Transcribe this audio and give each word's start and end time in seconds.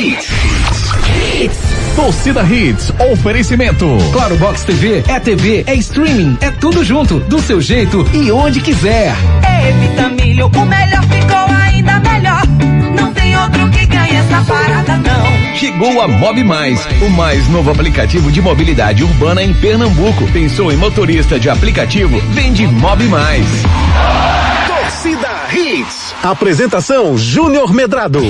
Hits. 0.00 1.60
Torcida 1.94 2.42
Hits, 2.42 2.90
oferecimento. 3.12 3.86
Claro 4.12 4.34
Box 4.36 4.64
TV, 4.64 5.04
é 5.06 5.20
TV, 5.20 5.62
é 5.66 5.74
streaming, 5.74 6.38
é 6.40 6.50
tudo 6.50 6.82
junto, 6.82 7.20
do 7.20 7.38
seu 7.38 7.60
jeito 7.60 8.08
e 8.14 8.32
onde 8.32 8.62
quiser. 8.62 9.14
É 9.42 9.72
Vitamilho, 9.72 10.46
o 10.46 10.64
melhor 10.64 11.02
ficou 11.02 11.54
ainda 11.54 12.00
melhor. 12.00 12.42
Não 12.96 13.12
tem 13.12 13.36
outro 13.36 13.68
que 13.68 13.84
ganhe 13.84 14.16
essa 14.16 14.42
parada 14.42 14.96
não. 14.96 15.56
Chegou 15.56 16.00
a 16.00 16.08
Mob 16.08 16.44
Mais, 16.44 16.80
o 17.02 17.10
mais 17.10 17.46
novo 17.50 17.70
aplicativo 17.70 18.32
de 18.32 18.40
mobilidade 18.40 19.04
urbana 19.04 19.42
em 19.42 19.52
Pernambuco. 19.52 20.26
Pensou 20.32 20.72
em 20.72 20.76
motorista 20.76 21.38
de 21.38 21.50
aplicativo? 21.50 22.18
Vende 22.30 22.66
Mob 22.66 23.04
Mais. 23.04 23.46
Torcida 24.66 25.28
Hits. 25.52 26.14
Apresentação 26.22 27.18
Júnior 27.18 27.74
Medrado. 27.74 28.22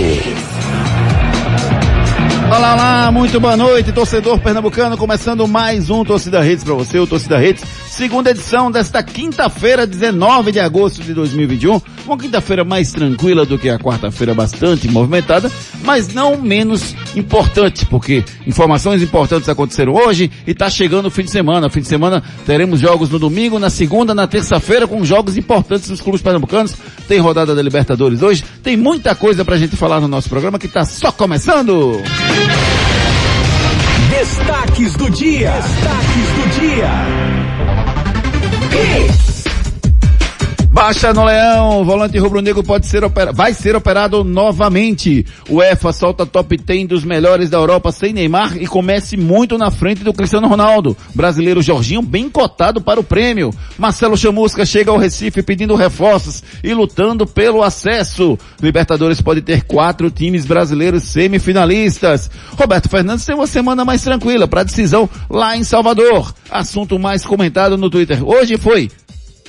Olá, 2.50 2.74
olá, 2.74 3.12
muito 3.12 3.38
boa 3.38 3.56
noite, 3.56 3.92
torcedor 3.92 4.40
pernambucano, 4.40 4.98
começando 4.98 5.46
mais 5.46 5.88
um 5.88 6.04
Torcida 6.04 6.40
Redes 6.40 6.64
para 6.64 6.74
você, 6.74 6.98
o 6.98 7.06
Torcida 7.06 7.38
Redes, 7.38 7.62
segunda 7.86 8.30
edição 8.32 8.72
desta 8.72 9.04
quinta-feira, 9.04 9.86
19 9.86 10.50
de 10.50 10.58
agosto 10.58 11.00
de 11.00 11.14
2021, 11.14 11.80
uma 12.04 12.18
quinta-feira 12.18 12.64
mais 12.64 12.90
tranquila 12.90 13.46
do 13.46 13.56
que 13.56 13.68
a 13.68 13.78
quarta-feira, 13.78 14.34
bastante 14.34 14.88
movimentada, 14.88 15.48
mas 15.84 16.12
não 16.12 16.36
menos 16.36 16.94
importante, 17.14 17.86
porque 17.86 18.24
informações 18.46 19.02
importantes 19.02 19.48
aconteceram 19.48 19.94
hoje 19.94 20.30
e 20.46 20.50
está 20.52 20.68
chegando 20.68 21.06
o 21.06 21.10
fim 21.10 21.22
de 21.22 21.30
semana, 21.30 21.70
fim 21.70 21.80
de 21.80 21.88
semana 21.88 22.22
teremos 22.46 22.80
jogos 22.80 23.10
no 23.10 23.18
domingo, 23.18 23.58
na 23.58 23.70
segunda, 23.70 24.14
na 24.14 24.26
terça-feira, 24.26 24.86
com 24.86 25.04
jogos 25.04 25.36
importantes 25.36 25.88
dos 25.88 26.00
clubes 26.00 26.22
pernambucanos, 26.22 26.74
tem 27.08 27.18
rodada 27.18 27.54
da 27.54 27.62
Libertadores 27.62 28.22
hoje, 28.22 28.44
tem 28.62 28.76
muita 28.76 29.14
coisa 29.14 29.44
pra 29.44 29.56
gente 29.56 29.76
falar 29.76 30.00
no 30.00 30.08
nosso 30.08 30.28
programa 30.28 30.58
que 30.58 30.66
está 30.66 30.84
só 30.84 31.10
começando! 31.12 32.00
Destaques 34.10 34.94
do 34.94 35.08
dia. 35.08 35.52
Destaques 35.52 36.28
do 36.36 36.60
dia. 36.60 36.90
Baixa 40.72 41.12
no 41.12 41.24
Leão, 41.24 41.84
volante 41.84 42.16
rubro-negro 42.16 42.62
pode 42.62 42.86
ser 42.86 43.02
operado, 43.02 43.36
vai 43.36 43.52
ser 43.52 43.74
operado 43.74 44.22
novamente. 44.22 45.26
O 45.48 45.60
EFA 45.60 45.92
solta 45.92 46.24
top 46.24 46.56
10 46.56 46.86
dos 46.86 47.04
melhores 47.04 47.50
da 47.50 47.58
Europa 47.58 47.90
sem 47.90 48.12
Neymar 48.12 48.56
e 48.56 48.68
comece 48.68 49.16
muito 49.16 49.58
na 49.58 49.72
frente 49.72 50.04
do 50.04 50.12
Cristiano 50.12 50.46
Ronaldo. 50.46 50.96
Brasileiro 51.12 51.60
Jorginho 51.60 52.00
bem 52.00 52.30
cotado 52.30 52.80
para 52.80 53.00
o 53.00 53.04
prêmio. 53.04 53.52
Marcelo 53.76 54.16
Chamusca 54.16 54.64
chega 54.64 54.92
ao 54.92 54.96
Recife 54.96 55.42
pedindo 55.42 55.74
reforços 55.74 56.40
e 56.62 56.72
lutando 56.72 57.26
pelo 57.26 57.64
acesso. 57.64 58.38
Libertadores 58.62 59.20
pode 59.20 59.42
ter 59.42 59.64
quatro 59.64 60.08
times 60.08 60.46
brasileiros 60.46 61.02
semifinalistas. 61.02 62.30
Roberto 62.56 62.88
Fernandes 62.88 63.24
tem 63.24 63.34
uma 63.34 63.48
semana 63.48 63.84
mais 63.84 64.02
tranquila 64.02 64.46
para 64.46 64.62
decisão 64.62 65.10
lá 65.28 65.56
em 65.56 65.64
Salvador. 65.64 66.32
Assunto 66.48 66.96
mais 66.96 67.26
comentado 67.26 67.76
no 67.76 67.90
Twitter 67.90 68.24
hoje 68.24 68.56
foi 68.56 68.88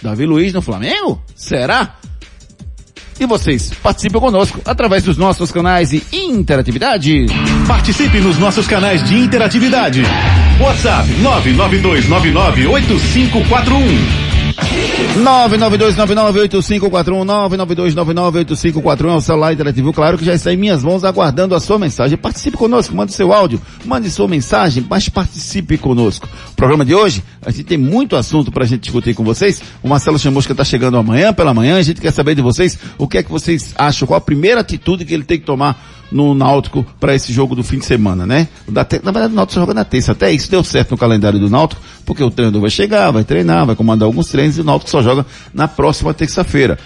Davi 0.02 0.26
Luiz 0.26 0.54
no 0.54 0.62
Flamengo? 0.62 1.22
Será? 1.36 1.96
E 3.20 3.26
vocês 3.26 3.72
participem 3.84 4.20
conosco 4.20 4.60
através 4.66 5.04
dos 5.04 5.16
nossos 5.16 5.52
canais 5.52 5.92
de 5.92 6.02
interatividade. 6.12 7.28
Participe 7.68 8.20
nos 8.20 8.40
nossos 8.40 8.68
canais 8.68 9.04
de 9.04 9.16
interatividade. 9.16 10.02
WhatsApp 10.60 11.08
992998541. 11.22 14.21
992998541, 15.18 17.26
992998541 17.26 19.10
é 19.10 19.16
o 19.16 19.22
celular 19.22 19.54
interativo, 19.54 19.94
claro 19.94 20.18
que 20.18 20.26
já 20.26 20.34
está 20.34 20.54
em 20.54 20.58
minhas 20.58 20.84
mãos 20.84 21.04
aguardando 21.04 21.54
a 21.54 21.60
sua 21.60 21.78
mensagem. 21.78 22.18
Participe 22.18 22.58
conosco, 22.58 22.96
mande 22.96 23.14
seu 23.14 23.34
áudio, 23.34 23.62
mande 23.86 24.10
sua 24.10 24.28
mensagem, 24.28 24.84
mas 24.90 25.10
participe 25.10 25.78
conosco. 25.78 26.28
O 26.52 26.56
programa 26.56 26.86
de 26.86 26.96
hoje, 26.96 27.24
a 27.46 27.52
gente 27.52 27.66
tem 27.66 27.78
muito 27.78 28.16
assunto 28.16 28.52
para 28.52 28.64
a 28.64 28.68
gente 28.68 28.82
discutir 28.82 29.14
com 29.14 29.24
vocês. 29.24 29.62
O 29.84 29.88
Marcelo 29.88 30.18
Chamusca 30.18 30.54
está 30.54 30.64
chegando 30.64 30.98
amanhã 30.98 31.34
pela 31.34 31.54
manhã, 31.54 31.78
a 31.78 31.82
gente 31.82 32.02
quer 32.02 32.12
saber 32.12 32.36
de 32.36 32.42
vocês 32.42 32.78
o 32.98 33.08
que 33.08 33.18
é 33.18 33.24
que 33.24 33.32
vocês 33.32 33.74
acham, 33.78 34.08
qual 34.08 34.18
a 34.18 34.22
primeira 34.22 34.62
atitude 34.62 35.06
que 35.06 35.14
ele 35.14 35.24
tem 35.24 35.40
que 35.40 35.46
tomar 35.46 36.01
no 36.12 36.34
Náutico 36.36 36.86
para 37.00 37.16
esse 37.16 37.32
jogo 37.32 37.56
do 37.56 37.64
fim 37.64 37.80
de 37.80 37.86
semana, 37.86 38.26
né? 38.26 38.48
Na 38.68 38.84
verdade, 39.12 39.34
o 39.34 39.36
Náutico 39.36 39.54
só 39.54 39.60
joga 39.62 39.74
na 39.74 39.86
terça. 39.86 40.12
Até 40.12 40.32
isso 40.32 40.50
deu 40.52 40.64
certo 40.64 40.92
no 40.92 40.98
calendário 40.98 41.40
do 41.40 41.50
Náutico, 41.50 41.82
porque 42.06 42.24
o 42.24 42.30
treinador 42.30 42.62
vai 42.62 42.70
chegar, 42.70 43.12
vai 43.12 43.24
treinar, 43.24 43.66
vai 43.66 43.76
comandar 43.76 44.06
alguns 44.06 44.28
treinos 44.28 44.58
e 44.58 44.62
o 44.62 44.64
Náutico 44.64 44.90
só 44.92 45.02
joga 45.02 45.26
na 45.54 45.68
próxima 45.68 46.14
terça-feira. 46.14 46.78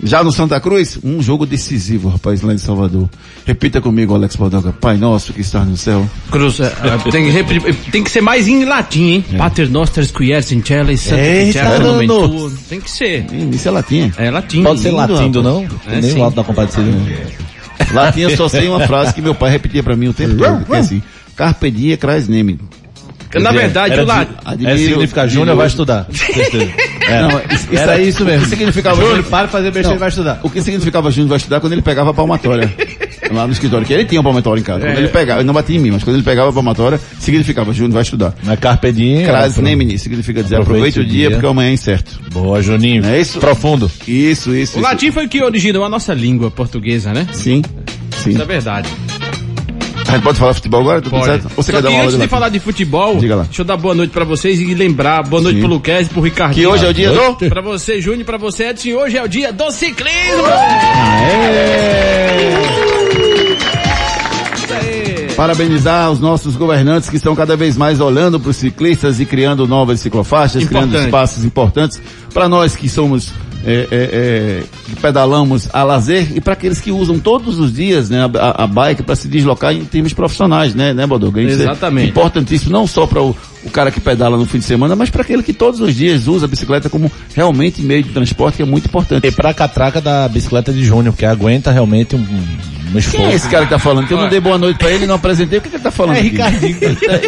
Já 0.00 0.22
no 0.22 0.30
Santa 0.30 0.60
Cruz, 0.60 0.96
um 1.02 1.20
jogo 1.20 1.44
decisivo, 1.44 2.08
rapaz, 2.08 2.40
lá 2.42 2.54
em 2.54 2.58
Salvador. 2.58 3.08
Repita 3.44 3.80
comigo, 3.80 4.14
Alex 4.14 4.36
Baldoga. 4.36 4.72
Pai 4.72 4.96
nosso 4.96 5.32
que 5.32 5.40
está 5.40 5.64
no 5.64 5.76
céu. 5.76 6.08
Cruz, 6.30 6.60
é, 6.60 6.70
tem, 7.10 7.24
que 7.24 7.30
repetir- 7.30 7.74
tem 7.90 8.04
que 8.04 8.10
ser 8.10 8.20
mais 8.20 8.46
em 8.46 8.64
latim, 8.64 9.08
hein? 9.08 9.24
Pater 9.36 9.68
Quies 9.68 10.52
in 10.52 10.62
Cele, 10.64 10.96
Santa 10.96 11.20
Quies 11.20 11.80
Nuno. 11.80 11.92
Nomentur. 11.94 12.52
Tem 12.68 12.80
que 12.80 12.88
ser. 12.88 13.26
Isso 13.52 13.66
é 13.66 13.70
latinha. 13.72 14.14
É 14.16 14.30
latim. 14.30 14.62
Pode 14.62 14.78
ser 14.80 14.90
Lindo, 14.90 15.12
latindo, 15.14 15.42
não? 15.42 15.66
É, 15.88 16.00
Nem 16.00 16.12
sim. 16.12 16.20
o 16.20 16.22
alto 16.22 16.36
da 16.36 16.44
compadecida. 16.44 16.82
né? 16.84 17.26
Latinha 17.92 18.28
eu 18.28 18.36
só 18.36 18.48
sei 18.48 18.68
uma 18.68 18.80
frase 18.86 19.14
que 19.14 19.20
meu 19.22 19.34
pai 19.34 19.50
repetia 19.50 19.82
para 19.82 19.96
mim 19.96 20.08
o 20.08 20.12
tempo 20.12 20.36
todo, 20.36 20.64
que 20.64 20.72
é 20.72 20.78
assim, 20.78 21.02
Carpe 21.36 21.70
diem, 21.70 21.96
cras 21.96 22.28
nemi. 22.28 22.58
Na 23.34 23.50
verdade, 23.52 23.92
Era 23.92 24.02
o 24.02 24.06
la... 24.06 24.24
de- 24.24 24.66
É, 24.66 24.76
significa 24.78 25.28
Júnior 25.28 25.56
vai 25.56 25.66
estudar. 25.66 26.06
É. 27.08 27.22
Não, 27.22 27.28
isso, 27.40 27.68
isso 27.72 27.82
Era 27.82 27.98
isso 27.98 28.22
mesmo. 28.22 28.40
O 28.40 28.44
que 28.44 28.50
significava 28.50 29.00
Júnior, 29.00 29.24
para 29.24 29.48
fazer 29.48 29.70
besteira 29.70 29.96
e 29.96 29.98
vai 29.98 30.08
estudar. 30.10 30.40
O 30.42 30.50
que 30.50 30.60
significava 30.60 31.10
Júnior 31.10 31.30
vai 31.30 31.38
estudar 31.38 31.58
quando 31.58 31.72
ele 31.72 31.80
pegava 31.80 32.10
a 32.10 32.14
palmatória. 32.14 32.70
Lá 33.32 33.46
no 33.46 33.52
escritório, 33.52 33.86
que 33.86 33.92
ele 33.92 34.04
tinha 34.04 34.20
uma 34.20 34.24
palmatória 34.24 34.60
em 34.60 34.64
casa. 34.64 34.80
Quando 34.86 34.98
ele 34.98 35.08
pegava, 35.08 35.40
ele 35.40 35.46
não 35.46 35.54
batia 35.54 35.76
em 35.76 35.80
mim, 35.80 35.90
mas 35.90 36.04
quando 36.04 36.16
ele 36.16 36.24
pegava 36.24 36.50
a 36.50 36.52
palmatória, 36.52 37.00
significava 37.18 37.72
Júnior 37.72 37.92
vai 37.94 38.02
estudar. 38.02 38.34
Não 38.42 38.52
é 38.52 38.56
carpe 38.56 38.92
diem. 38.92 39.24
Cras 39.24 39.58
é, 39.58 39.62
nemini, 39.62 39.98
significa 39.98 40.42
dizer 40.42 40.56
Aproveite 40.56 40.98
aproveite 40.98 41.00
o 41.00 41.02
o 41.02 41.06
dia 41.06 41.28
dia. 41.28 41.30
porque 41.36 41.46
amanhã 41.46 41.70
é 41.70 41.72
incerto. 41.72 42.18
Boa, 42.32 42.62
Juninho. 42.62 43.04
É 43.06 43.20
isso? 43.20 43.38
Profundo. 43.38 43.90
Isso, 44.06 44.54
isso. 44.54 44.54
O 44.54 44.56
isso. 44.56 44.80
latim 44.80 45.10
foi 45.10 45.26
o 45.26 45.28
que 45.28 45.42
originou 45.42 45.84
a 45.84 45.88
nossa 45.88 46.12
língua 46.14 46.50
portuguesa, 46.50 47.12
né? 47.12 47.26
Sim. 47.32 47.62
Sim. 48.16 48.30
Isso 48.30 48.42
é 48.42 48.44
verdade. 48.44 48.88
A 50.06 50.12
gente 50.12 50.22
pode 50.22 50.38
falar 50.38 50.54
futebol 50.54 50.80
agora? 50.80 51.02
Tudo 51.02 51.10
Pode. 51.10 51.26
certo? 51.26 51.44
Ou 51.54 51.62
você 51.62 51.70
Só 51.70 51.76
quer 51.76 51.82
dar 51.82 51.88
que 51.90 51.94
uma 51.94 52.00
antes 52.04 52.14
de 52.14 52.18
latim? 52.20 52.30
falar 52.30 52.48
de 52.48 52.58
futebol, 52.60 53.16
Diga 53.18 53.36
lá. 53.36 53.42
deixa 53.42 53.60
eu 53.60 53.64
dar 53.66 53.76
boa 53.76 53.94
noite 53.94 54.10
pra 54.10 54.24
vocês 54.24 54.58
e 54.58 54.74
lembrar, 54.74 55.22
boa 55.28 55.42
noite 55.42 55.56
Sim. 55.56 55.60
pro 55.60 55.68
Luquez 55.68 56.06
e 56.06 56.10
pro 56.10 56.22
Ricardinho. 56.22 56.66
Que 56.66 56.74
hoje 56.74 56.86
é 56.86 56.88
o 56.88 56.94
dia 56.94 57.10
do... 57.12 57.34
Pra 57.50 57.60
você, 57.60 58.00
Júnior, 58.00 58.24
pra 58.24 58.38
você, 58.38 58.68
Edson, 58.70 58.92
hoje 58.94 59.18
é 59.18 59.22
o 59.22 59.28
dia 59.28 59.52
do 59.52 59.70
ciclismo! 59.70 60.46
Aí. 60.46 62.67
Parabenizar 65.36 66.10
os 66.10 66.18
nossos 66.18 66.56
governantes 66.56 67.08
que 67.08 67.16
estão 67.16 67.34
cada 67.36 67.56
vez 67.56 67.76
mais 67.76 68.00
olhando 68.00 68.40
para 68.40 68.50
os 68.50 68.56
ciclistas 68.56 69.20
e 69.20 69.24
criando 69.24 69.68
novas 69.68 70.00
ciclofaixas, 70.00 70.64
criando 70.64 70.88
Importante. 70.88 71.06
espaços 71.06 71.44
importantes 71.44 72.00
para 72.34 72.48
nós 72.48 72.74
que 72.74 72.88
somos 72.88 73.32
é, 73.64 73.72
é, 73.72 73.86
é, 73.90 74.62
que 74.86 74.96
pedalamos 74.96 75.68
a 75.72 75.82
lazer 75.82 76.36
e 76.36 76.40
para 76.40 76.52
aqueles 76.52 76.80
que 76.80 76.90
usam 76.90 77.18
todos 77.18 77.58
os 77.58 77.72
dias 77.72 78.08
né, 78.08 78.20
a, 78.38 78.64
a 78.64 78.66
bike 78.66 79.02
para 79.02 79.16
se 79.16 79.28
deslocar 79.28 79.74
em 79.74 79.84
termos 79.84 80.12
profissionais, 80.12 80.74
né, 80.74 80.94
né 80.94 81.06
Bodoga? 81.06 81.40
É 81.40 81.44
Exatamente. 81.44 82.08
importantíssimo 82.08 82.72
não 82.72 82.86
só 82.86 83.06
para 83.06 83.22
o, 83.22 83.36
o 83.64 83.70
cara 83.70 83.90
que 83.90 84.00
pedala 84.00 84.36
no 84.36 84.46
fim 84.46 84.58
de 84.58 84.64
semana, 84.64 84.94
mas 84.96 85.10
para 85.10 85.22
aquele 85.22 85.42
que 85.42 85.52
todos 85.52 85.80
os 85.80 85.94
dias 85.94 86.26
usa 86.26 86.46
a 86.46 86.48
bicicleta 86.48 86.88
como 86.88 87.10
realmente 87.34 87.82
meio 87.82 88.02
de 88.02 88.10
transporte, 88.10 88.56
que 88.56 88.62
é 88.62 88.66
muito 88.66 88.86
importante. 88.86 89.26
E 89.26 89.30
pra 89.30 89.52
catraca 89.54 90.00
da 90.00 90.28
bicicleta 90.28 90.72
de 90.72 90.84
Júnior, 90.84 91.14
que 91.14 91.24
aguenta 91.26 91.70
realmente 91.70 92.16
um, 92.16 92.20
um 92.20 92.98
esforço. 92.98 93.10
Quem 93.16 93.26
é 93.26 93.34
esse 93.34 93.48
cara 93.48 93.64
que 93.64 93.70
tá 93.70 93.78
falando? 93.78 94.06
Que 94.06 94.14
eu 94.14 94.18
não 94.18 94.28
dei 94.28 94.40
boa 94.40 94.56
noite 94.58 94.78
pra 94.78 94.90
ele 94.90 95.04
e 95.04 95.06
não 95.06 95.16
apresentei. 95.16 95.58
O 95.58 95.62
que, 95.62 95.68
que 95.68 95.76
ele 95.76 95.82
tá 95.82 95.90
falando? 95.90 96.16
É 96.16 96.20
aqui? 96.20 96.28
Ricardinho. 96.30 96.78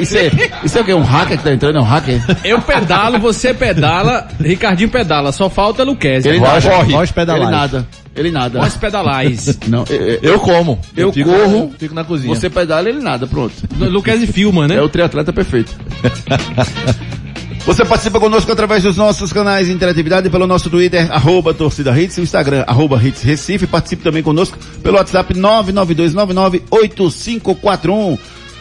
Isso 0.00 0.16
é, 0.16 0.30
isso 0.64 0.78
é 0.78 0.80
o 0.80 0.84
quê? 0.84 0.94
Um 0.94 1.02
hacker 1.02 1.38
que 1.38 1.44
tá 1.44 1.52
entrando? 1.52 1.78
É 1.78 1.80
um 1.80 1.84
hacker? 1.84 2.20
Eu 2.44 2.60
pedalo, 2.62 3.18
você 3.18 3.52
pedala, 3.52 4.28
Ricardinho 4.40 4.88
pedala, 4.88 5.32
só 5.32 5.50
falta 5.50 5.82
Luquez. 5.84 6.24
Ele 6.24 6.38
Voz- 6.38 6.64
nada. 6.64 6.84
voz 6.84 7.12
Ele 7.16 7.44
nada. 7.50 7.86
Ele 8.16 8.30
nada. 8.30 8.58
Nós 8.58 8.76
pedalais. 8.76 9.58
Não, 9.68 9.84
é- 9.88 10.18
Eu 10.22 10.40
como. 10.40 10.78
Eu 10.96 11.12
fico- 11.12 11.30
corro, 11.30 11.72
Fico 11.78 11.94
na 11.94 12.04
cozinha. 12.04 12.34
você 12.34 12.50
pedala, 12.50 12.88
ele 12.88 13.00
nada. 13.00 13.26
Pronto. 13.26 13.54
Luquez 13.78 14.28
filma, 14.30 14.66
né? 14.66 14.76
É 14.76 14.82
o 14.82 14.88
triatleta 14.88 15.32
perfeito. 15.32 15.72
Você 17.66 17.84
participa 17.84 18.18
conosco 18.18 18.50
através 18.50 18.82
dos 18.82 18.96
nossos 18.96 19.34
canais 19.34 19.66
de 19.66 19.72
interatividade 19.74 20.30
pelo 20.30 20.46
nosso 20.46 20.70
Twitter, 20.70 21.06
arroba 21.12 21.52
torcida 21.52 21.90
hits, 22.00 22.16
o 22.16 22.22
Instagram, 22.22 22.64
arroba 22.66 22.98
hits 23.04 23.20
Recife. 23.22 23.66
Participe 23.66 24.02
também 24.02 24.22
conosco 24.22 24.56
pelo 24.82 24.96
WhatsApp 24.96 25.34
992998541. 25.34 28.18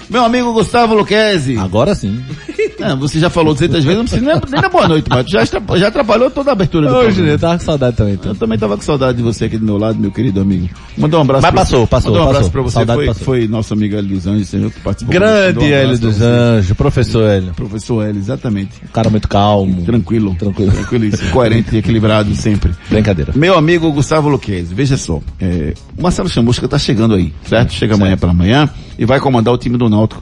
Meu 0.10 0.24
amigo 0.24 0.52
Gustavo 0.54 0.96
Luquezzi. 0.96 1.58
Agora 1.58 1.94
sim. 1.94 2.20
Não, 2.80 2.98
você 3.00 3.20
já 3.20 3.30
falou 3.30 3.54
200 3.54 3.84
vezes, 3.84 3.98
não 3.98 4.06
precisa 4.06 4.26
nem, 4.26 4.42
nem 4.50 4.62
dar 4.62 4.70
boa 4.70 4.88
noite, 4.88 5.08
mas 5.08 5.26
já, 5.28 5.44
já 5.78 5.88
atrapalhou 5.88 6.32
toda 6.32 6.50
a 6.50 6.54
abertura 6.54 6.88
do 6.88 6.96
Ô, 6.96 7.00
programa. 7.02 7.30
Eu 7.30 7.40
tava 7.40 7.58
com 7.60 7.66
saudade 7.66 7.96
também, 7.96 8.14
então. 8.14 8.32
Eu 8.32 8.36
também 8.36 8.58
tava 8.58 8.76
com 8.76 8.84
saudade 8.84 9.18
de 9.18 9.24
você 9.24 9.46
aqui 9.46 9.58
do 9.58 9.66
meu 9.66 9.78
lado, 9.78 10.00
meu 10.00 10.12
querido 10.12 10.42
amigo. 10.42 10.68
Mandou 10.98 11.20
um 11.20 11.24
abraço 11.24 11.44
Mas 11.44 11.54
passou, 11.54 11.88
passou, 11.88 12.12
Mandou 12.12 12.26
um 12.26 12.30
abraço 12.30 12.50
passou. 12.50 12.52
pra 12.52 12.62
você, 12.62 12.74
Saudade 12.74 12.98
foi, 12.98 13.08
passou. 13.08 13.26
foi 13.26 13.48
nosso 13.48 13.74
amigo 13.74 13.96
Hélio 13.96 14.10
dos 14.10 14.26
Anjos, 14.26 14.50
senhor, 14.50 14.72
que 14.72 14.80
participou. 14.80 15.14
Grande 15.14 15.60
um 15.60 15.64
Hélio 15.64 16.00
dos. 16.00 16.22
Anjos, 16.22 16.76
professor 16.76 17.30
Hélio. 17.30 17.54
Professor 17.54 18.04
Hélio, 18.04 18.20
exatamente. 18.20 18.72
Um 18.84 18.92
cara 18.92 19.10
muito 19.10 19.28
calmo. 19.28 19.84
Tranquilo. 19.84 20.36
Tranquilo. 20.36 20.72
Tranquilíssimo. 20.72 21.30
Coerente 21.32 21.76
e 21.76 21.80
equilibrado 21.80 22.34
sempre. 22.34 22.74
Brincadeira. 22.90 23.34
Meu 23.36 23.58
amigo 23.58 23.92
Gustavo 23.92 24.28
Luquez, 24.30 24.72
veja 24.72 24.98
só, 24.98 25.20
é, 25.40 25.74
o 25.98 26.02
Marcelo 26.02 26.30
Chamusca 26.30 26.68
tá 26.68 26.80
chegando 26.80 27.14
aí, 27.14 27.32
certo? 27.46 27.74
Chega 27.74 27.94
amanhã 27.96 28.18
pela 28.18 28.34
manhã 28.34 28.70
e 29.00 29.06
vai 29.06 29.20
comandar 29.20 29.54
o 29.54 29.58
time 29.58 29.78
do 29.78 29.90
Náutico. 29.90 30.22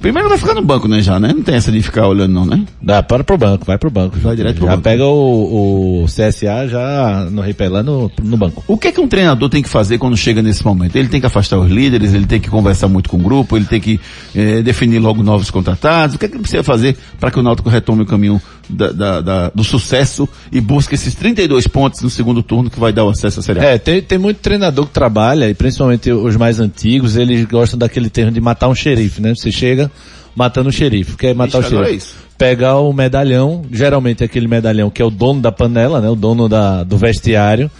Primeiro 0.00 0.28
vai 0.28 0.36
ficar 0.36 0.54
no 0.54 0.62
banco, 0.62 0.86
né, 0.86 1.00
já, 1.00 1.18
né? 1.18 1.32
Não 1.32 1.42
tem 1.42 1.54
essa 1.54 1.72
de 1.72 1.80
ficar 1.80 2.06
olhando 2.06 2.32
não, 2.32 2.44
né? 2.44 2.64
Dá, 2.82 3.02
para 3.02 3.24
pro 3.24 3.38
banco, 3.38 3.64
vai 3.64 3.78
pro 3.78 3.90
banco. 3.90 4.18
Vai 4.18 4.36
direto 4.36 4.56
pro 4.56 4.66
já 4.66 4.72
banco. 4.72 4.82
pega 4.82 5.06
o, 5.06 6.02
o 6.02 6.06
CSA 6.06 6.68
já 6.68 7.28
no 7.30 7.40
repelando 7.40 8.10
no, 8.18 8.30
no 8.30 8.36
banco. 8.36 8.62
O 8.66 8.76
que 8.76 8.88
é 8.88 8.92
que 8.92 9.00
um 9.00 9.08
treinador 9.08 9.48
tem 9.48 9.62
que 9.62 9.68
fazer 9.68 9.96
quando 9.98 10.16
chega 10.16 10.42
nesse 10.42 10.64
momento? 10.64 10.96
Ele 10.96 11.08
tem 11.08 11.20
que 11.20 11.26
afastar 11.26 11.58
os 11.58 11.70
líderes, 11.70 12.12
ele 12.12 12.26
tem 12.26 12.40
que 12.40 12.50
conversar 12.50 12.88
muito 12.88 13.08
com 13.08 13.16
o 13.16 13.20
grupo, 13.20 13.56
ele 13.56 13.64
tem 13.64 13.80
que 13.80 13.98
eh, 14.34 14.60
definir 14.62 14.98
logo 14.98 15.22
novos 15.22 15.50
contratados. 15.50 16.16
O 16.16 16.18
que 16.18 16.26
é 16.26 16.28
que 16.28 16.34
ele 16.34 16.42
precisa 16.42 16.62
fazer 16.62 16.96
para 17.18 17.30
que 17.30 17.38
o 17.38 17.42
Náutico 17.42 17.70
retome 17.70 18.02
o 18.02 18.06
caminho 18.06 18.42
da- 18.68 18.92
da- 18.92 19.20
da- 19.20 19.48
do 19.54 19.64
sucesso 19.64 20.28
e 20.50 20.60
busque 20.60 20.94
esses 20.94 21.14
32 21.14 21.66
pontos 21.66 22.00
no 22.02 22.10
segundo 22.10 22.42
turno 22.42 22.70
que 22.70 22.78
vai 22.80 22.92
dar 22.92 23.04
o 23.04 23.08
acesso 23.10 23.40
à 23.40 23.42
Série 23.42 23.60
A? 23.60 23.64
É, 23.64 23.78
tem, 23.78 24.00
tem 24.02 24.18
muito 24.18 24.38
treinador 24.38 24.86
que 24.86 24.92
trabalha, 24.92 25.48
e 25.48 25.54
principalmente 25.54 26.10
os 26.10 26.36
mais 26.36 26.60
antigos, 26.60 27.16
eles 27.16 27.44
gostam 27.46 27.78
daquele 27.78 28.08
termo 28.10 28.32
de 28.32 28.40
matar 28.40 28.68
um 28.68 28.74
xerife, 28.74 29.20
né? 29.20 29.34
Você 29.34 29.50
chega 29.52 29.90
matando 30.34 30.68
o 30.68 30.72
xerife. 30.72 31.16
Quer 31.16 31.34
matar 31.34 31.60
o 31.60 31.66
agora 31.66 31.86
xerife? 31.86 32.14
é. 32.18 32.22
Pegar 32.38 32.78
o 32.78 32.92
medalhão, 32.92 33.62
geralmente 33.70 34.22
é 34.22 34.26
aquele 34.26 34.48
medalhão 34.48 34.90
que 34.90 35.00
é 35.00 35.04
o 35.04 35.10
dono 35.10 35.40
da 35.40 35.52
panela, 35.52 36.00
né? 36.00 36.08
O 36.08 36.16
dono 36.16 36.48
da, 36.48 36.82
do 36.82 36.96
vestiário, 36.96 37.70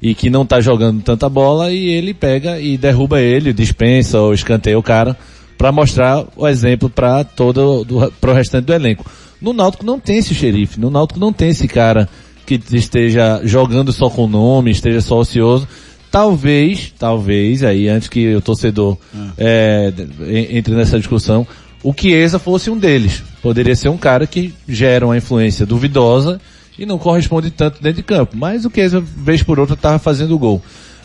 e 0.00 0.14
que 0.14 0.28
não 0.28 0.44
tá 0.44 0.60
jogando 0.60 1.02
tanta 1.02 1.28
bola, 1.28 1.72
e 1.72 1.88
ele 1.88 2.12
pega 2.12 2.60
e 2.60 2.76
derruba 2.76 3.20
ele, 3.20 3.52
dispensa 3.52 4.20
ou 4.20 4.34
escanteia 4.34 4.78
o 4.78 4.82
cara, 4.82 5.16
para 5.56 5.72
mostrar 5.72 6.24
o 6.36 6.46
exemplo 6.48 6.90
para 6.90 7.22
todo, 7.24 7.84
do, 7.84 8.12
pro 8.20 8.32
restante 8.32 8.64
do 8.66 8.72
elenco. 8.72 9.04
No 9.42 9.52
Náutico 9.52 9.84
não 9.84 9.98
tem 9.98 10.18
esse 10.18 10.34
xerife, 10.34 10.78
no 10.80 10.90
Náutico 10.90 11.18
não 11.20 11.32
tem 11.32 11.48
esse 11.50 11.66
cara 11.68 12.08
que 12.46 12.60
esteja 12.72 13.40
jogando 13.44 13.92
só 13.92 14.08
com 14.08 14.26
nome, 14.26 14.70
esteja 14.70 15.00
só 15.00 15.18
ocioso. 15.18 15.66
Talvez, 16.10 16.92
talvez, 16.98 17.64
aí 17.64 17.88
antes 17.88 18.08
que 18.08 18.34
o 18.34 18.40
torcedor 18.40 18.96
é, 19.38 19.92
en- 20.28 20.58
entre 20.58 20.74
nessa 20.74 20.98
discussão, 20.98 21.46
o 21.82 21.92
Chiesa 21.98 22.38
fosse 22.38 22.68
um 22.70 22.76
deles. 22.78 23.22
Poderia 23.42 23.74
ser 23.74 23.88
um 23.88 23.96
cara 23.96 24.26
que 24.26 24.52
gera 24.68 25.06
uma 25.06 25.16
influência 25.16 25.64
duvidosa 25.64 26.38
e 26.78 26.84
não 26.84 26.98
corresponde 26.98 27.50
tanto 27.50 27.82
dentro 27.82 27.96
de 27.96 28.02
campo. 28.02 28.36
Mas 28.36 28.64
o 28.66 28.70
Chiesa, 28.70 29.00
vez 29.00 29.42
por 29.42 29.58
outra, 29.58 29.74
estava 29.74 29.98
fazendo 29.98 30.38
gol. 30.38 30.62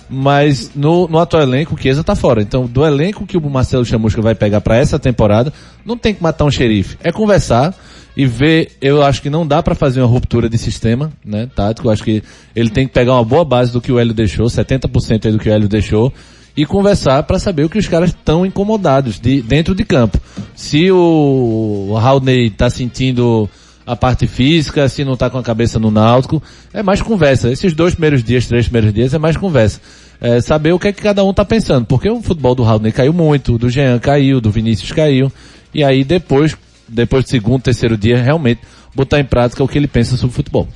Mas 0.09 0.71
no, 0.74 1.07
no 1.07 1.19
atual 1.19 1.44
elenco, 1.44 1.75
o 1.75 1.77
Chiesa 1.77 2.04
tá 2.04 2.15
fora. 2.15 2.42
Então, 2.42 2.65
do 2.65 2.86
elenco 2.86 3.25
que 3.25 3.38
o 3.38 3.50
Marcelo 3.50 3.86
Chamusca 3.86 4.21
vai 4.21 4.36
pegar 4.36 4.62
para 4.62 4.77
essa 4.77 4.98
temporada, 4.98 5.51
não 5.86 5.98
tem 5.98 6.13
que 6.13 6.24
matar 6.24 6.45
um 6.45 6.51
xerife. 6.51 6.98
É 7.04 7.12
conversar 7.12 7.75
e 8.15 8.25
ver, 8.25 8.71
eu 8.81 9.04
acho 9.04 9.21
que 9.21 9.30
não 9.30 9.45
dá 9.45 9.62
para 9.62 9.75
fazer 9.75 10.01
uma 10.01 10.07
ruptura 10.07 10.50
de 10.50 10.57
sistema, 10.57 11.12
né, 11.24 11.48
tático. 11.54 11.88
Eu 11.88 11.92
acho 11.92 12.04
que 12.04 12.24
ele 12.56 12.69
tem 12.69 12.88
que 12.88 12.94
pegar 12.94 13.13
uma 13.13 13.24
boa 13.24 13.45
base 13.45 13.71
do 13.71 13.80
que 13.80 13.92
o 13.92 14.00
Hélio 14.00 14.13
deixou, 14.13 14.48
70% 14.48 15.25
aí 15.25 15.31
do 15.31 15.38
que 15.38 15.48
o 15.48 15.54
Hélio 15.54 15.68
deixou, 15.68 16.12
e 16.56 16.65
conversar 16.65 17.21
para 17.24 17.38
saber 17.38 17.63
o 17.63 17.69
que 17.69 17.77
os 17.77 17.88
caras 17.88 18.10
estão 18.10 18.44
incomodados 18.44 19.19
de, 19.19 19.44
dentro 19.44 19.75
de 19.75 19.86
campo. 19.86 20.19
Se 20.56 20.92
o, 20.92 21.95
Raulney 22.01 22.50
tá 22.50 22.68
sentindo 22.71 23.48
a 23.88 23.95
parte 23.95 24.28
física, 24.28 24.89
se 24.89 25.06
não 25.06 25.16
tá 25.16 25.30
com 25.30 25.38
a 25.38 25.44
cabeça 25.44 25.80
no 25.80 25.89
náutico, 25.89 26.44
é 26.74 26.84
mais 26.84 27.01
conversa. 27.01 27.50
Esses 27.50 27.74
dois 27.74 27.94
primeiros 27.94 28.22
dias, 28.22 28.45
três 28.45 28.66
primeiros 28.66 28.94
dias 28.94 29.13
é 29.13 29.18
mais 29.18 29.38
conversa. 29.38 29.80
É 30.19 30.42
saber 30.42 30.74
o 30.74 30.80
que 30.80 30.89
é 30.89 30.92
que 30.92 31.01
cada 31.01 31.24
um 31.24 31.34
tá 31.34 31.45
pensando, 31.45 31.86
porque 31.86 32.10
o 32.10 32.22
futebol 32.22 32.54
do 32.54 32.63
Raulney 32.63 32.92
caiu 32.92 33.13
muito, 33.13 33.57
do 33.57 33.69
Jean 33.69 33.98
caiu, 33.98 34.42
do 34.42 34.51
Vinícius 34.51 34.92
caiu, 34.92 35.31
e 35.74 35.86
aí 35.86 36.04
depois, 36.04 36.57
depois 36.86 37.24
do 37.24 37.30
segundo, 37.30 37.62
terceiro 37.62 37.98
dia, 37.98 38.22
realmente 38.22 38.60
botar 38.94 39.22
em 39.22 39.25
prática 39.25 39.63
o 39.63 39.68
que 39.68 39.78
ele 39.78 39.88
pensa 39.88 40.18
sobre 40.18 40.36
futebol. 40.36 40.68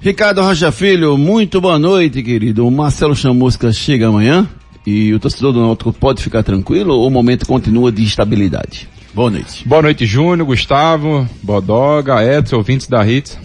Ricardo 0.00 0.42
Rocha 0.42 0.72
Filho, 0.72 1.16
muito 1.16 1.60
boa 1.60 1.78
noite, 1.78 2.20
querido. 2.22 2.66
O 2.66 2.70
Marcelo 2.70 3.14
Chamusca 3.14 3.72
chega 3.72 4.08
amanhã 4.08 4.48
e 4.84 5.14
o 5.14 5.20
torcedor 5.20 5.52
do 5.52 5.60
Náutico 5.60 5.92
pode 5.92 6.22
ficar 6.22 6.42
tranquilo 6.42 6.94
ou 6.94 7.06
o 7.06 7.10
momento 7.10 7.46
continua 7.46 7.92
de 7.92 8.02
instabilidade? 8.02 8.88
Boa 9.16 9.30
noite. 9.30 9.66
Boa 9.66 9.80
noite, 9.80 10.04
Júnior, 10.04 10.46
Gustavo, 10.46 11.26
Bodoga, 11.42 12.22
Edson, 12.22 12.56
ouvintes 12.56 12.86
da 12.86 13.02
Hits. 13.08 13.38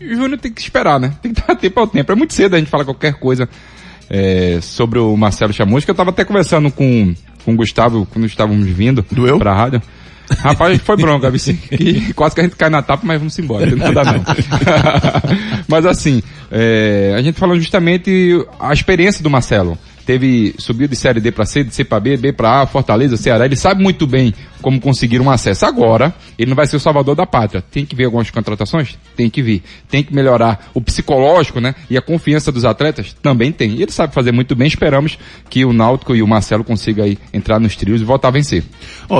O 0.00 0.08
Júnior 0.08 0.40
tem 0.40 0.50
que 0.52 0.60
esperar, 0.60 0.98
né? 0.98 1.14
Tem 1.22 1.32
que 1.32 1.40
dar 1.40 1.54
tempo 1.54 1.78
ao 1.78 1.86
tempo. 1.86 2.10
É 2.10 2.16
muito 2.16 2.34
cedo 2.34 2.56
a 2.56 2.58
gente 2.58 2.68
falar 2.68 2.84
qualquer 2.84 3.14
coisa 3.14 3.48
é, 4.10 4.58
sobre 4.60 4.98
o 4.98 5.16
Marcelo 5.16 5.52
Chamusca. 5.52 5.88
Eu 5.88 5.94
tava 5.94 6.10
até 6.10 6.24
conversando 6.24 6.68
com, 6.68 7.14
com 7.44 7.52
o 7.52 7.56
Gustavo 7.56 8.04
quando 8.12 8.26
estávamos 8.26 8.66
vindo 8.66 9.06
Doeu? 9.08 9.38
pra 9.38 9.54
rádio. 9.54 9.80
Rapaz, 10.38 10.80
foi 10.82 10.96
bronca, 10.96 11.30
viu? 11.30 11.38
sim? 11.38 11.54
Que 11.54 12.12
quase 12.14 12.34
que 12.34 12.40
a 12.40 12.44
gente 12.44 12.56
cai 12.56 12.68
na 12.68 12.82
tapa, 12.82 13.06
mas 13.06 13.18
vamos 13.18 13.38
embora. 13.38 13.66
Não 13.66 13.94
dá 13.94 14.02
não. 14.12 14.24
mas 15.68 15.86
assim, 15.86 16.24
é, 16.50 17.14
a 17.16 17.22
gente 17.22 17.38
falando 17.38 17.60
justamente 17.60 18.44
a 18.58 18.72
experiência 18.72 19.22
do 19.22 19.30
Marcelo. 19.30 19.78
Teve, 20.04 20.54
subiu 20.58 20.88
de 20.88 20.96
série 20.96 21.20
D 21.20 21.30
para 21.30 21.46
C, 21.46 21.62
de 21.62 21.74
C 21.74 21.84
para 21.84 22.00
B, 22.00 22.16
B 22.16 22.32
para 22.32 22.62
A, 22.62 22.66
Fortaleza, 22.66 23.16
Ceará. 23.16 23.46
Ele 23.46 23.56
sabe 23.56 23.80
muito 23.80 24.06
bem 24.08 24.34
como 24.64 24.80
conseguir 24.80 25.20
um 25.20 25.30
acesso. 25.30 25.66
Agora, 25.66 26.14
ele 26.38 26.48
não 26.48 26.56
vai 26.56 26.66
ser 26.66 26.76
o 26.76 26.80
salvador 26.80 27.14
da 27.14 27.26
pátria. 27.26 27.62
Tem 27.70 27.84
que 27.84 27.94
ver 27.94 28.06
algumas 28.06 28.30
contratações? 28.30 28.96
Tem 29.14 29.28
que 29.28 29.42
vir. 29.42 29.62
Tem 29.90 30.02
que 30.02 30.14
melhorar 30.14 30.70
o 30.72 30.80
psicológico, 30.80 31.60
né? 31.60 31.74
E 31.90 31.98
a 31.98 32.00
confiança 32.00 32.50
dos 32.50 32.64
atletas? 32.64 33.14
Também 33.20 33.52
tem. 33.52 33.72
Ele 33.72 33.90
sabe 33.92 34.14
fazer 34.14 34.32
muito 34.32 34.56
bem. 34.56 34.66
Esperamos 34.66 35.18
que 35.50 35.66
o 35.66 35.72
Náutico 35.74 36.16
e 36.16 36.22
o 36.22 36.26
Marcelo 36.26 36.64
consigam 36.64 37.04
aí 37.04 37.18
entrar 37.30 37.60
nos 37.60 37.76
trios 37.76 38.00
e 38.00 38.04
voltar 38.04 38.28
a 38.28 38.30
vencer. 38.30 38.64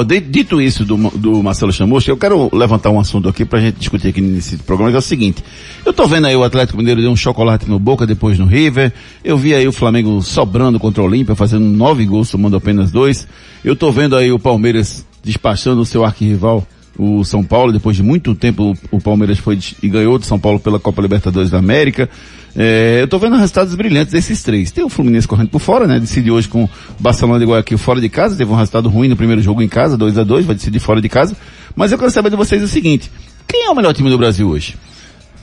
De- 0.06 0.20
dito 0.20 0.62
isso 0.62 0.82
do, 0.82 0.96
do 1.10 1.42
Marcelo 1.42 1.70
Chamusca, 1.74 2.10
eu 2.10 2.16
quero 2.16 2.48
levantar 2.50 2.88
um 2.88 2.98
assunto 2.98 3.28
aqui 3.28 3.44
pra 3.44 3.60
gente 3.60 3.76
discutir 3.78 4.08
aqui 4.08 4.22
nesse 4.22 4.56
programa, 4.56 4.90
que 4.92 4.96
é 4.96 4.98
o 4.98 5.02
seguinte. 5.02 5.44
Eu 5.84 5.92
tô 5.92 6.06
vendo 6.06 6.26
aí 6.26 6.34
o 6.34 6.42
Atlético 6.42 6.78
Mineiro 6.78 7.02
deu 7.02 7.10
um 7.10 7.16
chocolate 7.16 7.68
no 7.68 7.78
Boca, 7.78 8.06
depois 8.06 8.38
no 8.38 8.46
River. 8.46 8.92
Eu 9.22 9.36
vi 9.36 9.54
aí 9.54 9.68
o 9.68 9.72
Flamengo 9.72 10.22
sobrando 10.22 10.80
contra 10.80 11.02
o 11.02 11.06
Olímpia, 11.06 11.34
fazendo 11.34 11.66
nove 11.66 12.06
gols, 12.06 12.30
tomando 12.30 12.56
apenas 12.56 12.90
dois. 12.90 13.28
Eu 13.62 13.76
tô 13.76 13.92
vendo 13.92 14.16
aí 14.16 14.32
o 14.32 14.38
Palmeiras 14.38 15.04
despachando 15.24 15.80
o 15.80 15.86
seu 15.86 16.04
arquirrival, 16.04 16.66
o 16.98 17.24
São 17.24 17.42
Paulo. 17.42 17.72
Depois 17.72 17.96
de 17.96 18.02
muito 18.02 18.34
tempo, 18.34 18.76
o, 18.90 19.00
Palmeiras 19.00 19.38
foi 19.38 19.56
de- 19.56 19.76
e 19.82 19.88
ganhou 19.88 20.18
do 20.18 20.24
São 20.24 20.38
Paulo 20.38 20.60
pela 20.60 20.78
Copa 20.78 21.02
Libertadores 21.02 21.50
da 21.50 21.58
América. 21.58 22.08
É, 22.56 22.98
eu 23.02 23.08
tô 23.08 23.18
vendo 23.18 23.34
resultados 23.36 23.74
brilhantes 23.74 24.12
desses 24.12 24.42
três. 24.42 24.70
Tem 24.70 24.84
o 24.84 24.88
Fluminense 24.88 25.26
correndo 25.26 25.48
por 25.48 25.60
fora, 25.60 25.88
né? 25.88 25.98
Decide 25.98 26.30
hoje 26.30 26.46
com 26.48 26.64
o 26.64 26.70
Barcelona 27.00 27.40
de 27.40 27.44
Guayaquil 27.46 27.76
fora 27.78 28.00
de 28.00 28.08
casa. 28.08 28.36
Teve 28.36 28.52
um 28.52 28.54
resultado 28.54 28.88
ruim 28.88 29.08
no 29.08 29.16
primeiro 29.16 29.42
jogo 29.42 29.60
em 29.60 29.68
casa, 29.68 29.96
2 29.96 30.18
a 30.18 30.22
2 30.24 30.46
vai 30.46 30.54
decidir 30.54 30.78
fora 30.78 31.00
de 31.00 31.08
casa. 31.08 31.36
Mas 31.74 31.90
eu 31.90 31.98
quero 31.98 32.12
saber 32.12 32.30
de 32.30 32.36
vocês 32.36 32.62
o 32.62 32.68
seguinte. 32.68 33.10
Quem 33.48 33.66
é 33.66 33.70
o 33.70 33.74
melhor 33.74 33.92
time 33.92 34.08
do 34.08 34.16
Brasil 34.16 34.48
hoje? 34.48 34.76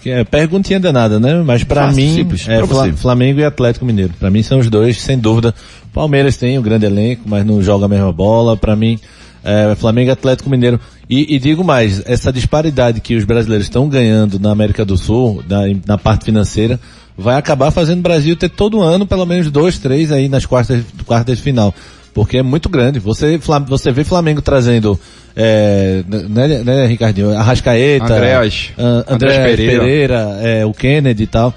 É 0.06 0.24
perguntinha 0.24 0.80
danada, 0.80 1.20
né? 1.20 1.44
Mas 1.46 1.62
Fácil, 1.64 1.96
mim, 2.04 2.16
simples, 2.16 2.48
é 2.48 2.66
pra. 2.66 2.92
Flamengo 2.94 3.40
e 3.40 3.44
Atlético 3.44 3.86
Mineiro. 3.86 4.14
Pra 4.18 4.32
mim 4.32 4.42
são 4.42 4.58
os 4.60 4.68
dois, 4.70 5.00
sem 5.02 5.20
dúvida. 5.20 5.54
Palmeiras 5.94 6.38
tem 6.38 6.58
um 6.58 6.62
grande 6.62 6.86
elenco, 6.86 7.24
mas 7.26 7.46
não 7.46 7.62
joga 7.62 7.86
a 7.86 7.90
mesma 7.90 8.12
bola. 8.12 8.56
Pra 8.58 8.76
mim, 8.76 8.98
é 9.44 9.76
Flamengo 9.76 10.12
Atlético 10.12 10.50
Mineiro. 10.50 10.80
E, 11.10 11.36
e 11.36 11.40
digo 11.40 11.64
mais, 11.64 12.02
essa 12.06 12.32
disparidade 12.32 13.02
que 13.02 13.16
os 13.16 13.26
brasileiros 13.26 13.68
estão 13.68 13.90
ganhando 13.90 14.40
na 14.40 14.52
América 14.52 14.86
do 14.86 14.98
Sul, 14.98 15.44
na, 15.48 15.62
na 15.86 15.98
parte 15.98 16.26
financeira, 16.26 16.80
vai 17.18 17.36
acabar 17.36 17.70
fazendo 17.72 18.00
o 18.00 18.04
Brasil 18.04 18.36
ter 18.36 18.50
todo 18.50 18.82
ano 18.82 19.06
pelo 19.06 19.26
menos 19.26 19.52
dois, 19.52 19.78
três 19.78 20.12
aí 20.12 20.30
nas 20.30 20.46
quartas, 20.46 20.84
quartas 21.06 21.38
de 21.38 21.44
final. 21.44 21.74
Porque 22.14 22.38
é 22.38 22.44
muito 22.44 22.68
grande. 22.68 23.00
Você, 23.00 23.40
você 23.68 23.92
vê 23.92 24.04
Flamengo 24.04 24.42
trazendo, 24.42 25.00
é, 25.36 26.04
né, 26.08 26.64
né, 26.64 26.86
Ricardinho? 26.86 27.38
Arrascaeta, 27.38 28.16
Andréas, 28.16 28.70
An- 28.78 29.06
Andrés 29.08 29.38
André 29.38 29.44
Pereira. 29.56 29.80
Pereira, 29.80 30.38
é, 30.42 30.66
o 30.66 30.74
Kennedy 30.74 31.24
e 31.24 31.28
tal, 31.28 31.54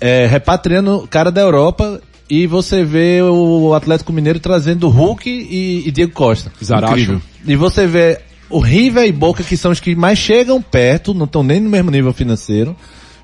é, 0.00 0.26
repatriando 0.26 0.96
o 0.96 1.08
cara 1.08 1.30
da 1.30 1.40
Europa 1.40 2.00
e 2.28 2.46
você 2.46 2.84
vê 2.84 3.22
o 3.22 3.72
Atlético 3.74 4.12
Mineiro 4.12 4.38
trazendo 4.38 4.88
Hulk 4.88 5.28
e, 5.28 5.88
e 5.88 5.90
Diego 5.90 6.12
Costa. 6.12 6.52
Zaracho. 6.62 6.92
Incrível. 6.92 7.22
E 7.46 7.56
você 7.56 7.86
vê 7.86 8.20
o 8.50 8.60
River 8.60 9.06
e 9.06 9.12
Boca, 9.12 9.42
que 9.42 9.56
são 9.56 9.70
os 9.70 9.80
que 9.80 9.94
mais 9.94 10.18
chegam 10.18 10.60
perto, 10.60 11.14
não 11.14 11.24
estão 11.24 11.42
nem 11.42 11.60
no 11.60 11.70
mesmo 11.70 11.90
nível 11.90 12.12
financeiro, 12.12 12.76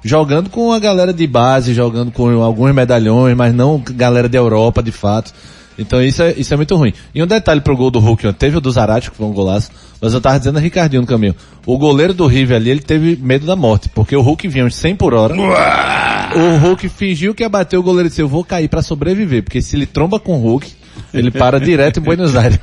jogando 0.03 0.51
com 0.51 0.73
a 0.73 0.79
galera 0.79 1.13
de 1.13 1.27
base, 1.27 1.75
jogando 1.75 2.11
com 2.13 2.43
alguns 2.43 2.75
medalhões, 2.75 3.37
mas 3.37 3.55
não 3.55 3.79
galera 3.79 4.29
da 4.29 4.39
Europa, 4.39 4.83
de 4.83 4.93
fato. 4.93 5.33
Então 5.79 6.03
isso 6.03 6.23
é, 6.23 6.33
isso 6.37 6.53
é 6.53 6.57
muito 6.57 6.77
ruim. 6.77 6.93
E 7.15 7.23
um 7.23 7.27
detalhe 7.27 7.61
pro 7.61 7.77
gol 7.77 7.91
do 7.91 7.99
Hulk, 7.99 8.27
ó, 8.27 8.33
teve 8.33 8.57
o 8.57 8.61
do 8.61 8.71
Zarate, 8.71 9.11
que 9.11 9.17
foi 9.17 9.27
um 9.27 9.33
golaço, 9.33 9.71
mas 10.01 10.15
eu 10.15 10.21
tava 10.21 10.39
dizendo 10.39 10.59
a 10.59 10.61
Ricardinho 10.61 11.03
no 11.03 11.09
caminho. 11.09 11.35
O 11.67 11.77
goleiro 11.79 12.15
do 12.15 12.27
River 12.27 12.57
ali, 12.57 12.71
ele 12.71 12.81
teve 12.81 13.17
medo 13.21 13.47
da 13.47 13.57
morte, 13.57 13.89
porque 13.89 14.15
o 14.15 14.21
Hulk 14.21 14.47
vinha 14.49 14.65
uns 14.65 14.77
100 14.77 14.97
por 14.97 15.15
hora. 15.15 15.35
O 16.37 16.57
Hulk 16.59 16.89
fingiu 16.89 17.35
que 17.35 17.43
ia 17.43 17.49
bater 17.49 17.77
o 17.77 17.83
goleiro 17.83 18.07
e 18.07 18.11
disse, 18.11 18.23
eu 18.23 18.29
vou 18.29 18.45
cair 18.45 18.69
pra 18.69 18.83
sobreviver, 18.83 19.43
porque 19.43 19.63
se 19.63 19.77
ele 19.77 19.87
tromba 19.87 20.19
com 20.19 20.35
o 20.35 20.41
Hulk, 20.41 20.73
Ele 21.13 21.31
para 21.31 21.61
direto 21.61 22.01
em 22.01 22.03
Buenos 22.05 22.35
Aires. 22.37 22.59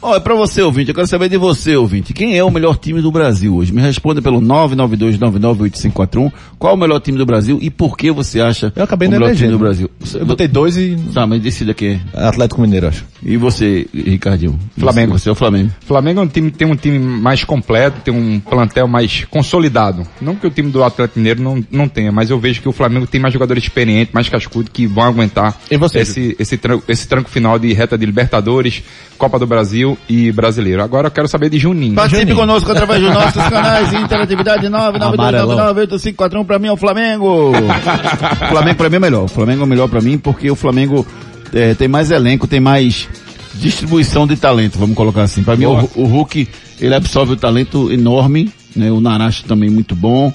Ó, 0.00 0.16
é 0.16 0.20
pra 0.20 0.34
você, 0.34 0.62
ouvinte, 0.62 0.90
eu 0.90 0.94
quero 0.94 1.06
saber 1.06 1.28
de 1.28 1.36
você, 1.36 1.76
ouvinte. 1.76 2.12
Quem 2.12 2.36
é 2.36 2.44
o 2.44 2.50
melhor 2.50 2.76
time 2.76 3.00
do 3.02 3.10
Brasil 3.10 3.54
hoje? 3.56 3.72
Me 3.72 3.80
responda 3.82 4.22
pelo 4.22 4.40
992998541. 4.40 6.32
Qual 6.58 6.72
é 6.72 6.76
o 6.76 6.78
melhor 6.78 7.00
time 7.00 7.18
do 7.18 7.26
Brasil 7.26 7.58
e 7.60 7.70
por 7.70 7.96
que 7.96 8.10
você 8.10 8.40
acha 8.40 8.72
Eu 8.76 8.84
acabei 8.84 9.08
o 9.08 9.10
melhor 9.10 9.26
time 9.34 9.38
elegendo. 9.38 9.52
do 9.52 9.58
Brasil? 9.58 9.90
Eu 10.14 10.26
botei 10.26 10.48
dois 10.48 10.76
e. 10.76 10.96
Tá, 11.12 11.26
mas 11.26 11.40
decida 11.40 11.74
quem 11.74 12.00
é. 12.14 12.26
Atlético 12.26 12.60
Mineiro, 12.60 12.88
acho. 12.88 13.04
E 13.22 13.36
você, 13.36 13.86
Ricardinho? 13.94 14.58
Flamengo. 14.78 15.18
Você 15.18 15.28
é 15.28 15.32
o 15.32 15.34
Flamengo. 15.34 15.70
Flamengo 15.86 16.20
é 16.20 16.22
um 16.24 16.28
time, 16.28 16.50
tem 16.50 16.66
um 16.68 16.76
time 16.76 16.98
mais 16.98 17.44
completo, 17.44 18.00
tem 18.02 18.12
um 18.14 18.40
plantel 18.40 18.86
mais 18.86 19.24
consolidado. 19.30 20.06
Não 20.20 20.34
que 20.36 20.46
o 20.46 20.50
time 20.50 20.70
do 20.70 20.82
Atlético 20.82 21.18
Mineiro 21.18 21.42
não, 21.42 21.64
não 21.70 21.88
tenha, 21.88 22.12
mas 22.12 22.30
eu 22.30 22.38
vejo 22.38 22.60
que 22.60 22.68
o 22.68 22.72
Flamengo 22.72 23.06
tem 23.06 23.20
mais 23.20 23.32
jogadores 23.32 23.62
experientes, 23.62 24.12
mais 24.14 24.28
cascudo, 24.28 24.70
que 24.70 24.86
vão 24.86 25.04
aguentar 25.04 25.58
E 25.70 25.76
você, 25.76 26.00
esse, 26.00 26.36
esse, 26.38 26.56
tranco, 26.56 26.84
esse 26.88 27.06
tranco 27.20 27.30
final 27.30 27.58
de 27.58 27.72
reta 27.72 27.96
de 27.96 28.06
Libertadores, 28.06 28.82
Copa 29.18 29.38
do 29.38 29.46
Brasil 29.46 29.98
e 30.08 30.32
Brasileiro. 30.32 30.82
Agora 30.82 31.08
eu 31.08 31.10
quero 31.10 31.28
saber 31.28 31.50
de 31.50 31.58
Juninho. 31.58 31.94
Participe 31.94 32.34
conosco 32.34 32.70
através 32.72 33.02
dos 33.02 33.12
nossos 33.12 33.42
canais 33.48 33.90
de 33.90 33.96
interatividade 33.96 34.66
992998541 34.66 36.44
pra 36.44 36.58
mim 36.58 36.68
é 36.68 36.72
o 36.72 36.76
Flamengo. 36.76 37.50
o 37.50 37.54
Flamengo 38.48 38.76
pra 38.76 38.88
mim 38.88 38.96
é 38.96 39.00
melhor. 39.00 39.24
O 39.24 39.28
Flamengo 39.28 39.62
é 39.62 39.66
melhor 39.66 39.88
pra 39.88 40.00
mim 40.00 40.18
porque 40.18 40.50
o 40.50 40.56
Flamengo 40.56 41.06
eh, 41.52 41.74
tem 41.74 41.88
mais 41.88 42.10
elenco, 42.10 42.46
tem 42.46 42.60
mais 42.60 43.08
distribuição 43.54 44.26
de 44.26 44.36
talento, 44.36 44.78
vamos 44.78 44.96
colocar 44.96 45.22
assim. 45.22 45.42
Pra 45.42 45.56
mim 45.56 45.66
o, 45.66 45.90
o 45.94 46.04
Hulk, 46.04 46.48
ele 46.80 46.94
absorve 46.94 47.32
o 47.34 47.36
talento 47.36 47.92
enorme, 47.92 48.50
né? 48.74 48.90
O 48.90 49.00
Narashi 49.00 49.44
também 49.44 49.68
muito 49.68 49.94
bom. 49.94 50.32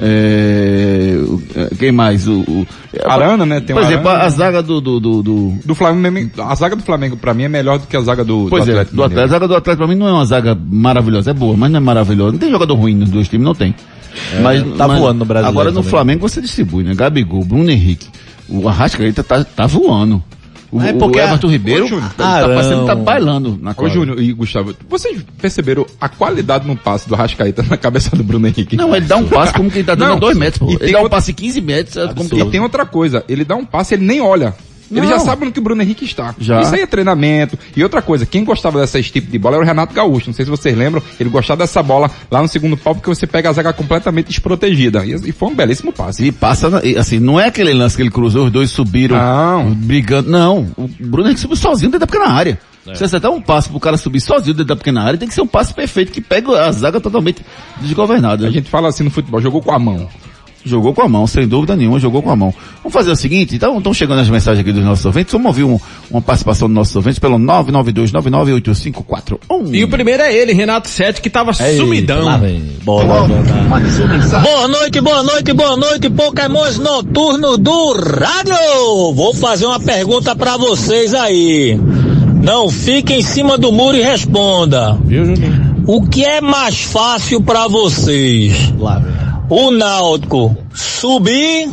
É, 0.00 1.16
eh, 1.54 1.68
quem 1.78 1.92
mais? 1.92 2.26
O, 2.28 2.40
o- 2.40 2.66
Arana, 3.04 3.44
né? 3.46 3.60
Tem 3.60 3.74
Por 3.74 3.82
exemplo, 3.84 4.08
Arana. 4.08 4.24
a 4.24 4.28
zaga 4.28 4.62
do, 4.62 4.80
do, 4.80 5.00
do, 5.00 5.22
do- 5.22 5.54
Do 5.64 5.74
Flamengo, 5.74 6.30
a 6.42 6.54
zaga 6.54 6.76
do 6.76 6.82
Flamengo 6.82 7.16
pra 7.16 7.32
mim 7.34 7.44
é 7.44 7.48
melhor 7.48 7.78
do 7.78 7.86
que 7.86 7.96
a 7.96 8.00
zaga 8.00 8.24
do, 8.24 8.46
Pois 8.48 8.64
do 8.64 8.70
é, 8.70 8.72
Atlético. 8.72 8.96
do 8.96 9.02
Atlético. 9.04 9.24
A 9.24 9.32
zaga 9.32 9.48
do 9.48 9.56
Atlético 9.56 9.84
pra 9.86 9.94
mim 9.94 9.98
não 10.00 10.08
é 10.08 10.12
uma 10.12 10.24
zaga 10.24 10.56
maravilhosa, 10.70 11.30
é 11.30 11.34
boa, 11.34 11.56
mas 11.56 11.70
não 11.70 11.78
é 11.78 11.80
maravilhosa. 11.80 12.32
Não 12.32 12.38
tem 12.38 12.50
jogador 12.50 12.74
ruim 12.74 12.94
nos 12.94 13.10
dois 13.10 13.28
times, 13.28 13.44
não 13.44 13.54
tem. 13.54 13.74
mas, 14.42 14.62
tá 14.76 14.86
voando 14.86 15.18
no 15.20 15.24
Brasileiro 15.24 15.48
Agora 15.58 15.70
no 15.70 15.76
também. 15.76 15.90
Flamengo 15.90 16.28
você 16.28 16.40
distribui, 16.40 16.84
né? 16.84 16.94
Gabigol, 16.94 17.44
Bruno 17.44 17.70
Henrique, 17.70 18.06
o 18.48 18.68
Arrascaeta 18.68 19.22
tá, 19.22 19.44
tá 19.44 19.66
voando. 19.66 20.22
O, 20.76 20.80
É 20.82 20.92
o 20.92 21.18
a- 21.18 21.24
Everton 21.24 21.48
Ribeiro 21.48 21.84
Ô, 21.84 21.88
Júnior, 21.88 22.12
tá, 22.16 22.40
tá 22.48 22.62
que 22.80 22.86
tá 22.86 22.94
bailando 22.94 23.58
na 23.60 23.74
Ô. 23.76 23.88
Júnior 23.88 24.20
e 24.20 24.32
Gustavo, 24.32 24.74
vocês 24.88 25.22
perceberam 25.40 25.86
a 26.00 26.08
qualidade 26.08 26.66
no 26.66 26.76
passe 26.76 27.08
do 27.08 27.14
Rascaeta 27.14 27.62
na 27.62 27.76
cabeça 27.76 28.14
do 28.14 28.22
Bruno 28.22 28.46
Henrique? 28.46 28.76
Não, 28.76 28.94
ele 28.94 29.06
dá 29.06 29.16
um 29.16 29.26
passe 29.26 29.52
como 29.54 29.70
que 29.70 29.78
ele 29.78 29.86
tá 29.86 29.94
dando 29.94 30.10
Não, 30.10 30.18
dois 30.18 30.36
metros, 30.36 30.58
pô. 30.58 30.66
e 30.66 30.74
Ele 30.74 30.78
tem 30.78 30.92
dá 30.92 30.98
um 30.98 31.02
outra- 31.02 31.16
passe 31.18 31.32
15 31.32 31.60
metros, 31.60 31.96
é. 31.96 32.10
E 32.36 32.44
tem 32.50 32.60
outra 32.60 32.84
coisa, 32.86 33.24
ele 33.28 33.44
dá 33.44 33.56
um 33.56 33.64
passe, 33.64 33.94
ele 33.94 34.04
nem 34.04 34.20
olha. 34.20 34.54
Ele 34.90 35.06
já 35.06 35.18
sabe 35.18 35.44
no 35.44 35.52
que 35.52 35.58
o 35.58 35.62
Bruno 35.62 35.82
Henrique 35.82 36.04
está. 36.04 36.34
Já. 36.38 36.60
Isso 36.60 36.74
aí 36.74 36.82
é 36.82 36.86
treinamento. 36.86 37.58
E 37.76 37.82
outra 37.82 38.00
coisa, 38.00 38.24
quem 38.24 38.44
gostava 38.44 38.80
desse 38.80 39.02
tipo 39.02 39.30
de 39.30 39.38
bola 39.38 39.56
era 39.56 39.64
o 39.64 39.66
Renato 39.66 39.94
Gaúcho. 39.94 40.28
Não 40.28 40.34
sei 40.34 40.44
se 40.44 40.50
vocês 40.50 40.76
lembram, 40.76 41.02
ele 41.18 41.28
gostava 41.30 41.62
dessa 41.62 41.82
bola 41.82 42.10
lá 42.30 42.42
no 42.42 42.48
segundo 42.48 42.76
pau 42.76 42.94
porque 42.94 43.08
você 43.08 43.26
pega 43.26 43.50
a 43.50 43.52
zaga 43.52 43.72
completamente 43.72 44.28
desprotegida. 44.28 45.04
E, 45.04 45.14
e 45.14 45.32
foi 45.32 45.48
um 45.48 45.54
belíssimo 45.54 45.92
passe. 45.92 46.24
E 46.24 46.32
passa, 46.32 46.80
e, 46.84 46.96
assim, 46.96 47.18
não 47.18 47.40
é 47.40 47.46
aquele 47.46 47.72
lance 47.72 47.96
que 47.96 48.02
ele 48.02 48.10
cruzou, 48.10 48.46
os 48.46 48.52
dois 48.52 48.70
subiram 48.70 49.16
Não. 49.16 49.72
brigando. 49.74 50.30
Não, 50.30 50.72
o 50.76 50.88
Bruno 51.00 51.28
Henrique 51.28 51.40
subiu 51.40 51.56
sozinho 51.56 51.90
dentro 51.90 52.06
da 52.06 52.06
pequena 52.06 52.32
área. 52.32 52.58
É. 52.86 52.94
Se 52.94 52.98
você 52.98 53.04
acertar 53.04 53.32
um 53.32 53.40
passe 53.40 53.68
pro 53.68 53.80
cara 53.80 53.96
subir 53.96 54.20
sozinho 54.20 54.54
dentro 54.54 54.66
da 54.66 54.76
pequena 54.76 55.02
área, 55.02 55.18
tem 55.18 55.28
que 55.28 55.34
ser 55.34 55.40
um 55.40 55.46
passe 55.46 55.74
perfeito 55.74 56.12
que 56.12 56.20
pega 56.20 56.66
a 56.66 56.72
zaga 56.72 57.00
totalmente 57.00 57.44
desgovernada. 57.80 58.46
A 58.46 58.50
gente 58.50 58.70
fala 58.70 58.88
assim 58.88 59.02
no 59.02 59.10
futebol, 59.10 59.40
jogou 59.40 59.60
com 59.60 59.72
a 59.72 59.78
mão. 59.78 60.08
Jogou 60.68 60.92
com 60.92 61.02
a 61.02 61.08
mão, 61.08 61.26
sem 61.26 61.46
dúvida 61.46 61.76
nenhuma, 61.76 61.98
jogou 62.00 62.20
com 62.22 62.30
a 62.30 62.36
mão. 62.36 62.52
Vamos 62.82 62.92
fazer 62.92 63.10
o 63.12 63.16
seguinte, 63.16 63.54
então 63.54 63.78
estão 63.78 63.94
chegando 63.94 64.20
as 64.20 64.28
mensagens 64.28 64.60
aqui 64.60 64.72
dos 64.72 64.84
nossos 64.84 65.04
ouvintes, 65.06 65.32
vamos 65.32 65.46
ouvir 65.46 65.62
um- 65.64 65.78
uma 66.10 66.20
participação 66.20 66.66
dos 66.68 66.74
nossos 66.74 66.96
ouvintes 66.96 67.18
pelo 67.20 67.38
992998541. 67.38 69.74
E 69.74 69.84
o 69.84 69.88
primeiro 69.88 70.22
é 70.22 70.34
ele, 70.34 70.52
Renato 70.52 70.88
Sete, 70.88 71.20
que 71.20 71.30
tava 71.30 71.52
sumidão. 71.52 72.24
Lá 72.24 72.36
vem. 72.36 72.62
Bola, 72.82 73.04
bola. 73.04 73.28
Boa 74.40 74.68
noite, 74.68 75.00
boa 75.00 75.22
noite, 75.22 75.52
boa 75.52 75.76
noite, 75.76 76.10
Pokémons 76.10 76.78
noturnos 76.78 77.58
do 77.58 77.92
rádio. 77.92 79.12
Vou 79.14 79.34
fazer 79.34 79.66
uma 79.66 79.80
pergunta 79.80 80.34
pra 80.34 80.56
vocês 80.56 81.14
aí. 81.14 81.78
Não 82.42 82.68
fique 82.68 83.12
em 83.14 83.22
cima 83.22 83.56
do 83.58 83.72
muro 83.72 83.96
e 83.96 84.02
responda. 84.02 84.96
Viu, 85.04 85.24
Juninho? 85.26 85.76
O 85.86 86.02
que 86.06 86.24
é 86.24 86.40
mais 86.40 86.80
fácil 86.82 87.40
pra 87.40 87.68
vocês? 87.68 88.72
Lá. 88.78 89.02
O 89.48 89.70
Náutico 89.70 90.56
subir 90.74 91.70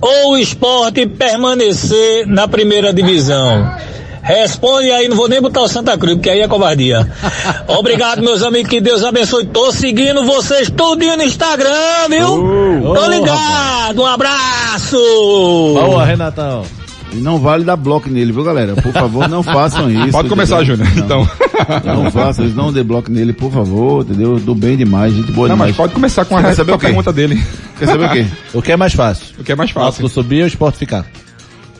ou 0.00 0.32
o 0.32 0.36
esporte 0.38 1.06
permanecer 1.06 2.26
na 2.26 2.46
primeira 2.46 2.92
divisão? 2.92 3.74
Responde 4.22 4.90
aí, 4.90 5.08
não 5.08 5.16
vou 5.16 5.28
nem 5.28 5.40
botar 5.40 5.62
o 5.62 5.68
Santa 5.68 5.96
Cruz, 5.98 6.14
porque 6.14 6.30
aí 6.30 6.40
é 6.40 6.48
covardia. 6.48 7.10
Obrigado, 7.66 8.22
meus 8.22 8.42
amigos, 8.42 8.70
que 8.70 8.80
Deus 8.80 9.02
abençoe. 9.02 9.46
Tô 9.46 9.72
seguindo 9.72 10.24
vocês 10.24 10.70
tudinho 10.70 11.16
no 11.16 11.24
Instagram, 11.24 12.08
viu? 12.08 12.26
Tô 12.94 13.04
Ô, 13.04 13.08
ligado, 13.08 14.02
um 14.02 14.06
abraço! 14.06 14.96
Boa, 15.74 16.04
Renatão. 16.04 16.64
E 17.12 17.16
não 17.16 17.38
vale 17.38 17.64
dar 17.64 17.76
bloco 17.76 18.08
nele, 18.08 18.32
viu 18.32 18.42
galera? 18.42 18.74
Por 18.74 18.92
favor, 18.92 19.28
não 19.28 19.42
façam 19.42 19.90
isso. 19.90 20.12
Pode 20.12 20.28
começar? 20.28 20.64
Júnior. 20.64 20.88
Então. 20.96 21.28
Não 21.84 22.10
façam 22.10 22.44
isso, 22.46 22.56
não 22.56 22.72
dê 22.72 22.82
bloco 22.82 23.10
nele, 23.10 23.32
por 23.32 23.52
favor, 23.52 24.02
entendeu? 24.02 24.38
Do 24.38 24.54
bem 24.54 24.76
demais, 24.76 25.14
gente 25.14 25.30
boa 25.30 25.46
Não, 25.48 25.54
demais. 25.54 25.70
mas 25.70 25.76
pode 25.76 25.92
começar 25.94 26.24
com 26.24 26.36
a, 26.36 26.42
quer 26.42 26.54
saber 26.54 26.72
a 26.72 26.76
o 26.76 26.78
pergunta 26.78 27.12
dele. 27.12 27.42
Quer 27.78 27.86
saber 27.86 28.06
o 28.06 28.10
quê? 28.10 28.26
O 28.54 28.62
que 28.62 28.72
é 28.72 28.76
mais 28.76 28.94
fácil? 28.94 29.26
O 29.38 29.44
que 29.44 29.52
é 29.52 29.54
mais 29.54 29.70
fácil. 29.70 30.08
subir 30.08 30.38
ou 30.38 30.44
o 30.44 30.46
esporte 30.48 30.78
ficar? 30.78 31.06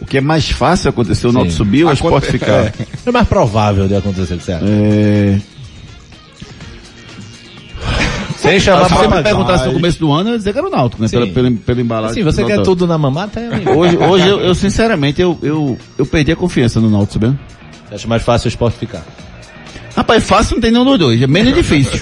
O 0.00 0.06
que 0.06 0.18
é 0.18 0.20
mais 0.20 0.50
fácil 0.50 0.90
acontecer, 0.90 1.26
o 1.26 1.32
Náutico 1.32 1.56
subir 1.56 1.84
ou 1.84 1.90
o 1.90 1.92
esporte 1.94 2.30
ficar? 2.30 2.72
É 3.04 3.10
mais 3.10 3.26
provável 3.26 3.88
de 3.88 3.96
acontecer, 3.96 4.34
o 4.34 4.36
acha? 4.36 4.60
É... 4.64 5.38
Sem 8.42 8.58
Se 8.58 8.64
chamar 8.66 8.88
você 8.88 9.02
me 9.02 9.08
pra 9.08 9.22
perguntasse 9.22 9.66
no 9.66 9.72
começo 9.74 9.98
do 10.00 10.12
ano, 10.12 10.30
eu 10.30 10.32
ia 10.32 10.38
dizer 10.38 10.52
que 10.52 10.58
era 10.58 10.66
o 10.66 10.70
Náutico, 10.70 11.00
né? 11.00 11.06
Sim. 11.06 11.18
Pela, 11.18 11.32
pela, 11.32 11.50
pela 11.52 11.80
embalagem. 11.80 12.14
Sim, 12.16 12.24
você 12.24 12.42
quer 12.42 12.56
Náutico. 12.56 12.74
tudo 12.74 12.86
na 12.88 12.98
mamata, 12.98 13.38
é 13.38 13.46
amigo. 13.46 13.70
Hoje, 13.70 13.96
hoje 13.96 14.28
eu, 14.28 14.40
eu, 14.40 14.54
sinceramente, 14.54 15.22
eu, 15.22 15.38
eu, 15.42 15.78
eu 15.96 16.04
perdi 16.04 16.32
a 16.32 16.36
confiança 16.36 16.80
no 16.80 16.90
Náutico, 16.90 17.12
sabendo? 17.14 17.38
Acha 17.92 18.08
mais 18.08 18.22
fácil 18.22 18.46
o 18.46 18.48
esporte 18.48 18.78
ficar? 18.78 19.04
Rapaz, 20.12 20.24
fácil 20.28 20.54
não 20.56 20.60
tem 20.60 20.70
nenhum 20.70 20.84
dos 20.84 20.98
dois, 20.98 21.22
é 21.22 21.26
menos 21.26 21.54
difícil. 21.54 22.00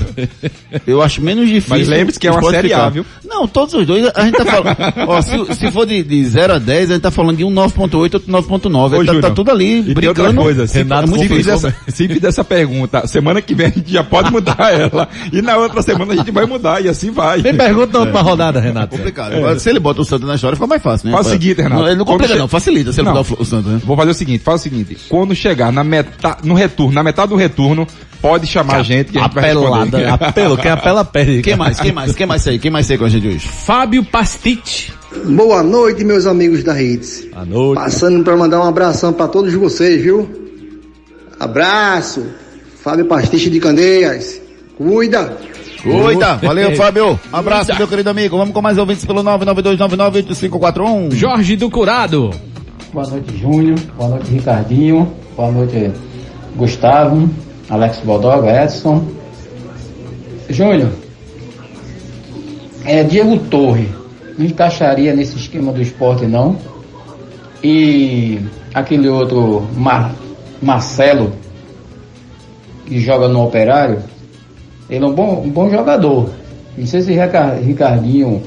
Eu 0.87 1.01
acho 1.03 1.23
menos 1.23 1.47
difícil. 1.49 1.69
Mas 1.77 1.89
lembre-se 1.89 2.19
que 2.19 2.27
é 2.27 2.31
uma 2.33 2.43
Série 2.51 2.73
A, 2.73 2.77
ficar. 2.79 2.89
viu? 2.91 3.07
Não, 3.25 3.47
todos 3.47 3.75
os 3.75 3.87
dois, 3.87 4.05
a 4.15 4.25
gente 4.25 4.37
tá 4.37 4.45
falando. 4.45 4.77
ó, 5.09 5.23
se, 5.23 5.55
se 5.55 5.71
for 5.71 5.87
de, 5.87 6.03
de 6.03 6.25
0 6.27 6.55
a 6.55 6.59
10, 6.59 6.91
a 6.91 6.95
gente 6.95 7.03
tá 7.03 7.11
falando 7.11 7.37
de 7.37 7.45
um 7.45 7.53
9.8, 7.53 7.95
outro 7.95 8.21
9.9. 8.33 8.99
Ô, 9.01 9.05
Tá, 9.21 9.29
tá 9.29 9.31
tudo 9.35 9.51
ali, 9.51 9.81
E 9.81 9.85
tem 9.85 9.95
brincando. 9.95 10.23
outra 10.29 10.43
coisa, 10.43 10.67
se, 10.67 10.79
Renato 10.79 11.07
se, 11.09 11.13
complicou, 11.13 11.37
fizer 11.39 11.53
essa, 11.53 11.75
se 11.89 12.09
fizer 12.09 12.29
essa 12.29 12.45
pergunta, 12.45 13.07
semana 13.07 13.41
que 13.41 13.55
vem 13.55 13.67
a 13.67 13.71
gente 13.71 13.93
já 13.93 14.03
pode 14.05 14.31
mudar 14.33 14.57
ela. 14.73 15.09
E 15.33 15.41
na 15.41 15.57
outra 15.57 15.83
semana 15.83 16.13
a 16.13 16.17
gente 16.17 16.31
vai 16.31 16.47
mudar, 16.47 16.85
e 16.85 16.89
assim 16.89 17.11
vai. 17.11 17.41
Tem 17.43 17.55
pergunta 17.57 17.93
na 17.93 18.01
última 18.01 18.21
rodada, 18.23 18.61
Renato. 18.61 18.97
complicado. 18.97 19.35
Agora, 19.35 19.59
se 19.59 19.69
ele 19.71 19.79
bota 19.81 20.01
o 20.01 20.05
Santos 20.05 20.27
na 20.29 20.35
história, 20.35 20.57
fica 20.57 20.67
mais 20.67 20.83
fácil, 20.83 21.07
né? 21.09 21.13
Faz 21.15 21.27
o 21.29 21.31
seguinte, 21.31 21.61
Renato. 21.63 21.81
Não, 21.83 21.89
ele 21.89 21.97
não 21.97 22.05
complica 22.05 22.33
che- 22.35 22.39
não, 22.39 22.49
facilita 22.49 22.93
se 22.93 23.01
ele 23.01 23.09
Não. 23.09 23.15
botar 23.15 23.35
o, 23.35 23.43
o 23.43 23.45
Santos, 23.45 23.73
né? 23.73 23.81
Vou 23.85 23.97
fazer 23.97 24.11
o 24.11 24.15
seguinte, 24.15 24.43
faz 24.45 24.61
o 24.61 24.63
seguinte, 24.65 24.97
quando 25.09 25.35
chegar 25.35 25.73
na 25.73 25.85
metade, 25.85 26.39
no 26.47 26.55
retorno, 26.55 26.93
na 26.93 27.03
metade 27.03 27.29
do 27.29 27.37
retorno, 27.37 27.87
pode 28.21 28.47
chamar 28.47 28.77
a 28.77 28.83
gente 28.83 29.13
que 29.13 29.19
a 29.19 29.23
gente 29.23 29.35
vai 29.35 29.51
Apelada. 29.51 29.99
responder. 29.99 30.25
Apelo, 30.25 30.57
quem 30.57 30.71
apela 30.71 31.05
perde. 31.05 31.43
Quem 31.43 31.57
mais? 31.57 31.81
Quem 31.81 31.93
mais? 31.93 32.15
Quem 32.15 32.27
mais 32.27 32.47
aí? 32.47 32.59
Quem 32.59 32.71
mais 32.71 32.91
aí 32.91 32.99
com 32.99 33.05
a 33.05 33.09
gente 33.09 33.27
hoje? 33.27 33.41
Fábio 33.41 34.05
Pastite. 34.05 34.93
Boa 35.27 35.63
noite, 35.63 36.05
meus 36.05 36.27
amigos 36.27 36.63
da 36.63 36.81
Hits. 36.81 37.27
À 37.35 37.45
noite. 37.45 37.79
Passando 37.79 38.23
para 38.23 38.37
mandar 38.37 38.61
um 38.61 38.69
abração 38.69 39.13
para 39.13 39.27
todos 39.29 39.53
vocês, 39.55 40.01
viu? 40.03 40.29
Abraço. 41.39 42.25
Fábio 42.83 43.07
Pastiche 43.07 43.51
de 43.51 43.61
Candeias. 43.61 44.41
Cuida. 44.77 45.37
Cuida! 45.83 46.35
Valeu, 46.37 46.77
Fábio! 46.77 47.19
Um 47.33 47.37
abraço, 47.37 47.75
meu 47.75 47.89
querido 47.89 48.11
amigo. 48.11 48.37
Vamos 48.37 48.53
com 48.53 48.61
mais 48.61 48.77
ouvintes 48.77 49.05
pelo 49.05 49.23
992998541. 49.25 51.13
Jorge 51.15 51.57
do 51.57 51.71
Curado. 51.71 52.31
Boa 52.93 53.07
noite, 53.07 53.37
Júnior. 53.39 53.79
Boa 53.97 54.11
noite, 54.11 54.31
Ricardinho. 54.31 55.11
Boa 55.37 55.51
noite, 55.51 55.91
Gustavo, 56.57 57.31
Alex 57.71 58.01
Bodoga, 58.05 58.65
Edson. 58.65 59.05
Júnior, 60.49 60.91
é 62.85 63.03
Diego 63.05 63.39
Torre. 63.39 63.89
Não 64.37 64.45
encaixaria 64.47 65.15
nesse 65.15 65.37
esquema 65.37 65.73
do 65.73 65.81
esporte, 65.81 66.27
não. 66.27 66.57
E 67.63 68.41
aquele 68.75 69.09
outro 69.09 69.67
Mar- 69.77 70.13
Marcelo, 70.61 71.33
que 72.87 72.99
joga 72.99 73.29
no 73.29 73.45
Operário, 73.45 73.99
ele 74.89 75.05
é 75.05 75.09
um 75.09 75.13
bom, 75.15 75.43
um 75.45 75.51
bom 75.51 75.71
jogador. 75.71 76.31
Não 76.77 76.87
sei 76.87 77.03
se 77.03 77.13
Rica- 77.13 77.55
Ricardinho 77.63 78.43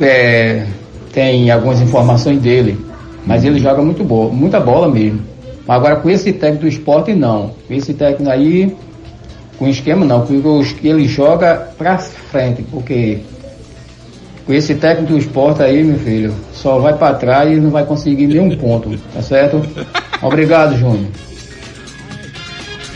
é, 0.00 0.66
tem 1.12 1.50
algumas 1.50 1.80
informações 1.80 2.40
dele, 2.40 2.78
mas 3.26 3.42
ele 3.44 3.58
joga 3.58 3.82
muito 3.82 4.04
boa, 4.04 4.30
muita 4.30 4.60
bola 4.60 4.88
mesmo. 4.88 5.20
Mas 5.68 5.76
agora 5.76 5.96
com 5.96 6.08
esse 6.08 6.32
técnico 6.32 6.62
do 6.62 6.68
esporte 6.68 7.12
não. 7.12 7.54
Com 7.68 7.74
esse 7.74 7.92
técnico 7.92 8.32
aí, 8.32 8.74
com 9.58 9.68
esquema 9.68 10.06
não, 10.06 10.24
porque 10.24 10.88
ele 10.88 11.06
joga 11.06 11.68
pra 11.76 11.98
frente, 11.98 12.62
porque 12.70 13.18
Com 14.46 14.54
esse 14.54 14.74
técnico 14.76 15.12
do 15.12 15.18
esporte 15.18 15.62
aí, 15.62 15.84
meu 15.84 15.98
filho, 15.98 16.34
só 16.54 16.78
vai 16.78 16.96
pra 16.96 17.12
trás 17.12 17.52
e 17.52 17.60
não 17.60 17.68
vai 17.68 17.84
conseguir 17.84 18.26
nenhum 18.26 18.56
ponto, 18.56 18.98
tá 19.12 19.20
certo? 19.20 19.62
Obrigado, 20.22 20.74
Júnior. 20.78 21.10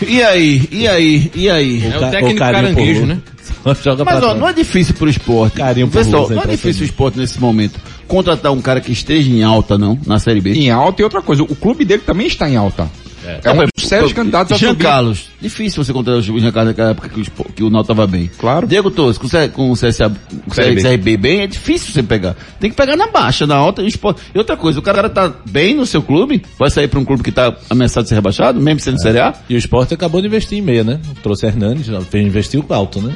E 0.09 0.23
aí, 0.23 0.67
e 0.73 0.88
aí, 0.88 1.31
e 1.35 1.50
aí? 1.50 1.93
É 1.93 1.99
o 1.99 2.11
técnico 2.11 2.38
caranguejo, 2.38 3.05
né? 3.05 3.19
Joga 3.85 4.02
Mas 4.05 4.25
ó, 4.25 4.35
não 4.35 4.49
é 4.49 4.52
difícil 4.55 4.95
pro 4.95 5.11
esporte. 5.11 5.59
Carinho 5.59 5.88
Pessoal, 5.88 6.29
não 6.31 6.43
é 6.43 6.47
difícil 6.47 6.71
o 6.71 6.75
cima. 6.75 6.87
esporte 6.87 7.19
nesse 7.19 7.38
momento 7.38 7.79
contratar 8.12 8.52
um 8.52 8.61
cara 8.61 8.78
que 8.81 8.92
esteja 8.92 9.31
em 9.31 9.42
alta, 9.42 9.78
não, 9.78 9.99
na 10.07 10.19
Série 10.19 10.40
B. 10.40 10.52
Em 10.52 10.71
alta 10.71 11.00
e 11.00 11.04
outra 11.04 11.23
coisa, 11.23 11.42
o 11.42 11.57
clube 11.57 11.83
dele 11.85 12.02
também 12.04 12.26
está 12.26 12.49
em 12.49 12.57
alta. 12.57 12.87
É, 13.25 13.52
um 13.52 13.57
dos 13.76 13.87
sérios 13.88 14.12
candidatos 14.12 14.52
a 14.52 14.57
Jean 14.57 14.71
subir. 14.71 14.83
Carlos, 14.83 15.26
difícil 15.40 15.83
você 15.85 15.92
contratar 15.92 16.19
o 16.21 16.23
Jean 16.40 16.50
Carlos 16.50 16.73
naquela 16.73 16.90
época 16.90 17.09
que 17.09 17.21
o, 17.21 17.25
que 17.54 17.62
o 17.62 17.71
Náutico 17.71 17.95
tava 17.95 18.07
bem. 18.07 18.28
Claro. 18.37 18.66
Diego 18.66 18.90
Torres, 18.90 19.16
com, 19.16 19.28
com 19.52 19.71
o 19.71 19.75
CSA, 19.75 20.11
com 20.11 20.50
o 20.50 20.54
Série 20.54 20.75
B. 20.75 20.83
CRB 20.83 21.16
bem, 21.16 21.40
é 21.40 21.47
difícil 21.47 21.92
você 21.92 22.02
pegar. 22.02 22.35
Tem 22.59 22.69
que 22.69 22.76
pegar 22.76 22.97
na 22.97 23.07
baixa, 23.07 23.47
na 23.47 23.54
alta. 23.54 23.81
E, 23.81 23.85
o 23.85 23.88
esporte- 23.88 24.21
e 24.35 24.38
outra 24.38 24.57
coisa, 24.57 24.81
o 24.81 24.83
cara 24.83 25.09
tá 25.09 25.33
bem 25.49 25.73
no 25.73 25.87
seu 25.87 26.02
clube, 26.02 26.42
vai 26.59 26.69
sair 26.69 26.88
pra 26.88 26.99
um 26.99 27.04
clube 27.04 27.23
que 27.23 27.31
tá 27.31 27.57
ameaçado 27.71 28.02
de 28.02 28.09
ser 28.09 28.16
rebaixado, 28.16 28.61
mesmo 28.61 28.81
sendo 28.81 29.00
Série 29.00 29.21
A. 29.21 29.33
E 29.49 29.54
o 29.54 29.59
esporte 29.59 29.95
acabou 29.95 30.21
de 30.21 30.26
investir 30.26 30.59
em 30.59 30.62
meia, 30.62 30.83
né? 30.83 30.99
Trouxe 31.23 31.47
Hernandes, 31.47 31.87
fez 32.11 32.26
investiu 32.26 32.64
alto, 32.71 33.00
né? 33.00 33.14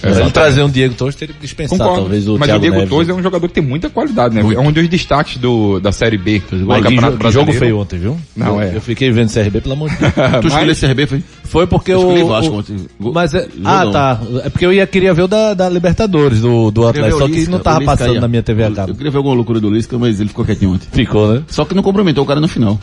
Pra 0.00 0.10
Exatamente. 0.10 0.20
ele 0.20 0.30
trazer 0.32 0.62
um 0.62 0.70
Diego 0.70 0.94
Torres, 0.94 1.14
teria 1.16 1.34
que 1.34 1.40
dispensar 1.40 1.76
Concordo. 1.78 2.00
talvez 2.02 2.28
o 2.28 2.38
Mas 2.38 2.46
Thiago 2.46 2.58
o 2.58 2.60
Diego 2.60 2.76
Neves. 2.76 2.90
Torres 2.90 3.08
é 3.08 3.14
um 3.14 3.22
jogador 3.22 3.48
que 3.48 3.54
tem 3.54 3.62
muita 3.62 3.90
qualidade, 3.90 4.34
né? 4.34 4.40
É 4.40 4.58
um 4.60 4.70
dos 4.72 4.88
destaques 4.88 5.38
do, 5.38 5.80
da 5.80 5.90
Série 5.92 6.16
B. 6.18 6.38
do 6.50 6.66
Campeonato 6.66 6.84
que 6.86 6.92
jogo 7.00 7.16
Brasileiro. 7.18 7.58
feio 7.58 7.78
ontem, 7.78 7.98
viu? 7.98 8.16
Não, 8.36 8.54
eu, 8.56 8.60
é. 8.60 8.76
Eu 8.76 8.80
fiquei 8.80 9.10
vendo 9.10 9.32
CRB, 9.32 9.60
pelo 9.60 9.74
amor 9.74 9.90
de 9.90 9.96
Deus. 9.96 10.12
Tu 10.42 10.46
escolheu 10.48 10.74
CRB, 10.76 11.06
foi? 11.06 11.22
Foi 11.44 11.66
porque 11.66 11.92
Eu 11.92 12.00
o... 12.08 12.28
Vasco 12.28 12.52
o- 12.54 12.58
ontem. 12.58 12.76
Mas 12.98 13.34
é, 13.34 13.48
ah, 13.64 13.86
tá. 13.90 14.20
É 14.44 14.50
porque 14.50 14.66
eu 14.66 14.72
ia, 14.72 14.86
queria 14.86 15.12
ver 15.14 15.22
o 15.22 15.28
da, 15.28 15.54
da 15.54 15.68
Libertadores, 15.68 16.40
do, 16.40 16.70
do 16.70 16.86
Atlético, 16.86 17.18
só 17.18 17.26
que 17.26 17.32
Lisca, 17.32 17.50
não 17.50 17.58
o 17.58 17.62
tava 17.62 17.84
passando 17.84 18.16
ó. 18.18 18.20
na 18.20 18.28
minha 18.28 18.42
TV 18.42 18.64
a 18.64 18.68
Eu 18.68 18.74
cabo. 18.74 18.94
queria 18.94 19.10
ver 19.10 19.16
alguma 19.16 19.34
loucura 19.34 19.58
do 19.60 19.70
Lisca, 19.70 19.98
mas 19.98 20.20
ele 20.20 20.28
ficou 20.28 20.44
quietinho 20.44 20.72
ontem. 20.74 20.86
Ficou, 20.92 21.34
né? 21.34 21.42
Só 21.48 21.64
que 21.64 21.74
não 21.74 21.82
comprometeu 21.82 22.22
o 22.22 22.26
cara 22.26 22.40
no 22.40 22.48
final. 22.48 22.78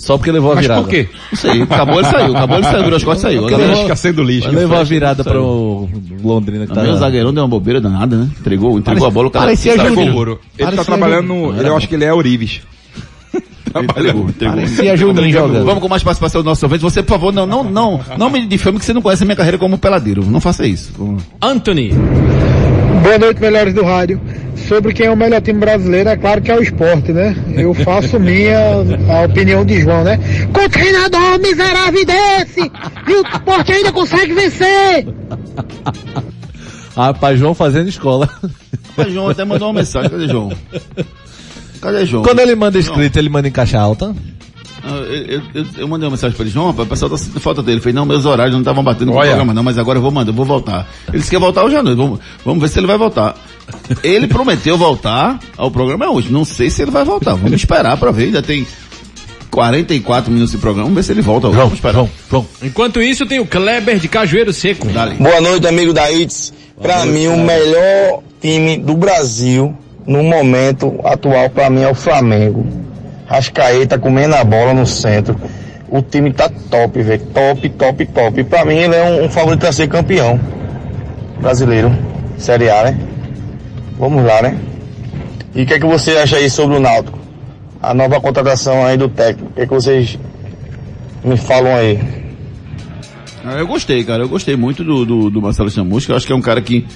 Só 0.00 0.16
porque 0.16 0.32
levou 0.32 0.52
a 0.52 0.54
Mas 0.54 0.64
virada. 0.64 0.80
por 0.80 0.88
quê? 0.88 1.08
Não 1.30 1.38
sei, 1.38 1.62
acabou 1.62 2.00
ele 2.00 2.08
saiu, 2.08 2.36
acabou 2.36 2.56
ele 2.56 2.64
saiu, 2.66 2.82
virou 2.84 2.96
as 2.96 3.04
costas 3.04 3.18
e 3.32 3.36
saiu. 3.36 3.46
Levou- 3.58 3.82
Fica 3.82 3.96
sendo 3.96 4.22
lixo. 4.22 4.48
Mas 4.48 4.56
levou 4.56 4.78
a 4.78 4.82
virada 4.82 5.22
saiu. 5.22 5.34
pro 5.34 5.88
Londrina 6.24 6.66
que 6.66 6.72
tá... 6.72 6.80
O 6.82 6.96
zagueirão 6.96 7.34
deu 7.34 7.42
uma 7.42 7.48
bobeira 7.48 7.80
danada, 7.82 8.16
né? 8.16 8.28
Entregou, 8.40 8.78
entregou 8.78 9.06
a 9.06 9.10
bola, 9.10 9.28
o 9.28 9.30
cara 9.30 9.44
parecia 9.44 9.76
fora. 9.76 9.90
Ele 9.90 10.00
tá 10.00 10.38
Parecia 10.64 10.84
trabalhando 10.84 11.26
no. 11.28 11.54
Ele, 11.58 11.68
eu 11.68 11.76
acho 11.76 11.86
que 11.86 11.94
ele 11.94 12.04
é 12.04 12.10
Eurives. 12.10 12.62
Entregou. 13.74 14.26
Parecia 14.38 14.96
Juninho 14.96 15.30
jogando. 15.30 15.64
Vamos 15.64 15.80
com 15.80 15.88
mais 15.88 16.02
participação 16.02 16.42
do 16.42 16.46
nosso 16.46 16.64
ouvinte. 16.64 16.82
Você, 16.82 17.02
por 17.02 17.10
favor, 17.10 17.32
não, 17.32 17.46
não, 17.46 17.62
não, 17.64 18.00
não 18.18 18.30
me 18.30 18.44
difame 18.46 18.78
que 18.78 18.84
você 18.84 18.92
não 18.92 19.02
conhece 19.02 19.22
a 19.22 19.26
minha 19.26 19.36
carreira 19.36 19.58
como 19.58 19.78
peladeiro. 19.78 20.24
Não 20.24 20.40
faça 20.40 20.66
isso. 20.66 20.92
Anthony. 21.40 21.92
Boa 23.02 23.18
noite, 23.18 23.40
melhores 23.40 23.72
do 23.72 23.82
rádio. 23.82 24.20
Sobre 24.68 24.92
quem 24.92 25.06
é 25.06 25.10
o 25.10 25.16
melhor 25.16 25.40
time 25.40 25.58
brasileiro, 25.58 26.10
é 26.10 26.16
claro 26.16 26.42
que 26.42 26.50
é 26.50 26.56
o 26.56 26.62
esporte, 26.62 27.12
né? 27.12 27.34
Eu 27.56 27.72
faço 27.72 28.18
minha 28.20 28.58
a 29.08 29.24
opinião 29.24 29.64
de 29.64 29.80
João, 29.80 30.04
né? 30.04 30.18
Com 30.52 30.68
treinador 30.68 31.40
miserável 31.40 32.04
desse! 32.04 32.60
E 32.60 33.12
o 33.12 33.22
esporte 33.26 33.72
ainda 33.72 33.90
consegue 33.90 34.34
vencer! 34.34 35.08
Rapaz, 36.94 37.38
João 37.38 37.54
fazendo 37.54 37.88
escola. 37.88 38.28
Mas 38.96 39.12
João 39.12 39.28
até 39.28 39.44
mandou 39.44 39.68
uma 39.68 39.80
mensagem. 39.80 40.10
Cadê 40.10 40.28
João? 40.28 40.52
Cadê 41.80 42.04
João? 42.06 42.22
Quando 42.22 42.40
ele 42.40 42.54
manda 42.54 42.78
escrito, 42.78 43.18
ele 43.18 43.28
manda 43.28 43.48
em 43.48 43.52
caixa 43.52 43.78
alta. 43.78 44.14
Ah, 44.82 44.88
Eu, 44.96 45.14
eu- 45.36 45.42
eu- 45.54 45.66
eu 45.78 45.88
mandei 45.88 46.06
uma 46.06 46.12
mensagem 46.12 46.34
pra 46.34 46.42
ele, 46.44 46.52
João, 46.52 46.68
rapaz, 46.68 46.86
o 46.86 46.90
pessoal 46.90 47.10
tá 47.10 47.18
sentindo 47.18 47.38
falta 47.40 47.62
dele. 47.62 47.74
Ele 47.76 47.80
falei, 47.82 47.94
não, 47.94 48.06
meus 48.06 48.24
horários 48.24 48.52
não 48.54 48.60
estavam 48.60 48.82
batendo 48.82 49.12
com 49.12 49.18
o 49.18 49.20
programa, 49.20 49.52
não, 49.52 49.62
mas 49.62 49.76
agora 49.78 49.98
eu 49.98 50.02
vou 50.02 50.10
mandar, 50.10 50.30
eu 50.30 50.34
vou 50.34 50.46
voltar. 50.46 50.88
Ele 51.08 51.18
disse 51.18 51.28
que 51.28 51.36
ia 51.36 51.40
voltar 51.40 51.64
hoje 51.64 51.76
à 51.76 51.82
noite. 51.82 51.98
Vamos, 51.98 52.18
vamos 52.44 52.60
ver 52.62 52.68
se 52.68 52.78
ele 52.78 52.86
vai 52.86 52.96
voltar. 52.96 53.34
Ele 54.02 54.26
prometeu 54.28 54.78
voltar 54.78 55.38
ao 55.56 55.70
programa 55.70 56.08
hoje. 56.10 56.32
Não 56.32 56.44
sei 56.46 56.70
se 56.70 56.80
ele 56.80 56.90
vai 56.90 57.04
voltar. 57.04 57.34
Vamos 57.34 57.52
esperar 57.52 57.96
pra 57.98 58.10
ver. 58.10 58.24
Ainda 58.24 58.42
tem 58.42 58.66
44 59.50 60.30
minutos 60.30 60.52
de 60.52 60.58
programa. 60.58 60.84
Vamos 60.84 60.96
ver 60.96 61.02
se 61.02 61.12
ele 61.12 61.22
volta 61.22 61.48
hoje. 61.48 61.56
Vamos 61.58 61.74
esperar. 61.74 62.06
João. 62.30 62.46
Enquanto 62.62 63.02
isso, 63.02 63.26
tem 63.26 63.38
o 63.40 63.46
Kleber 63.46 63.98
de 63.98 64.08
Cajueiro 64.08 64.52
Seco. 64.52 64.86
Dale. 64.88 65.16
Boa 65.16 65.40
noite, 65.40 65.66
amigo 65.66 65.92
da 65.92 66.10
ITS. 66.10 66.52
Pra 66.80 67.04
mim, 67.04 67.26
o 67.26 67.36
melhor 67.36 68.22
time 68.40 68.78
do 68.78 68.94
Brasil 68.96 69.76
no 70.06 70.22
momento 70.22 70.98
atual, 71.04 71.48
pra 71.50 71.70
mim, 71.70 71.82
é 71.82 71.88
o 71.88 71.94
Flamengo. 71.94 72.66
Rascaeta 73.26 73.98
comendo 73.98 74.34
a 74.34 74.42
bola 74.44 74.74
no 74.74 74.86
centro. 74.86 75.36
O 75.88 76.02
time 76.02 76.32
tá 76.32 76.48
top, 76.70 77.02
velho. 77.02 77.22
Top, 77.34 77.68
top, 77.70 78.06
top. 78.06 78.44
Pra 78.44 78.64
mim, 78.64 78.76
ele 78.76 78.94
é 78.94 79.04
um, 79.04 79.24
um 79.24 79.28
favorito 79.28 79.66
a 79.66 79.72
ser 79.72 79.88
campeão 79.88 80.38
brasileiro. 81.40 81.92
Série 82.38 82.70
A, 82.70 82.84
né? 82.84 82.98
Vamos 83.98 84.24
lá, 84.24 84.40
né? 84.42 84.56
E 85.54 85.62
o 85.62 85.66
que 85.66 85.74
é 85.74 85.78
que 85.80 85.86
você 85.86 86.12
acha 86.12 86.36
aí 86.36 86.48
sobre 86.48 86.76
o 86.76 86.80
Náutico? 86.80 87.18
A 87.82 87.92
nova 87.92 88.20
contratação 88.20 88.84
aí 88.84 88.96
do 88.96 89.08
técnico. 89.08 89.50
O 89.50 89.54
que 89.54 89.60
é 89.62 89.66
que 89.66 89.72
vocês 89.72 90.18
me 91.24 91.36
falam 91.36 91.74
aí? 91.74 91.98
Ah, 93.44 93.58
Eu 93.58 93.66
gostei, 93.66 94.04
cara. 94.04 94.22
Eu 94.22 94.28
gostei 94.28 94.54
muito 94.56 94.84
do, 94.84 95.04
do, 95.04 95.30
do 95.30 95.42
Marcelo 95.42 95.70
Chamusca. 95.70 96.12
Eu 96.12 96.16
acho 96.16 96.26
que 96.26 96.32
é 96.32 96.36
um 96.36 96.40
cara 96.40 96.60
que, 96.60 96.86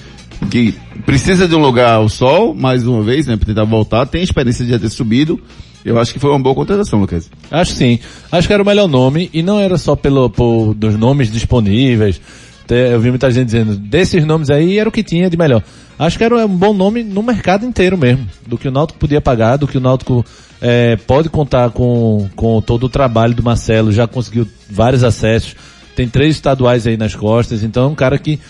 que 0.50 0.74
precisa 1.04 1.46
de 1.48 1.54
um 1.54 1.60
lugar 1.60 1.94
ao 1.94 2.08
sol, 2.08 2.54
mais 2.54 2.86
uma 2.86 3.02
vez, 3.02 3.26
né? 3.26 3.36
Pra 3.36 3.46
tentar 3.46 3.64
voltar. 3.64 4.06
Tem 4.06 4.22
experiência 4.22 4.64
de 4.64 4.70
já 4.70 4.78
ter 4.78 4.90
subido. 4.90 5.40
Eu 5.84 5.98
acho 5.98 6.12
que 6.12 6.18
foi 6.18 6.30
uma 6.30 6.38
boa 6.38 6.54
contratação, 6.54 7.00
Lucas. 7.00 7.30
Acho 7.50 7.72
sim. 7.72 7.98
Acho 8.32 8.48
que 8.48 8.54
era 8.54 8.62
o 8.62 8.66
melhor 8.66 8.88
nome 8.88 9.28
e 9.32 9.42
não 9.42 9.60
era 9.60 9.76
só 9.76 9.94
pelo, 9.94 10.30
por, 10.30 10.74
dos 10.74 10.96
nomes 10.96 11.30
disponíveis. 11.30 12.20
Eu 12.68 12.98
vi 12.98 13.10
muita 13.10 13.30
gente 13.30 13.46
dizendo, 13.46 13.76
desses 13.76 14.24
nomes 14.24 14.48
aí 14.48 14.78
era 14.78 14.88
o 14.88 14.92
que 14.92 15.02
tinha 15.02 15.28
de 15.28 15.36
melhor. 15.36 15.62
Acho 15.98 16.16
que 16.16 16.24
era 16.24 16.46
um 16.46 16.56
bom 16.56 16.72
nome 16.72 17.04
no 17.04 17.22
mercado 17.22 17.66
inteiro 17.66 17.98
mesmo. 17.98 18.26
Do 18.46 18.56
que 18.56 18.66
o 18.66 18.70
Náutico 18.70 18.98
podia 18.98 19.20
pagar, 19.20 19.58
do 19.58 19.68
que 19.68 19.76
o 19.76 19.80
Náutico 19.80 20.24
eh, 20.62 20.96
pode 21.06 21.28
contar 21.28 21.70
com, 21.70 22.28
com 22.34 22.62
todo 22.62 22.84
o 22.84 22.88
trabalho 22.88 23.34
do 23.34 23.42
Marcelo, 23.42 23.92
já 23.92 24.06
conseguiu 24.06 24.48
vários 24.70 25.04
acessos. 25.04 25.54
Tem 25.94 26.08
três 26.08 26.36
estaduais 26.36 26.86
aí 26.86 26.96
nas 26.96 27.14
costas, 27.14 27.62
então 27.62 27.84
é 27.84 27.88
um 27.88 27.94
cara 27.94 28.18
que 28.18 28.40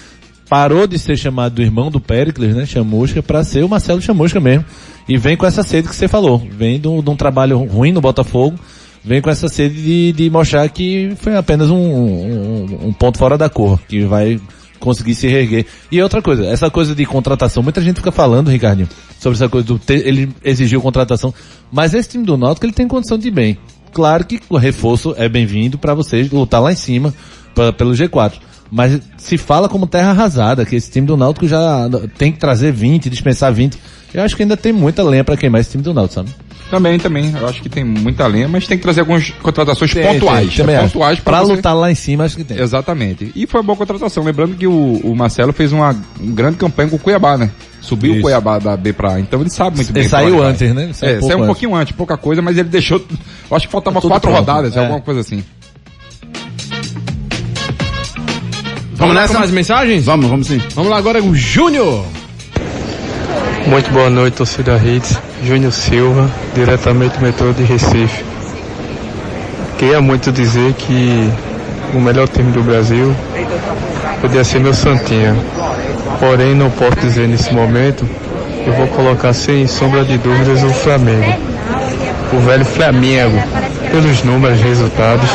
parou 0.49 0.87
de 0.87 0.99
ser 0.99 1.17
chamado 1.17 1.55
do 1.55 1.63
irmão 1.63 1.91
do 1.91 2.01
Pericles, 2.01 2.55
né, 2.55 2.67
Chamusca, 2.67 3.23
para 3.23 3.43
ser 3.45 3.65
o 3.65 3.69
Marcelo 3.69 4.01
Chamusca 4.01 4.41
mesmo. 4.41 4.65
E 5.09 5.17
vem 5.17 5.37
com 5.37 5.47
essa 5.47 5.63
sede 5.63 5.89
que 5.89 5.95
você 5.95 6.09
falou. 6.09 6.39
Vem 6.39 6.81
de 6.81 6.89
um 6.89 7.17
trabalho 7.17 7.59
ruim 7.65 7.93
no 7.93 8.01
Botafogo, 8.01 8.59
vem 9.05 9.21
com 9.21 9.31
essa 9.31 9.49
sede 9.49 9.83
de, 9.83 10.13
de 10.13 10.31
mostrar 10.31 10.69
que 10.69 11.13
foi 11.17 11.37
apenas 11.37 11.71
um, 11.71 11.77
um, 11.77 12.79
um 12.89 12.93
ponto 12.93 13.19
fora 13.19 13.37
da 13.37 13.49
cor, 13.49 13.79
que 13.89 14.05
vai 14.05 14.41
conseguir 14.81 15.15
se 15.15 15.27
reerguer. 15.27 15.67
E 15.91 16.01
outra 16.03 16.21
coisa, 16.21 16.45
essa 16.47 16.71
coisa 16.71 16.95
de 16.95 17.05
contratação, 17.07 17.63
muita 17.63 17.81
gente 17.81 17.97
fica 17.97 18.13
falando, 18.13 18.51
Ricardinho, 18.51 18.89
sobre 19.19 19.37
essa 19.37 19.49
coisa 19.49 19.67
do 19.67 19.79
ter, 19.79 20.07
ele 20.07 20.31
exigiu 20.45 20.81
contratação, 20.81 21.33
mas 21.73 21.95
esse 21.95 22.11
time 22.11 22.25
do 22.25 22.37
Náutico 22.37 22.67
ele 22.67 22.73
tem 22.73 22.87
condição 22.87 23.19
de 23.19 23.29
ir 23.29 23.31
bem. 23.31 23.59
Claro 23.93 24.25
que 24.27 24.41
o 24.51 24.57
reforço 24.57 25.15
é 25.17 25.29
bem-vindo 25.29 25.79
para 25.79 25.95
vocês 25.95 26.31
lutar 26.31 26.61
lá 26.61 26.73
em 26.73 26.77
cima 26.77 27.15
pra, 27.55 27.73
pelo 27.73 27.93
G4. 27.93 28.35
Mas 28.75 29.01
se 29.17 29.39
fala 29.39 29.69
como 29.69 29.87
terra 29.87 30.11
arrasada, 30.11 30.67
que 30.67 30.75
esse 30.75 30.91
time 30.91 31.07
do 31.07 31.17
Náutico 31.17 31.47
já 31.47 31.89
tem 32.19 32.33
que 32.33 32.39
trazer 32.41 32.73
20, 32.73 33.09
dispensar 33.09 33.53
20. 33.53 33.79
Eu 34.13 34.23
acho 34.23 34.35
que 34.37 34.43
ainda 34.43 34.57
tem 34.57 34.73
muita 34.73 35.03
lenha 35.05 35.23
para 35.23 35.37
queimar 35.37 35.61
esse 35.61 35.71
time 35.71 35.83
do 35.85 35.95
Náutico, 35.95 36.15
sabe? 36.15 36.31
Também, 36.71 36.99
também. 36.99 37.33
Eu 37.39 37.47
acho 37.49 37.63
que 37.63 37.69
tem 37.69 37.85
muita 37.85 38.27
lenha, 38.27 38.49
mas 38.49 38.67
tem 38.67 38.77
que 38.77 38.83
trazer 38.83 39.01
algumas 39.01 39.31
contratações 39.31 39.93
Tem, 39.93 40.03
pontuais. 40.03 40.49
tem, 40.49 40.57
também 40.57 40.75
É 40.75 40.79
acho. 40.79 40.89
pontuais 40.93 41.21
Pra 41.21 41.41
você- 41.43 41.53
lutar 41.53 41.77
lá 41.77 41.91
em 41.91 41.95
cima, 41.95 42.25
acho 42.25 42.37
que 42.37 42.43
tem. 42.43 42.59
Exatamente. 42.59 43.31
E 43.37 43.47
foi 43.47 43.61
uma 43.61 43.67
boa 43.67 43.77
contratação. 43.77 44.25
Lembrando 44.25 44.57
que 44.57 44.67
o, 44.67 45.01
o 45.05 45.15
Marcelo 45.15 45.53
fez 45.53 45.73
uma, 45.73 45.91
uma 46.19 46.33
grande 46.35 46.57
campanha 46.57 46.89
com 46.89 46.97
o 46.97 46.99
Cuiabá, 46.99 47.37
né? 47.37 47.51
Subiu 47.81 48.13
Isso. 48.13 48.21
o 48.21 48.23
Cuiabá 48.23 48.59
da 48.59 48.77
B 48.77 48.93
pra 48.93 49.15
A. 49.15 49.21
Então 49.21 49.41
ele 49.41 49.51
sabe 49.51 49.77
muito 49.77 49.89
Ele 49.91 50.01
bem. 50.01 50.09
pra 50.09 50.19
saiu 50.19 50.39
vai. 50.39 50.49
antes, 50.51 50.75
né? 50.75 50.85
Ele 50.85 50.95
saiu 50.95 51.15
é, 51.15 51.19
um 51.19 51.23
saiu 51.29 51.43
um 51.43 51.47
pouquinho 51.47 51.75
antes, 51.77 51.95
pouca 51.95 52.17
coisa, 52.17 52.41
mas 52.41 52.57
ele 52.57 52.69
deixou. 52.69 52.99
Eu 53.51 53.57
acho 53.57 53.67
que 53.67 53.73
faltava 53.73 54.01
Tudo 54.01 54.11
quatro 54.11 54.31
pronto. 54.31 54.41
rodadas, 54.47 54.75
É. 54.77 54.81
alguma 54.81 55.01
coisa 55.01 55.21
assim. 55.21 55.45
Vamos 59.07 59.31
com 59.31 59.39
mais 59.39 59.51
mensagens? 59.51 60.07
Vamos, 60.07 60.31
vamos 60.31 60.47
sim. 60.47 60.63
Vamos 60.75 60.91
lá 60.91 60.97
agora 60.97 61.21
com 61.21 61.29
o 61.29 61.35
Júnior. 61.35 62.07
Muito 63.67 63.91
boa 63.91 64.09
noite, 64.09 64.39
torcida 64.39 64.81
Hits. 64.83 65.19
Júnior 65.45 65.73
Silva, 65.73 66.31
diretamente 66.55 67.19
do 67.19 67.23
metrô 67.23 67.53
de 67.53 67.65
Recife. 67.65 68.25
Queria 69.79 70.01
muito 70.01 70.33
dizer 70.33 70.73
que 70.73 71.31
o 71.93 72.01
melhor 72.01 72.27
time 72.29 72.51
do 72.53 72.63
Brasil 72.63 73.15
podia 74.23 74.43
ser 74.43 74.61
meu 74.61 74.73
Santinha. 74.73 75.37
Porém, 76.19 76.55
não 76.55 76.71
posso 76.71 76.97
dizer 76.97 77.29
nesse 77.29 77.53
momento. 77.53 78.09
Eu 78.67 78.73
vou 78.73 78.87
colocar 78.87 79.35
sem 79.35 79.67
sombra 79.67 80.03
de 80.03 80.17
dúvidas 80.17 80.63
o 80.63 80.71
Flamengo. 80.71 81.39
O 82.33 82.39
velho 82.39 82.65
Flamengo. 82.65 83.37
Pelos 83.91 84.23
números, 84.23 84.59
resultados. 84.63 85.29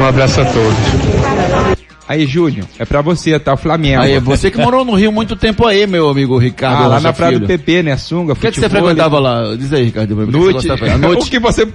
Um 0.00 0.04
abraço 0.04 0.40
a 0.40 0.44
todos. 0.46 1.84
Aí, 2.06 2.26
Júnior, 2.26 2.66
é 2.78 2.84
pra 2.84 3.00
você, 3.00 3.38
tá? 3.38 3.54
O 3.54 3.56
Flamengo. 3.56 4.02
Aí, 4.02 4.18
você 4.20 4.50
que 4.50 4.58
morou 4.58 4.84
no 4.84 4.94
Rio 4.94 5.10
muito 5.10 5.34
tempo 5.36 5.66
aí, 5.66 5.86
meu 5.86 6.08
amigo 6.08 6.36
Ricardo. 6.36 6.84
Ah, 6.84 6.86
lá 6.86 6.94
Rocha 6.96 7.06
na 7.08 7.12
Praia 7.12 7.32
Filho. 7.32 7.46
do 7.46 7.46
PP, 7.46 7.82
né? 7.82 7.96
Sunga, 7.96 8.34
O 8.34 8.36
que, 8.36 8.46
é 8.46 8.50
que 8.50 8.60
você 8.60 8.68
frequentava 8.68 9.18
lá? 9.18 9.56
Diz 9.56 9.72
aí, 9.72 9.84
Ricardo. 9.84 10.14
Noite. 10.26 10.68
noite? 11.00 11.26
o 11.26 11.30
que 11.30 11.38
você, 11.38 11.66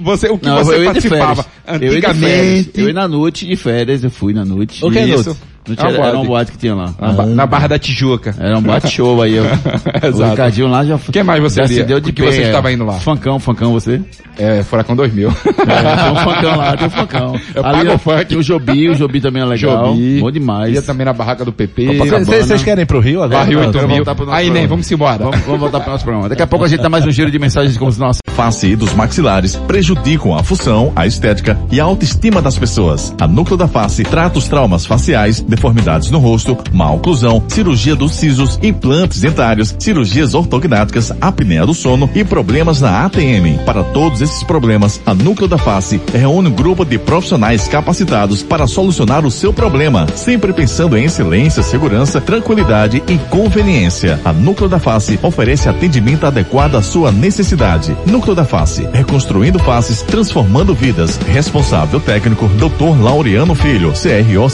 você, 0.00 0.28
o 0.28 0.38
que 0.38 0.46
Não, 0.46 0.64
você 0.64 0.84
participava 0.84 1.44
férias. 1.64 1.82
Eu 1.82 1.92
ia 1.92 1.98
antigamente. 1.98 2.70
Eu 2.74 2.86
ia 2.88 2.94
na 2.94 3.08
noite 3.08 3.46
de 3.46 3.56
férias, 3.56 4.02
eu 4.02 4.10
fui 4.10 4.32
na 4.32 4.44
noite. 4.44 4.84
O 4.84 4.90
que 4.90 4.98
é 4.98 5.06
Isso. 5.06 5.24
noite? 5.30 5.40
Não 5.66 5.76
tinha, 5.76 5.88
era 5.90 6.16
uma 6.18 6.24
boate. 6.24 6.52
que 6.52 6.58
tinha 6.58 6.74
lá. 6.74 6.92
Na, 7.00 7.12
ba- 7.12 7.26
na 7.26 7.46
Barra 7.46 7.66
da 7.68 7.78
Tijuca. 7.78 8.34
Era 8.38 8.58
um 8.58 8.62
boate 8.62 8.88
show 8.90 9.22
aí. 9.22 9.34
Eu, 9.36 9.44
o 9.44 10.06
Exato. 10.06 10.30
Ricardinho 10.30 10.68
lá 10.68 10.84
já 10.84 10.98
Quem 11.12 11.22
mais 11.22 11.42
você 11.42 11.60
já 11.62 11.68
se 11.68 11.82
deu 11.84 12.00
de 12.00 12.12
Que 12.12 12.22
você 12.22 12.42
estava 12.42 12.70
indo 12.72 12.84
lá? 12.84 12.94
Funkão, 12.94 13.38
funkão 13.38 13.72
você? 13.72 14.00
É, 14.38 14.62
Furacão 14.62 14.94
2000. 14.96 15.28
É, 15.28 15.32
tem 15.32 16.12
um 16.12 16.16
funkão 16.34 16.56
lá, 16.56 16.76
tem 16.76 16.86
um 16.86 16.90
funkão. 16.90 17.40
Eu 17.54 17.64
Ali, 17.64 17.78
pago 17.86 17.94
o 17.94 17.98
funk. 17.98 18.24
Tem 18.26 18.38
o 18.38 18.42
Jobi, 18.42 18.88
o 18.90 18.94
Jobi 18.94 19.20
também 19.20 19.42
é 19.42 19.46
legal. 19.46 19.86
Jobi. 19.94 20.20
Bom 20.20 20.30
demais. 20.30 20.74
Ia 20.74 20.82
também 20.82 21.04
na 21.06 21.12
barraca 21.12 21.44
do 21.44 21.52
PP. 21.52 21.98
Vocês 22.24 22.62
querem 22.62 22.82
ir 22.82 22.86
pro 22.86 23.00
Rio 23.00 23.22
agora? 23.22 23.40
Barril 23.40 23.60
Não, 23.60 23.66
8 23.68 23.72
Vamos 23.72 23.88
mil. 23.88 23.96
voltar 23.96 24.14
pro 24.14 24.26
nosso 24.26 24.36
Aí, 24.36 24.50
nem, 24.50 24.66
vamos 24.66 24.90
embora. 24.90 25.24
Vamos, 25.24 25.40
vamos 25.40 25.60
voltar 25.60 25.80
para 25.80 25.88
o 25.88 25.92
nosso 25.92 26.04
programa. 26.04 26.28
Daqui 26.28 26.42
a 26.42 26.46
pouco 26.46 26.64
a 26.64 26.68
gente 26.68 26.80
dá 26.82 26.88
mais 26.88 27.06
um 27.06 27.10
giro 27.10 27.30
de 27.30 27.38
mensagens 27.38 27.76
como 27.76 27.90
os 27.90 27.98
nossos. 27.98 28.20
Face 28.34 28.66
e 28.66 28.74
dos 28.74 28.92
maxilares 28.94 29.54
prejudicam 29.54 30.34
a 30.36 30.42
função, 30.42 30.92
a 30.96 31.06
estética 31.06 31.56
e 31.70 31.78
a 31.80 31.84
autoestima 31.84 32.42
das 32.42 32.58
pessoas. 32.58 33.14
A 33.20 33.28
Núcleo 33.28 33.56
da 33.56 33.68
Face 33.68 34.02
trata 34.02 34.38
os 34.38 34.48
traumas 34.48 34.84
faciais, 34.84 35.40
deformidades 35.54 36.10
no 36.10 36.18
rosto, 36.18 36.56
má 36.72 36.90
oclusão, 36.90 37.42
cirurgia 37.48 37.94
dos 37.94 38.12
sisos, 38.12 38.58
implantes 38.62 39.20
dentários, 39.20 39.74
cirurgias 39.78 40.34
ortognáticas, 40.34 41.12
apneia 41.20 41.64
do 41.64 41.74
sono 41.74 42.10
e 42.14 42.24
problemas 42.24 42.80
na 42.80 43.04
ATM. 43.04 43.58
Para 43.64 43.82
todos 43.84 44.20
esses 44.20 44.42
problemas, 44.42 45.00
a 45.06 45.14
Núcleo 45.14 45.48
da 45.48 45.58
Face 45.58 46.00
reúne 46.12 46.48
um 46.48 46.52
grupo 46.52 46.84
de 46.84 46.98
profissionais 46.98 47.68
capacitados 47.68 48.42
para 48.42 48.66
solucionar 48.66 49.24
o 49.24 49.30
seu 49.30 49.52
problema, 49.52 50.06
sempre 50.14 50.52
pensando 50.52 50.96
em 50.96 51.04
excelência, 51.04 51.62
segurança, 51.62 52.20
tranquilidade 52.20 53.02
e 53.08 53.16
conveniência. 53.30 54.20
A 54.24 54.32
Núcleo 54.32 54.68
da 54.68 54.78
Face 54.78 55.18
oferece 55.22 55.68
atendimento 55.68 56.26
adequado 56.26 56.74
à 56.74 56.82
sua 56.82 57.12
necessidade. 57.12 57.96
Núcleo 58.06 58.34
da 58.34 58.44
Face, 58.44 58.88
reconstruindo 58.92 59.58
faces, 59.58 60.02
transformando 60.02 60.74
vidas. 60.74 61.16
Responsável 61.28 62.00
técnico, 62.00 62.48
Dr. 62.48 63.00
Laureano 63.02 63.54
Filho, 63.54 63.92
CRO 63.92 64.50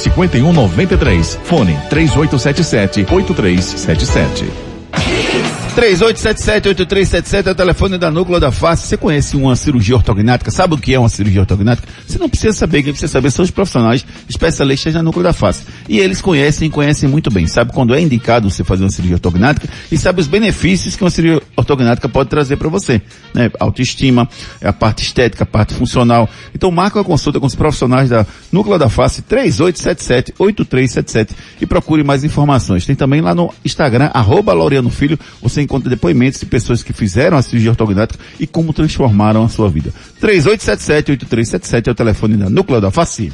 5193. 0.91 1.39
Fone 1.43 1.81
3877 1.89 3.05
8377. 3.07 5.40
3877-8377 5.71 7.47
é 7.47 7.51
o 7.51 7.55
telefone 7.55 7.97
da 7.97 8.11
Núcleo 8.11 8.41
da 8.41 8.51
Face. 8.51 8.89
Você 8.89 8.97
conhece 8.97 9.37
uma 9.37 9.55
cirurgia 9.55 9.95
ortognática? 9.95 10.51
Sabe 10.51 10.75
o 10.75 10.79
que 10.79 10.93
é 10.93 10.99
uma 10.99 11.09
cirurgia 11.09 11.43
ortognática? 11.43 11.87
Você 12.07 12.19
não 12.19 12.29
precisa 12.29 12.53
saber, 12.53 12.83
quem 12.83 12.93
precisa 12.93 13.13
saber 13.13 13.31
são 13.31 13.45
os 13.45 13.53
profissionais 13.53 14.05
especialistas 14.29 14.93
da 14.95 15.03
Núcleo 15.03 15.23
da 15.23 15.33
Face. 15.33 15.63
E 15.89 16.01
eles 16.01 16.21
conhecem 16.21 16.67
e 16.69 16.71
conhecem 16.71 17.09
muito 17.09 17.31
bem. 17.31 17.47
Sabe 17.47 17.73
quando 17.73 17.95
é 17.95 18.01
indicado 18.01 18.51
você 18.51 18.65
fazer 18.65 18.83
uma 18.83 18.91
cirurgia 18.91 19.15
ortognática 19.17 19.69
e 19.93 19.97
sabe 19.97 20.21
os 20.21 20.27
benefícios 20.27 20.97
que 20.97 21.05
uma 21.05 21.11
cirurgia 21.11 21.41
ortognática 21.57 22.09
pode 22.09 22.29
trazer 22.29 22.57
para 22.57 22.69
você. 22.69 23.01
Né? 23.33 23.49
Autoestima, 23.61 24.29
a 24.63 24.73
parte 24.73 25.05
estética, 25.05 25.45
a 25.45 25.47
parte 25.47 25.73
funcional. 25.75 26.29
Então 26.55 26.71
marca 26.71 26.99
uma 26.99 27.05
consulta 27.05 27.39
com 27.39 27.47
os 27.47 27.55
profissionais 27.55 28.11
da 28.11 28.27
Núcleo 28.51 28.77
da 28.77 28.89
Face 28.89 29.23
3877-8377 29.23 31.31
e 31.61 31.67
procure 31.67 32.03
mais 32.03 32.25
informações. 32.25 32.85
Tem 32.85 32.97
também 32.97 33.21
lá 33.21 33.33
no 33.35 33.55
Instagram, 33.65 34.11
arroba 34.13 34.53
Laureano 34.53 34.91
Filho, 34.91 35.17
você 35.41 35.60
encontra 35.61 35.91
depoimentos 35.91 36.41
de 36.41 36.47
pessoas 36.47 36.83
que 36.83 36.93
fizeram 36.93 37.37
a 37.37 37.43
cirurgia 37.43 37.71
ortognática 37.71 38.19
e 38.39 38.47
como 38.47 38.73
transformaram 38.73 39.45
a 39.45 39.49
sua 39.49 39.69
vida. 39.69 39.93
3877-8377 40.23 41.89
é 41.89 41.91
o 41.91 41.95
telefone 41.95 42.37
da 42.37 42.51
Núcleo 42.51 42.81
da 42.81 42.91
Face. 42.91 43.33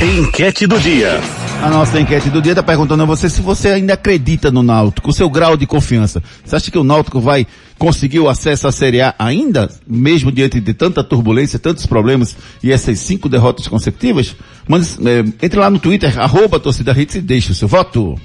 Enquete 0.00 0.66
do 0.66 0.78
dia. 0.80 1.20
A 1.62 1.70
nossa 1.70 2.00
enquete 2.00 2.28
do 2.28 2.42
dia 2.42 2.52
está 2.52 2.62
perguntando 2.62 3.04
a 3.04 3.06
você 3.06 3.30
se 3.30 3.40
você 3.40 3.68
ainda 3.68 3.94
acredita 3.94 4.50
no 4.50 4.64
Náutico, 4.64 5.10
o 5.10 5.12
seu 5.12 5.30
grau 5.30 5.56
de 5.56 5.64
confiança. 5.64 6.20
Você 6.44 6.56
acha 6.56 6.70
que 6.72 6.78
o 6.78 6.82
Náutico 6.82 7.20
vai 7.20 7.46
conseguir 7.78 8.18
o 8.18 8.28
acesso 8.28 8.66
à 8.66 8.72
Série 8.72 9.00
A 9.00 9.14
ainda, 9.16 9.70
mesmo 9.86 10.32
diante 10.32 10.60
de 10.60 10.74
tanta 10.74 11.04
turbulência, 11.04 11.56
tantos 11.56 11.86
problemas 11.86 12.36
e 12.64 12.72
essas 12.72 12.98
cinco 12.98 13.28
derrotas 13.28 13.68
consecutivas? 13.68 14.34
Mande, 14.66 14.88
eh, 15.06 15.24
entre 15.40 15.60
lá 15.60 15.70
no 15.70 15.78
Twitter, 15.78 16.18
arroba 16.18 16.58
torcida 16.58 16.90
Hits 16.90 17.14
e 17.14 17.20
deixe 17.20 17.52
o 17.52 17.54
seu 17.54 17.68
voto. 17.68 18.18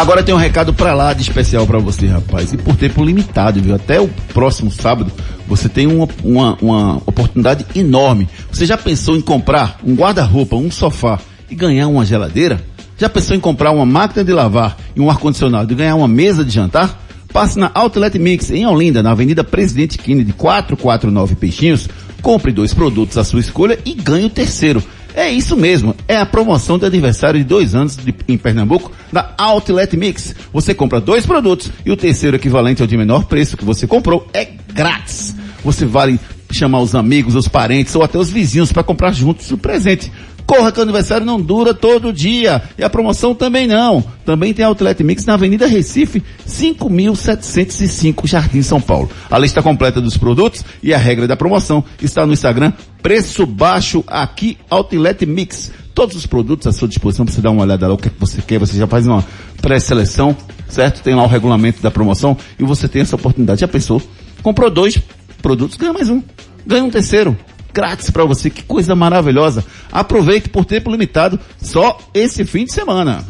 Agora 0.00 0.22
tem 0.22 0.34
um 0.34 0.38
recado 0.38 0.72
pra 0.72 0.94
lá 0.94 1.12
de 1.12 1.20
especial 1.20 1.66
pra 1.66 1.78
você, 1.78 2.06
rapaz. 2.06 2.54
E 2.54 2.56
por 2.56 2.74
tempo 2.74 3.04
limitado, 3.04 3.60
viu? 3.60 3.74
Até 3.74 4.00
o 4.00 4.08
próximo 4.32 4.70
sábado 4.70 5.12
você 5.46 5.68
tem 5.68 5.86
uma, 5.86 6.08
uma, 6.24 6.56
uma 6.62 6.96
oportunidade 7.04 7.66
enorme. 7.76 8.26
Você 8.50 8.64
já 8.64 8.78
pensou 8.78 9.14
em 9.14 9.20
comprar 9.20 9.78
um 9.84 9.94
guarda-roupa, 9.94 10.56
um 10.56 10.70
sofá 10.70 11.20
e 11.50 11.54
ganhar 11.54 11.86
uma 11.86 12.06
geladeira? 12.06 12.64
Já 12.96 13.10
pensou 13.10 13.36
em 13.36 13.40
comprar 13.40 13.72
uma 13.72 13.84
máquina 13.84 14.24
de 14.24 14.32
lavar 14.32 14.74
e 14.96 15.00
um 15.02 15.10
ar-condicionado 15.10 15.70
e 15.70 15.76
ganhar 15.76 15.96
uma 15.96 16.08
mesa 16.08 16.46
de 16.46 16.50
jantar? 16.50 16.98
Passe 17.30 17.58
na 17.58 17.70
Outlet 17.74 18.18
Mix, 18.18 18.50
em 18.50 18.66
Olinda, 18.66 19.02
na 19.02 19.10
Avenida 19.10 19.44
Presidente 19.44 19.98
Kennedy, 19.98 20.32
449 20.32 21.34
Peixinhos. 21.34 21.90
Compre 22.22 22.52
dois 22.52 22.72
produtos 22.72 23.18
à 23.18 23.24
sua 23.24 23.40
escolha 23.40 23.78
e 23.84 23.92
ganhe 23.92 24.24
o 24.24 24.30
terceiro. 24.30 24.82
É 25.14 25.30
isso 25.30 25.56
mesmo, 25.56 25.94
é 26.06 26.16
a 26.16 26.26
promoção 26.26 26.78
de 26.78 26.86
aniversário 26.86 27.38
de 27.40 27.44
dois 27.44 27.74
anos 27.74 27.96
de- 27.96 28.14
em 28.28 28.38
Pernambuco 28.38 28.92
da 29.12 29.34
Outlet 29.38 29.96
Mix. 29.96 30.34
Você 30.52 30.72
compra 30.74 31.00
dois 31.00 31.26
produtos 31.26 31.70
e 31.84 31.90
o 31.90 31.96
terceiro 31.96 32.36
equivalente 32.36 32.80
ao 32.82 32.86
de 32.88 32.96
menor 32.96 33.24
preço 33.24 33.56
que 33.56 33.64
você 33.64 33.86
comprou 33.86 34.26
é 34.32 34.46
grátis. 34.72 35.34
Você 35.64 35.84
vale 35.84 36.18
chamar 36.50 36.80
os 36.80 36.94
amigos, 36.94 37.34
os 37.34 37.46
parentes 37.48 37.94
ou 37.94 38.02
até 38.02 38.18
os 38.18 38.30
vizinhos 38.30 38.72
para 38.72 38.82
comprar 38.82 39.12
juntos 39.12 39.50
o 39.50 39.58
presente. 39.58 40.10
Corra 40.50 40.72
que 40.72 40.80
o 40.80 40.82
aniversário 40.82 41.24
não 41.24 41.40
dura 41.40 41.72
todo 41.72 42.12
dia. 42.12 42.60
E 42.76 42.82
a 42.82 42.90
promoção 42.90 43.36
também 43.36 43.68
não. 43.68 44.02
Também 44.24 44.52
tem 44.52 44.64
Outlet 44.64 45.00
Mix 45.04 45.24
na 45.24 45.34
Avenida 45.34 45.64
Recife, 45.64 46.24
5.705 46.44 48.26
Jardim 48.26 48.60
São 48.60 48.80
Paulo. 48.80 49.08
A 49.30 49.38
lista 49.38 49.62
completa 49.62 50.00
dos 50.00 50.16
produtos 50.16 50.64
e 50.82 50.92
a 50.92 50.98
regra 50.98 51.28
da 51.28 51.36
promoção 51.36 51.84
está 52.02 52.26
no 52.26 52.32
Instagram 52.32 52.72
Preço 53.00 53.46
Baixo 53.46 54.02
Aqui 54.08 54.58
Outlet 54.68 55.24
Mix. 55.24 55.70
Todos 55.94 56.16
os 56.16 56.26
produtos 56.26 56.66
à 56.66 56.72
sua 56.72 56.88
disposição 56.88 57.24
para 57.24 57.32
você 57.32 57.40
dar 57.40 57.52
uma 57.52 57.62
olhada 57.62 57.86
lá 57.86 57.94
o 57.94 57.96
que, 57.96 58.08
é 58.08 58.10
que 58.10 58.18
você 58.18 58.42
quer. 58.42 58.58
Você 58.58 58.76
já 58.76 58.88
faz 58.88 59.06
uma 59.06 59.24
pré-seleção, 59.62 60.36
certo? 60.68 61.00
Tem 61.00 61.14
lá 61.14 61.22
o 61.22 61.28
regulamento 61.28 61.80
da 61.80 61.92
promoção 61.92 62.36
e 62.58 62.64
você 62.64 62.88
tem 62.88 63.02
essa 63.02 63.14
oportunidade. 63.14 63.60
Já 63.60 63.68
pensou? 63.68 64.02
Comprou 64.42 64.68
dois 64.68 64.98
produtos, 65.40 65.76
ganha 65.76 65.92
mais 65.92 66.10
um. 66.10 66.20
Ganha 66.66 66.82
um 66.82 66.90
terceiro 66.90 67.36
grátis 67.72 68.10
para 68.10 68.24
você. 68.24 68.50
Que 68.50 68.62
coisa 68.62 68.94
maravilhosa. 68.94 69.64
Aproveite 69.92 70.48
por 70.48 70.64
tempo 70.64 70.90
limitado, 70.90 71.38
só 71.60 71.98
esse 72.14 72.44
fim 72.44 72.64
de 72.64 72.72
semana. 72.72 73.24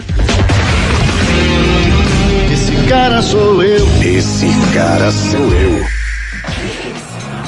Esse 2.53 2.73
cara 2.89 3.23
sou 3.23 3.63
eu. 3.63 3.87
Esse 4.03 4.49
cara 4.73 5.11
sou 5.11 5.53
eu. 5.53 6.01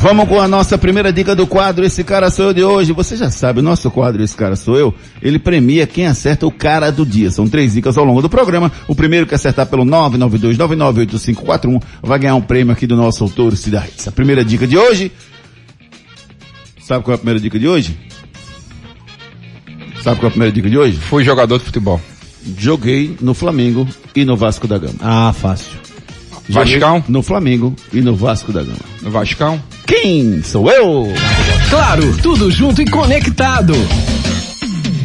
Vamos 0.03 0.29
com 0.29 0.41
a 0.41 0.49
nossa 0.49 0.77
primeira 0.77 1.13
dica 1.13 1.33
do 1.33 1.47
quadro 1.47 1.85
Esse 1.85 2.03
Cara 2.03 2.29
Sou 2.29 2.47
Eu 2.47 2.53
de 2.53 2.65
hoje. 2.65 2.93
Você 2.93 3.17
já 3.17 3.31
sabe, 3.31 3.61
o 3.61 3.63
nosso 3.63 3.89
quadro 3.89 4.21
Esse 4.21 4.37
Cara 4.37 4.57
Sou 4.57 4.77
Eu, 4.77 4.93
ele 5.23 5.39
premia 5.39 5.87
quem 5.87 6.09
acerta 6.09 6.45
o 6.45 6.51
cara 6.51 6.91
do 6.91 7.07
dia. 7.07 7.31
São 7.31 7.49
três 7.49 7.75
dicas 7.75 7.97
ao 7.97 8.05
longo 8.05 8.21
do 8.21 8.29
programa. 8.29 8.73
O 8.89 8.97
primeiro 8.97 9.29
que 9.29 9.35
acertar 9.37 9.65
pelo 9.67 9.85
992998541 9.85 11.81
vai 12.03 12.19
ganhar 12.19 12.35
um 12.35 12.41
prêmio 12.41 12.73
aqui 12.73 12.85
do 12.85 12.97
nosso 12.97 13.23
autor 13.23 13.57
Cidades. 13.57 14.09
A 14.09 14.13
primeira 14.13 14.45
dica 14.45 14.67
de 14.67 14.77
hoje... 14.77 15.13
Sabe 16.87 17.05
qual 17.05 17.13
é 17.13 17.15
a 17.15 17.19
primeira 17.19 17.41
dica 17.41 17.59
de 17.59 17.69
hoje? 17.69 17.97
Sabe 20.03 20.19
qual 20.19 20.25
é 20.25 20.29
a 20.29 20.31
primeira 20.31 20.53
dica 20.53 20.69
de 20.69 20.77
hoje? 20.77 20.97
Fui 20.97 21.25
jogador 21.25 21.59
de 21.59 21.65
futebol. 21.65 22.01
Joguei 22.59 23.17
no 23.21 23.35
Flamengo 23.35 23.87
e 24.17 24.25
no 24.25 24.37
Vasco 24.37 24.67
da 24.67 24.79
Gama. 24.79 24.95
Ah, 25.01 25.33
fácil. 25.33 25.79
Joguei 26.49 26.79
Vascão? 26.79 27.05
No 27.09 27.23
Flamengo 27.23 27.75
e 27.93 28.01
no 28.01 28.17
Vasco 28.17 28.53
da 28.53 28.63
Gama. 28.63 28.79
No 29.01 29.11
Vascão? 29.11 29.63
Quem 29.87 30.43
sou 30.43 30.69
eu? 30.71 31.07
Claro, 31.71 32.17
tudo 32.21 32.51
junto 32.51 32.83
e 32.83 32.91
conectado. 32.91 33.75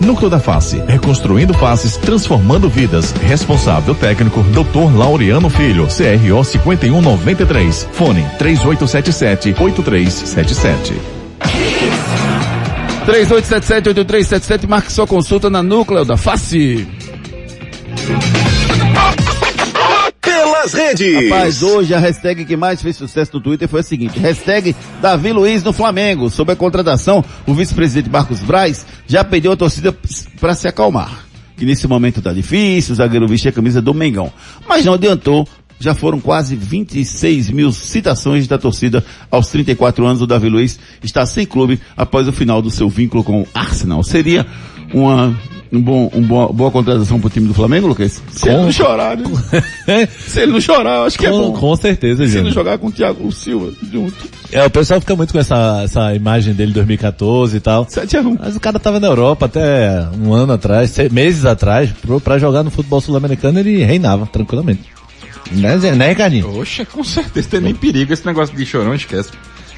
Núcleo 0.00 0.28
da 0.28 0.38
Face, 0.38 0.82
reconstruindo 0.86 1.54
faces, 1.54 1.96
transformando 1.96 2.68
vidas. 2.68 3.12
Responsável 3.22 3.94
técnico, 3.94 4.42
Dr. 4.52 4.96
Laureano 4.96 5.48
Filho, 5.48 5.86
CRO 5.86 6.44
5193. 6.44 7.88
Fone 7.92 8.22
3877 8.38 9.54
8377. 9.58 11.18
3877-8377, 13.06 14.68
marque 14.68 14.92
sua 14.92 15.06
consulta 15.06 15.48
na 15.48 15.62
Núcleo 15.62 16.04
da 16.04 16.16
Face. 16.16 16.86
Nas 20.58 20.72
redes. 20.72 21.30
Rapaz, 21.30 21.62
hoje 21.62 21.94
a 21.94 22.00
hashtag 22.00 22.44
que 22.44 22.56
mais 22.56 22.82
fez 22.82 22.96
sucesso 22.96 23.30
no 23.34 23.40
Twitter 23.40 23.68
foi 23.68 23.78
a 23.78 23.82
seguinte, 23.84 24.18
hashtag 24.18 24.74
Davi 25.00 25.32
Luiz 25.32 25.62
no 25.62 25.72
Flamengo. 25.72 26.28
Sobre 26.28 26.52
a 26.52 26.56
contratação, 26.56 27.24
o 27.46 27.54
vice-presidente 27.54 28.10
Marcos 28.10 28.40
Braz 28.40 28.84
já 29.06 29.22
pediu 29.22 29.52
a 29.52 29.56
torcida 29.56 29.96
para 30.40 30.56
se 30.56 30.66
acalmar. 30.66 31.26
Que 31.56 31.64
nesse 31.64 31.86
momento 31.86 32.20
tá 32.20 32.32
difícil, 32.32 32.92
o 32.92 32.96
zagueiro 32.96 33.28
vestia 33.28 33.52
a 33.52 33.54
camisa 33.54 33.80
do 33.80 33.94
Mengão. 33.94 34.32
Mas 34.68 34.84
não 34.84 34.94
adiantou, 34.94 35.46
já 35.78 35.94
foram 35.94 36.18
quase 36.18 36.56
26 36.56 37.50
mil 37.50 37.70
citações 37.70 38.48
da 38.48 38.58
torcida 38.58 39.04
aos 39.30 39.46
34 39.50 40.04
anos. 40.04 40.22
O 40.22 40.26
Davi 40.26 40.48
Luiz 40.48 40.76
está 41.04 41.24
sem 41.24 41.46
clube 41.46 41.80
após 41.96 42.26
o 42.26 42.32
final 42.32 42.60
do 42.60 42.68
seu 42.68 42.88
vínculo 42.88 43.22
com 43.22 43.42
o 43.42 43.48
Arsenal. 43.54 44.02
Seria 44.02 44.44
uma 44.92 45.36
um 45.70 45.82
bom, 45.82 46.10
um 46.14 46.22
boa, 46.22 46.50
boa 46.50 46.70
contratação 46.70 47.20
pro 47.20 47.28
time 47.28 47.46
do 47.46 47.52
Flamengo, 47.52 47.86
Lucas? 47.88 48.22
Se 48.30 48.48
ele 48.48 48.56
não 48.56 48.72
chorar, 48.72 49.18
né? 49.18 50.08
Se 50.18 50.40
ele 50.40 50.52
não 50.52 50.60
chorar, 50.62 50.96
eu 50.96 51.04
acho 51.04 51.18
que 51.18 51.26
é 51.26 51.30
Com, 51.30 51.52
bom. 51.52 51.52
com 51.52 51.76
certeza, 51.76 52.16
Se 52.24 52.30
ele 52.32 52.38
não 52.38 52.44
gente. 52.46 52.54
jogar 52.54 52.78
com 52.78 52.86
o 52.86 52.90
Thiago 52.92 53.30
Silva 53.30 53.70
junto. 53.92 54.14
É, 54.50 54.64
o 54.64 54.70
pessoal 54.70 54.98
fica 54.98 55.14
muito 55.14 55.30
com 55.32 55.38
essa, 55.38 55.82
essa 55.84 56.14
imagem 56.14 56.54
dele 56.54 56.72
2014 56.72 57.58
e 57.58 57.60
tal. 57.60 57.86
7 57.86 58.16
a 58.16 58.20
1. 58.22 58.36
Mas 58.40 58.56
o 58.56 58.60
cara 58.60 58.78
tava 58.78 58.98
na 58.98 59.08
Europa 59.08 59.44
até 59.44 60.08
um 60.18 60.32
ano 60.32 60.54
atrás, 60.54 60.88
se- 60.90 61.10
meses 61.10 61.44
atrás, 61.44 61.90
pro- 62.00 62.18
pra 62.18 62.38
jogar 62.38 62.62
no 62.62 62.70
futebol 62.70 63.02
sul-americano 63.02 63.58
ele 63.60 63.84
reinava 63.84 64.24
tranquilamente. 64.26 64.84
Né, 65.52 65.76
Zé? 65.76 65.94
né 65.94 66.08
Ricardinho? 66.08 66.58
Oxe, 66.58 66.86
com 66.86 67.04
certeza, 67.04 67.46
tem 67.50 67.60
nem 67.60 67.74
perigo 67.74 68.10
esse 68.12 68.24
negócio 68.24 68.56
de 68.56 68.64
chorão, 68.64 68.94
esquece. 68.94 69.30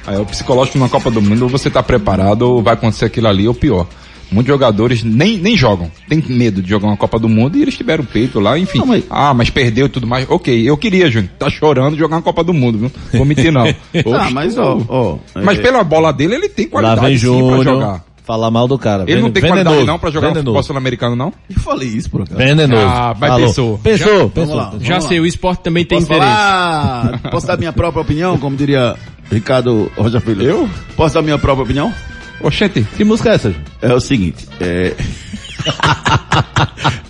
Aí 0.07 0.17
o 0.17 0.25
psicológico 0.25 0.79
na 0.79 0.87
Copa 0.87 1.11
do 1.11 1.21
Mundo, 1.21 1.43
ou 1.43 1.49
você 1.49 1.69
tá 1.69 1.83
preparado, 1.83 2.43
ou 2.43 2.63
vai 2.63 2.73
acontecer 2.75 3.03
aquilo 3.05 3.27
ali, 3.27 3.45
ou 3.45 3.53
pior. 3.53 3.85
Muitos 4.31 4.47
jogadores 4.51 5.03
nem, 5.03 5.37
nem 5.37 5.57
jogam, 5.57 5.91
tem 6.07 6.23
medo 6.29 6.61
de 6.61 6.69
jogar 6.69 6.87
uma 6.87 6.95
Copa 6.97 7.19
do 7.19 7.27
Mundo 7.27 7.57
e 7.57 7.61
eles 7.61 7.75
tiveram 7.75 8.05
peito 8.05 8.39
lá, 8.39 8.57
enfim. 8.57 8.81
Ah, 9.09 9.33
mas 9.33 9.49
perdeu 9.49 9.87
e 9.87 9.89
tudo 9.89 10.07
mais. 10.07 10.25
Ok, 10.29 10.67
eu 10.69 10.77
queria, 10.77 11.11
Júnior, 11.11 11.31
tá 11.37 11.49
chorando 11.49 11.97
jogar 11.97 12.15
uma 12.15 12.21
Copa 12.21 12.41
do 12.43 12.53
Mundo, 12.53 12.77
viu? 12.77 12.91
Vou 13.13 13.25
mentir 13.25 13.51
não. 13.51 13.65
Ah, 14.17 14.29
mas 14.31 14.57
ó, 14.57 14.79
ó. 14.87 15.17
Mas 15.43 15.59
é, 15.59 15.61
pela 15.61 15.83
bola 15.83 16.11
dele, 16.13 16.35
ele 16.35 16.47
tem 16.49 16.65
Lá 16.65 16.71
qualidade 16.71 17.01
vem 17.07 17.17
sim 17.17 17.25
pra 17.27 17.33
Júnior, 17.57 17.63
jogar. 17.63 18.05
falar 18.23 18.49
mal 18.51 18.67
do 18.67 18.77
cara. 18.79 19.03
Ele 19.07 19.21
não 19.21 19.31
tem 19.31 19.41
qualidade 19.43 19.83
não 19.83 19.99
pra 19.99 20.09
jogar 20.09 20.27
no 20.29 20.33
venenoso. 20.35 20.45
futebol 20.55 20.63
sul-americano, 20.63 21.15
não? 21.15 21.33
Eu 21.49 21.59
falei 21.59 21.89
isso, 21.89 22.09
por 22.09 22.21
acaso. 22.21 22.37
Venenoso. 22.37 22.81
Ah, 22.85 23.15
mas 23.19 23.29
Falou. 23.29 23.47
pensou. 23.47 23.77
Pensou, 23.79 24.07
Vamos 24.13 24.33
pensou. 24.33 24.55
lá. 24.55 24.73
Já 24.79 24.93
Vamos 24.93 25.05
sei, 25.09 25.17
lá. 25.19 25.23
o 25.23 25.27
esporte 25.27 25.61
também 25.61 25.83
tem 25.85 25.99
Posso 25.99 26.11
interesse. 26.13 26.31
falar? 26.33 27.19
Posso 27.31 27.47
dar 27.47 27.57
minha 27.57 27.73
própria 27.73 28.01
opinião, 28.01 28.37
como 28.37 28.55
diria 28.55 28.95
Ricardo 29.29 29.91
Rocha 29.97 30.19
Filho? 30.21 30.41
Eu? 30.43 30.69
Posso 30.95 31.15
dar 31.15 31.21
minha 31.21 31.37
própria 31.37 31.63
opinião? 31.63 31.93
Oxente, 32.43 32.85
Que 32.95 33.03
música 33.03 33.29
é 33.29 33.35
essa? 33.35 33.55
É 33.81 33.93
o 33.93 33.99
seguinte, 33.99 34.47
é... 34.59 34.95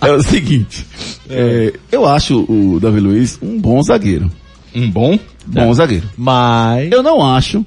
é 0.00 0.12
o 0.12 0.22
seguinte, 0.22 0.86
é, 1.28 1.72
eu 1.90 2.06
acho 2.06 2.44
o 2.48 2.78
Davi 2.80 3.00
Luiz 3.00 3.38
um 3.42 3.58
bom 3.58 3.82
zagueiro. 3.82 4.30
um 4.74 4.90
bom? 4.90 5.18
Bom 5.46 5.72
zagueiro. 5.72 6.08
Mas... 6.16 6.92
Eu 6.92 7.02
não 7.02 7.24
acho 7.24 7.64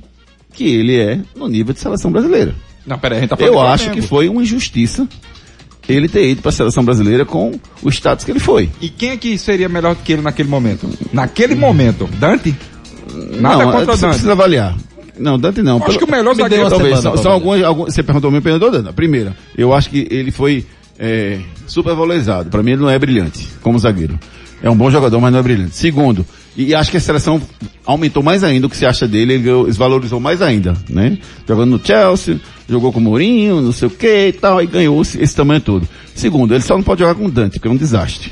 que 0.54 0.64
ele 0.64 1.00
é 1.00 1.20
no 1.36 1.48
nível 1.48 1.74
de 1.74 1.80
seleção 1.80 2.12
brasileira. 2.12 2.56
Não, 2.86 3.00
peraí, 3.00 3.18
a 3.18 3.22
gente 3.22 3.30
tá 3.30 3.38
falando 3.38 3.54
Eu 3.54 3.62
acho 3.62 3.92
que 3.92 4.02
foi 4.02 4.30
uma 4.30 4.44
injustiça 4.44 5.08
ele 5.88 6.08
ter 6.08 6.30
ido 6.30 6.42
para 6.42 6.50
a 6.50 6.54
seleção 6.54 6.84
brasileira 6.84 7.26
com 7.26 7.52
o 7.84 7.90
status 7.90 8.26
que 8.26 8.32
ele 8.32 8.40
foi. 8.40 8.70
E 8.82 8.90
quem 8.90 9.12
é 9.12 9.18
que 9.18 9.38
seria 9.38 9.70
melhor 9.70 9.96
do 9.96 10.02
que 10.02 10.14
ele 10.14 10.22
naquele 10.22 10.50
momento? 10.50 10.90
Naquele 11.14 11.56
momento, 11.56 12.10
Dante? 12.20 12.56
Nada 13.40 13.66
não, 13.66 13.72
contra 13.72 13.86
você 13.86 14.02
Dante. 14.02 14.12
precisa 14.12 14.32
avaliar. 14.32 14.76
Não, 15.18 15.40
Dante 15.40 15.62
não. 15.62 15.84
Acho 15.84 15.98
que 15.98 16.04
o 16.04 16.12
melhor 16.12 16.36
zagueiro 16.36 16.70
Talvez, 16.70 17.00
semana 17.00 17.16
são, 17.18 17.24
são 17.24 17.32
alguns, 17.32 17.64
alguns, 17.64 17.94
você 17.94 18.04
perguntou 18.04 18.30
meu 18.32 18.40
opinião, 18.40 18.60
Dante. 18.60 18.94
Primeira, 18.94 19.36
eu 19.58 19.74
acho 19.74 19.90
que 19.90 20.08
ele 20.10 20.32
foi 20.32 20.66
é, 21.00 21.40
super 21.68 21.96
valorizado. 21.96 22.50
Para 22.50 22.62
mim 22.64 22.72
ele 22.72 22.82
não 22.82 22.90
é 22.90 22.98
brilhante 22.98 23.48
como 23.62 23.80
zagueiro. 23.80 24.20
É 24.62 24.70
um 24.70 24.76
bom 24.76 24.90
jogador, 24.90 25.20
mas 25.20 25.32
não 25.32 25.40
é 25.40 25.44
brilhante. 25.44 25.76
Segundo, 25.76 26.26
e 26.56 26.74
acho 26.74 26.90
que 26.90 26.98
a 26.98 27.02
seleção 27.02 27.42
aumentou 27.86 28.24
mais 28.24 28.44
ainda 28.44 28.68
o 28.68 28.70
que 28.70 28.78
se 28.78 28.86
acha 28.86 29.08
dele, 29.08 29.34
ele 29.34 29.66
desvalorizou 29.66 30.20
mais 30.20 30.42
ainda, 30.42 30.74
né? 30.90 31.18
Jogando 31.48 31.72
no 31.72 31.86
Chelsea, 31.86 32.40
jogou 32.68 32.92
com 32.92 33.00
o 33.00 33.04
Mourinho, 33.04 33.62
não 33.62 33.72
sei 33.72 33.88
o 33.88 33.92
que 33.92 34.28
e 34.28 34.34
tal, 34.34 34.64
e 34.64 34.66
ganhou 34.66 35.02
esse, 35.02 35.22
esse 35.22 35.36
tamanho 35.36 35.62
todo. 35.62 35.88
Segundo, 36.16 36.54
ele 36.54 36.64
só 36.64 36.76
não 36.76 36.84
pode 36.84 37.02
jogar 37.02 37.16
com 37.16 37.26
o 37.26 37.32
Dante, 37.32 37.54
porque 37.54 37.68
é 37.68 37.72
um 37.72 37.76
desastre. 37.76 38.32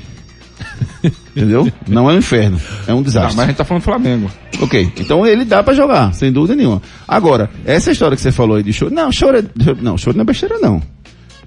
Entendeu? 1.36 1.67
Não 1.88 2.10
é 2.10 2.13
um 2.13 2.17
inferno, 2.19 2.60
é 2.88 2.93
um 2.93 3.02
desastre. 3.02 3.36
mas 3.36 3.46
a 3.46 3.48
gente 3.48 3.58
tá 3.58 3.63
falando 3.65 3.82
do 3.82 3.86
Flamengo. 3.86 4.32
Ok, 4.62 4.91
então 4.98 5.26
ele 5.26 5.43
dá 5.43 5.63
pra 5.63 5.74
jogar, 5.74 6.13
sem 6.13 6.32
dúvida 6.32 6.56
nenhuma. 6.56 6.82
Agora, 7.08 7.50
essa 7.65 7.91
história 7.91 8.15
que 8.15 8.22
você 8.22 8.32
falou 8.32 8.56
aí 8.58 8.63
de 8.63 8.72
choro, 8.72 8.93
não, 8.93 9.12
choro 9.12 9.38
é, 9.39 9.43
não, 9.82 9.98
choro 9.98 10.15
não 10.15 10.22
é 10.22 10.26
besteira 10.26 10.60
não. 10.60 10.82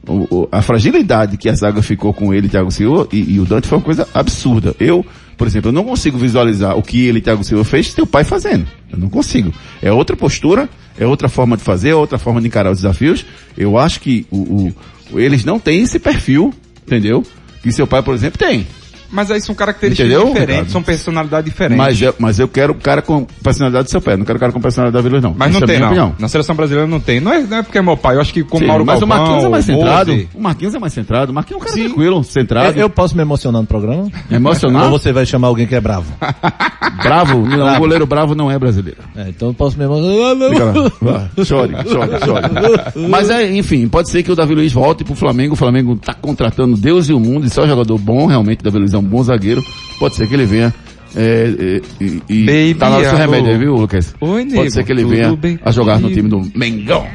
O- 0.08 0.26
o- 0.42 0.48
a 0.52 0.62
fragilidade 0.62 1.36
que 1.36 1.48
a 1.48 1.54
zaga 1.54 1.82
ficou 1.82 2.12
com 2.12 2.32
ele, 2.34 2.48
Thiago 2.48 2.70
Silva, 2.70 3.08
e, 3.12 3.34
e 3.34 3.40
o 3.40 3.44
Dante 3.44 3.66
foi 3.68 3.78
uma 3.78 3.84
coisa 3.84 4.06
absurda. 4.14 4.74
Eu, 4.78 5.04
por 5.36 5.46
exemplo, 5.46 5.68
eu 5.68 5.72
não 5.72 5.84
consigo 5.84 6.16
visualizar 6.18 6.76
o 6.76 6.82
que 6.82 7.06
ele, 7.06 7.20
Thiago 7.20 7.42
Silva, 7.44 7.64
fez 7.64 7.88
seu 7.92 8.06
pai 8.06 8.22
fazendo. 8.24 8.66
Eu 8.92 8.98
não 8.98 9.08
consigo. 9.08 9.52
É 9.82 9.90
outra 9.92 10.16
postura, 10.16 10.68
é 10.98 11.06
outra 11.06 11.28
forma 11.28 11.56
de 11.56 11.62
fazer, 11.64 11.90
é 11.90 11.94
outra 11.94 12.18
forma 12.18 12.40
de 12.40 12.46
encarar 12.46 12.70
os 12.70 12.78
desafios. 12.78 13.24
Eu 13.58 13.76
acho 13.78 14.00
que 14.00 14.26
o, 14.30 14.72
o- 15.12 15.20
eles 15.20 15.44
não 15.44 15.58
têm 15.58 15.82
esse 15.82 15.98
perfil, 15.98 16.52
entendeu? 16.86 17.24
Que 17.62 17.72
seu 17.72 17.86
pai, 17.86 18.00
por 18.00 18.14
exemplo, 18.14 18.38
tem. 18.38 18.64
Mas 19.10 19.30
aí 19.30 19.40
são 19.40 19.54
características 19.54 20.06
Entendeu, 20.10 20.26
diferentes, 20.28 20.50
Ricardo? 20.54 20.72
são 20.72 20.82
personalidades 20.82 21.44
diferentes. 21.50 21.78
Mas 21.78 22.02
eu, 22.02 22.14
mas 22.18 22.38
eu 22.38 22.48
quero 22.48 22.72
o 22.72 22.76
cara 22.76 23.00
com 23.02 23.24
personalidade 23.42 23.84
do 23.84 23.90
seu 23.90 24.00
pé, 24.00 24.16
não 24.16 24.24
quero 24.24 24.36
o 24.36 24.40
cara 24.40 24.52
com 24.52 24.60
personalidade 24.60 25.02
da 25.02 25.08
Vila, 25.08 25.20
não. 25.20 25.34
Mas 25.36 25.52
não 25.52 25.56
Essa 25.58 25.64
é 25.64 25.64
a 25.64 25.68
tem, 25.68 25.78
não. 25.80 25.86
opinião. 25.86 26.14
Na 26.18 26.28
seleção 26.28 26.54
brasileira 26.56 26.88
não 26.88 27.00
tem. 27.00 27.20
Não 27.20 27.32
é, 27.32 27.40
não 27.42 27.56
é 27.58 27.62
porque 27.62 27.78
é 27.78 27.82
meu 27.82 27.96
pai, 27.96 28.16
eu 28.16 28.20
acho 28.20 28.32
que 28.32 28.42
com 28.42 28.58
Sim, 28.58 28.66
Mauro 28.66 28.84
mas 28.84 29.00
o 29.02 29.06
Galvão, 29.06 29.18
Marquinhos 29.18 29.44
é 29.44 29.48
mais 29.48 29.64
centrado. 29.64 30.12
Mose- 30.12 30.28
O 30.34 30.40
Marquinhos 30.42 30.74
é 30.74 30.78
mais 30.78 30.92
centrado. 30.92 31.32
O 31.32 31.34
Marquinhos 31.34 31.60
é 31.60 31.64
um 31.64 31.66
cara 31.66 31.76
Sim. 31.80 31.86
tranquilo, 31.88 32.24
centrado. 32.24 32.76
Eu, 32.78 32.82
eu 32.82 32.90
posso 32.90 33.16
me 33.16 33.22
emocionar 33.22 33.60
no 33.62 33.66
programa? 33.66 34.10
Emocionar? 34.30 34.84
Ou 34.84 34.90
você 34.98 35.12
vai 35.12 35.24
chamar 35.26 35.48
alguém 35.48 35.66
que 35.66 35.74
é 35.74 35.80
bravo? 35.80 36.12
Bravo? 37.02 37.46
Não, 37.46 37.74
o 37.76 37.78
goleiro 37.78 38.06
bravo 38.06 38.34
não 38.34 38.50
é 38.50 38.58
brasileiro. 38.58 39.00
É, 39.14 39.28
então 39.28 39.48
eu 39.48 39.54
posso 39.54 39.76
me 39.78 39.84
emocionar. 39.84 40.90
Vá, 41.00 41.28
Chore, 41.44 41.72
chore, 41.88 42.10
chore. 42.24 43.08
Mas 43.08 43.28
é, 43.30 43.54
enfim, 43.54 43.86
pode 43.86 44.08
ser 44.10 44.22
que 44.22 44.32
o 44.32 44.36
Davi 44.36 44.54
Luiz 44.54 44.72
volte 44.72 45.04
pro 45.04 45.14
Flamengo. 45.14 45.52
O 45.54 45.56
Flamengo 45.56 45.96
tá 45.96 46.14
contratando 46.14 46.76
Deus 46.76 47.08
e 47.08 47.12
o 47.12 47.20
mundo, 47.20 47.46
e 47.46 47.50
só 47.50 47.66
jogador 47.66 47.98
bom, 47.98 48.26
realmente. 48.26 48.60
O 48.60 48.64
Davi 48.64 48.78
Luiz 48.78 48.94
é 48.96 49.00
um 49.00 49.04
bom 49.04 49.22
zagueiro. 49.22 49.62
Pode 49.98 50.16
ser 50.16 50.26
que 50.28 50.34
ele 50.34 50.46
venha. 50.46 50.74
É, 51.14 51.80
é, 52.00 52.04
e, 52.04 52.22
e 52.28 52.44
Baby, 52.44 52.74
tá 52.74 52.90
do 52.90 53.02
seu 53.02 53.16
remédio 53.16 53.50
aí, 53.52 53.58
viu, 53.58 53.74
Lucas? 53.74 54.14
Oi, 54.20 54.44
nego, 54.44 54.56
Pode 54.56 54.72
ser 54.72 54.84
que 54.84 54.92
ele 54.92 55.04
venha 55.04 55.34
bem 55.34 55.58
a 55.64 55.70
jogar 55.70 55.98
no 55.98 56.10
time 56.10 56.28
do 56.28 56.42
Mengão. 56.54 57.06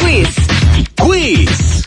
Quiz. 0.00 0.28
Quiz. 0.96 1.82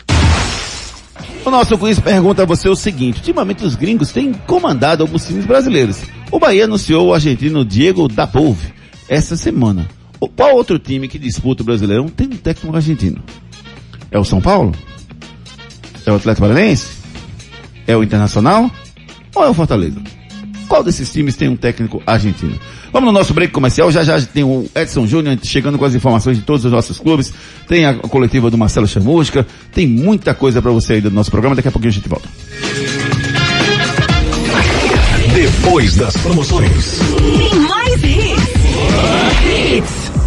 O 1.45 1.49
nosso 1.51 1.77
quiz 1.77 1.99
pergunta 1.99 2.43
a 2.43 2.45
você 2.45 2.67
o 2.69 2.75
seguinte: 2.75 3.17
ultimamente 3.17 3.65
os 3.65 3.75
gringos 3.75 4.11
têm 4.11 4.33
comandado 4.47 5.03
alguns 5.03 5.25
times 5.25 5.45
brasileiros. 5.45 5.99
O 6.31 6.39
Bahia 6.39 6.65
anunciou 6.65 7.07
o 7.07 7.13
argentino 7.13 7.63
Diego 7.63 8.07
Dapolve 8.07 8.73
essa 9.07 9.35
semana. 9.37 9.87
O- 10.19 10.27
Qual 10.27 10.55
outro 10.55 10.79
time 10.79 11.07
que 11.07 11.19
disputa 11.19 11.61
o 11.61 11.65
Brasileirão 11.65 12.07
tem 12.07 12.27
um 12.27 12.31
técnico 12.37 12.75
argentino? 12.75 13.21
É 14.09 14.17
o 14.17 14.23
São 14.23 14.41
Paulo? 14.41 14.73
É 16.05 16.11
o 16.11 16.15
Atlético 16.15 16.47
Paranaense? 16.47 17.02
É 17.87 17.95
o 17.95 18.03
Internacional? 18.03 18.69
Ou 19.35 19.43
é 19.43 19.49
o 19.49 19.53
Fortaleza? 19.53 20.01
Qual 20.67 20.83
desses 20.83 21.11
times 21.11 21.35
tem 21.35 21.49
um 21.49 21.55
técnico 21.55 22.01
argentino? 22.05 22.57
Vamos 22.91 23.07
no 23.07 23.13
nosso 23.13 23.33
break 23.33 23.51
comercial. 23.51 23.91
Já 23.91 24.03
já 24.03 24.19
tem 24.21 24.43
o 24.43 24.69
Edson 24.75 25.05
Júnior 25.05 25.37
chegando 25.43 25.77
com 25.77 25.85
as 25.85 25.93
informações 25.93 26.37
de 26.37 26.43
todos 26.43 26.65
os 26.65 26.71
nossos 26.71 26.97
clubes. 26.97 27.33
Tem 27.67 27.85
a 27.85 27.95
coletiva 27.95 28.49
do 28.49 28.57
Marcelo 28.57 28.87
Chamusca. 28.87 29.45
Tem 29.71 29.87
muita 29.87 30.33
coisa 30.33 30.61
para 30.61 30.71
você 30.71 30.93
aí 30.93 31.01
do 31.01 31.11
nosso 31.11 31.29
programa. 31.29 31.55
Daqui 31.55 31.67
a 31.67 31.71
pouquinho 31.71 31.91
a 31.91 31.93
gente 31.93 32.07
volta. 32.07 32.27
Depois 35.33 35.95
das 35.95 36.15
promoções. 36.17 36.99
Tem 37.37 37.59
mais 37.59 38.03
hits. 38.03 40.02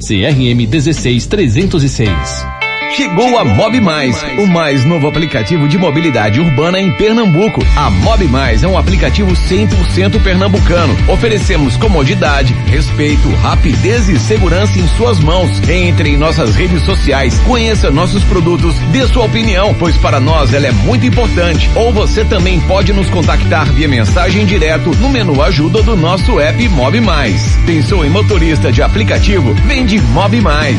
CRM 0.00 0.66
16306. 0.68 2.57
Chegou 2.96 3.38
a 3.38 3.44
Mob 3.44 3.80
Mais, 3.80 4.20
o 4.38 4.46
mais 4.46 4.84
novo 4.84 5.06
aplicativo 5.06 5.68
de 5.68 5.78
mobilidade 5.78 6.40
urbana 6.40 6.80
em 6.80 6.90
Pernambuco. 6.92 7.64
A 7.76 7.90
Mob 7.90 8.26
Mais 8.26 8.62
é 8.62 8.68
um 8.68 8.76
aplicativo 8.76 9.32
100% 9.32 10.20
pernambucano. 10.22 10.96
Oferecemos 11.06 11.76
comodidade, 11.76 12.54
respeito, 12.66 13.28
rapidez 13.36 14.08
e 14.08 14.18
segurança 14.18 14.78
em 14.78 14.88
suas 14.88 15.20
mãos. 15.20 15.50
Entre 15.68 16.10
em 16.10 16.16
nossas 16.16 16.56
redes 16.56 16.82
sociais, 16.82 17.38
conheça 17.46 17.90
nossos 17.90 18.24
produtos, 18.24 18.74
dê 18.90 19.06
sua 19.06 19.26
opinião, 19.26 19.74
pois 19.74 19.96
para 19.96 20.18
nós 20.18 20.52
ela 20.52 20.66
é 20.66 20.72
muito 20.72 21.06
importante. 21.06 21.70
Ou 21.76 21.92
você 21.92 22.24
também 22.24 22.58
pode 22.60 22.92
nos 22.92 23.08
contactar 23.10 23.70
via 23.72 23.86
mensagem 23.86 24.44
direto 24.44 24.90
no 24.96 25.08
menu 25.08 25.40
ajuda 25.42 25.82
do 25.82 25.94
nosso 25.94 26.40
app 26.40 26.68
Mob 26.70 27.00
Mais. 27.00 27.56
Pensou 27.64 28.04
em 28.04 28.08
motorista 28.08 28.72
de 28.72 28.82
aplicativo? 28.82 29.54
Vem 29.66 29.86
de 29.86 30.00
Mob 30.00 30.40
Mais. 30.40 30.78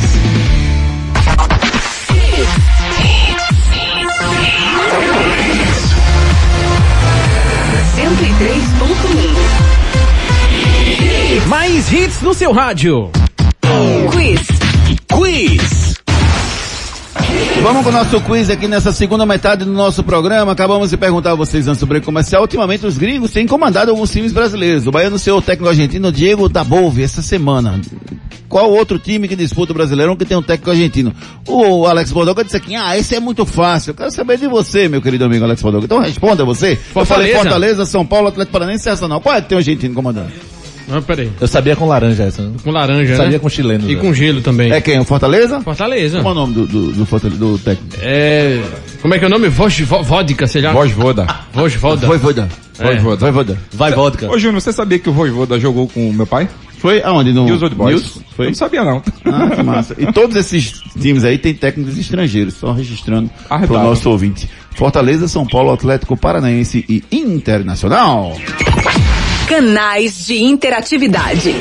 Mais 11.49 11.91
hits 11.91 12.21
no 12.21 12.31
seu 12.31 12.51
rádio. 12.51 13.09
Quiz. 14.11 14.39
Quiz. 15.11 15.95
Vamos 17.63 17.83
com 17.83 17.89
o 17.89 17.91
nosso 17.91 18.21
quiz 18.21 18.51
aqui 18.51 18.67
nessa 18.67 18.91
segunda 18.91 19.25
metade 19.25 19.65
do 19.65 19.71
nosso 19.71 20.03
programa. 20.03 20.51
Acabamos 20.51 20.91
de 20.91 20.97
perguntar 20.97 21.31
a 21.31 21.35
vocês 21.35 21.67
antes 21.67 21.79
do 21.79 21.87
break 21.87 22.05
comercial. 22.05 22.43
Ultimamente 22.43 22.85
os 22.85 22.99
gringos 22.99 23.31
têm 23.31 23.47
comandado 23.47 23.89
alguns 23.89 24.11
times 24.11 24.31
brasileiros. 24.31 24.85
O 24.85 24.91
baiano 24.91 25.17
seu 25.17 25.41
técnico 25.41 25.69
argentino 25.69 26.11
Diego 26.11 26.47
Dabove 26.47 27.01
essa 27.01 27.23
semana. 27.23 27.81
Qual 28.47 28.69
outro 28.69 28.99
time 28.99 29.27
que 29.27 29.35
disputa 29.35 29.71
o 29.71 29.75
Brasileirão 29.75 30.15
que 30.15 30.25
tem 30.25 30.37
um 30.37 30.43
técnico 30.43 30.69
argentino? 30.69 31.13
O 31.47 31.87
Alex 31.87 32.11
Bodoga 32.11 32.43
disse 32.43 32.57
aqui, 32.57 32.75
ah, 32.75 32.95
esse 32.95 33.15
é 33.15 33.19
muito 33.19 33.43
fácil. 33.43 33.89
Eu 33.91 33.95
quero 33.95 34.11
saber 34.11 34.37
de 34.37 34.47
você, 34.47 34.87
meu 34.87 35.01
querido 35.01 35.25
amigo 35.25 35.45
Alex 35.45 35.63
Bodoga. 35.63 35.85
Então 35.85 35.97
responda 35.97 36.45
você. 36.45 36.77
Eu 36.95 37.05
falei 37.05 37.33
Fortaleza, 37.33 37.87
São 37.87 38.05
Paulo, 38.05 38.27
Atlético 38.27 38.53
Paranaense 38.53 38.87
e 38.87 38.91
Arsenal. 38.91 39.19
Qual 39.19 39.33
é 39.33 39.41
que 39.41 39.49
tem 39.49 39.55
um 39.55 39.59
argentino 39.59 39.95
comandando? 39.95 40.31
Ah, 40.91 41.01
peraí. 41.01 41.29
Eu 41.39 41.47
sabia 41.47 41.75
com 41.75 41.85
laranja 41.87 42.23
essa. 42.23 42.41
Né? 42.41 42.53
Com 42.63 42.71
laranja, 42.71 43.15
Sabia 43.15 43.31
né? 43.33 43.39
com 43.39 43.49
chileno. 43.49 43.89
E 43.89 43.95
né? 43.95 44.01
com 44.01 44.13
gelo 44.13 44.41
também. 44.41 44.71
É 44.71 44.81
quem? 44.81 44.99
O 44.99 45.03
Fortaleza? 45.05 45.61
Fortaleza. 45.61 46.21
Qual 46.21 46.33
é 46.33 46.37
o 46.37 46.39
nome 46.41 46.53
do, 46.53 46.65
do, 46.67 46.91
do, 46.91 47.05
Fortale- 47.05 47.35
do 47.37 47.57
técnico? 47.59 47.95
É. 48.01 48.61
Como 49.01 49.13
é 49.13 49.19
que 49.19 49.23
é 49.25 49.27
o 49.27 49.31
nome? 49.31 49.47
Vos, 49.49 49.79
vo- 49.81 50.03
vodka, 50.03 50.47
sei 50.47 50.61
lá. 50.61 50.71
Vojvoda. 50.73 51.27
Vosvoda. 51.53 52.07
Voivoda. 52.07 52.49
É. 52.79 52.83
Voivoda. 52.85 53.17
Voivoda. 53.17 53.57
Vai 53.73 53.91
vodka. 53.91 54.29
Ô 54.31 54.37
Júnior, 54.39 54.61
você 54.61 54.71
sabia 54.73 54.97
que 54.99 55.09
o 55.09 55.13
Voivoda 55.13 55.59
jogou 55.59 55.87
com 55.87 56.09
o 56.09 56.13
meu 56.13 56.25
pai? 56.25 56.47
Foi 56.79 57.01
aonde? 57.03 57.33
No 57.33 57.45
E 57.47 57.51
os 57.51 57.61
Old 57.61 57.75
Boys? 57.75 57.95
News? 58.01 58.15
Eu 58.15 58.21
Foi? 58.37 58.47
não 58.47 58.53
sabia 58.53 58.83
não. 58.85 59.03
Ah, 59.25 59.49
que 59.53 59.61
massa. 59.61 59.95
E 59.97 60.11
todos 60.13 60.35
esses 60.37 60.81
times 60.99 61.25
aí 61.25 61.37
têm 61.37 61.53
técnicos 61.53 61.97
estrangeiros, 61.97 62.53
só 62.53 62.71
registrando 62.71 63.29
para 63.49 63.65
o 63.65 63.83
nosso 63.83 64.09
ouvinte. 64.09 64.49
Fortaleza, 64.75 65.27
São 65.27 65.45
Paulo, 65.45 65.73
Atlético 65.73 66.15
Paranaense 66.15 66.85
e 66.87 67.03
Internacional. 67.11 68.37
Canais 69.49 70.27
de 70.27 70.43
interatividade. 70.43 71.55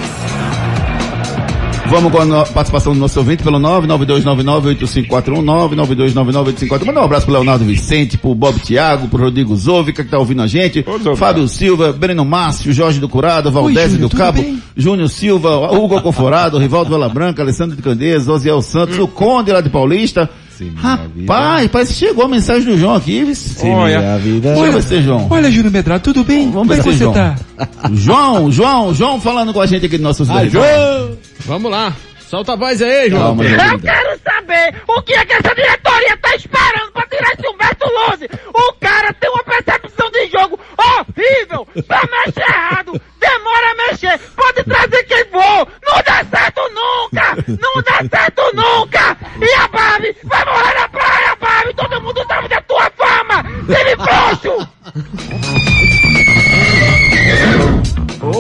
Vamos 1.87 2.13
com 2.13 2.21
a 2.21 2.45
participação 2.45 2.93
do 2.93 3.01
nosso 3.01 3.19
ouvinte 3.19 3.43
pelo 3.43 3.59
992998541, 3.59 5.43
992998541. 5.43 6.85
Manda 6.85 7.01
um 7.01 7.05
abraço 7.05 7.25
pro 7.25 7.33
Leonardo 7.33 7.65
Vicente, 7.65 8.19
pro 8.19 8.35
Bob 8.35 8.61
Thiago, 8.61 9.09
pro 9.09 9.25
Rodrigo 9.25 9.57
Zovica 9.57 10.05
que 10.05 10.11
tá 10.11 10.19
ouvindo 10.19 10.43
a 10.43 10.47
gente, 10.47 10.85
Fábio 11.17 11.49
Silva, 11.49 11.91
Breno 11.91 12.27
Márcio, 12.27 12.75
Jorge 12.75 13.01
do 13.01 13.09
Curado, 13.09 13.51
Valdésio 13.51 13.99
do 13.99 14.11
Cabo, 14.11 14.45
Júnior 14.77 15.09
Silva, 15.09 15.73
Hugo 15.73 16.03
Conforado, 16.03 16.59
Rivaldo 16.59 16.91
Vela 16.91 17.09
Branca, 17.09 17.41
Alessandro 17.41 17.75
de 17.75 17.81
Candeias, 17.81 18.29
Osiel 18.29 18.61
Santos, 18.61 18.99
o 18.99 19.09
Conde 19.09 19.51
lá 19.51 19.63
de 19.63 19.71
Paulista. 19.71 20.29
Rapaz, 20.77 21.69
parece 21.71 21.93
que 21.95 21.99
chegou 21.99 22.25
a 22.25 22.29
mensagem 22.29 22.65
do 22.65 22.79
João 22.79 22.95
aqui. 22.97 23.25
vice. 23.25 23.67
Olha, 23.67 24.15
a 24.15 24.19
vida. 24.19 24.55
Se 24.83 24.97
é 24.97 25.03
João. 25.03 25.27
Olha, 25.31 25.51
Júnior 25.51 25.73
Medrado, 25.73 26.03
tudo 26.03 26.25
bem? 26.25 26.51
Vamos 26.51 26.69
ver 26.69 26.83
Como 26.83 26.83
é 26.83 26.83
que 26.83 26.89
é 26.89 26.93
você 26.93 26.99
João. 27.05 27.13
tá? 27.15 27.37
João, 27.95 28.51
João, 28.53 28.95
João 28.95 29.21
falando 29.21 29.53
com 29.53 29.61
a 29.61 29.67
gente 29.67 29.87
aqui 29.87 29.97
do 29.99 30.03
nosso 30.05 30.25
Ah, 30.31 30.45
João! 30.47 31.17
Vamos 31.47 31.71
lá. 31.71 31.93
Solta 32.29 32.53
a 32.53 32.57
voz 32.57 32.83
aí, 32.83 33.09
João. 33.09 33.23
Calma. 33.37 33.45
Eu 33.45 33.79
quero 33.79 34.19
saber 34.23 34.75
o 34.87 35.01
que 35.03 35.15
é 35.15 35.25
que 35.25 35.33
essa 35.33 35.55
diretoria 35.55 36.17
tá 36.21 36.35
esperando 36.37 36.93
pra 36.93 37.07
tirar 37.07 37.33
esse 37.33 37.49
Humberto 37.49 37.87
Lose. 37.87 38.29
O 38.53 38.73
cara 38.81 39.15
tem 39.15 39.31
uma 39.31 39.45
percepção 39.45 39.88
jogo 40.27 40.59
horrível, 40.77 41.67
só 41.87 42.01
mexe 42.11 42.41
errado, 42.41 43.01
demora 43.19 43.71
a 43.71 43.75
mexer, 43.75 44.19
pode 44.37 44.65
trazer 44.65 45.03
quem 45.05 45.25
for, 45.27 45.69
não 45.87 46.03
dá 46.05 46.25
certo 46.25 46.61
nunca, 46.71 47.37
não 47.61 47.83
dá 47.83 48.17
certo 48.17 48.43
nunca. 48.55 49.17
E 49.41 49.55
a 49.55 49.69
Barbie? 49.69 50.17
Vai 50.25 50.45
morrer 50.45 50.75
na 50.75 50.89
praia, 50.89 51.37
Barbie, 51.37 51.75
todo 51.75 52.03
mundo 52.03 52.25
sabe 52.27 52.49
da 52.49 52.61
tua 52.63 52.91
fama, 52.97 53.45
ele 53.69 53.97
frouxo. 53.97 55.68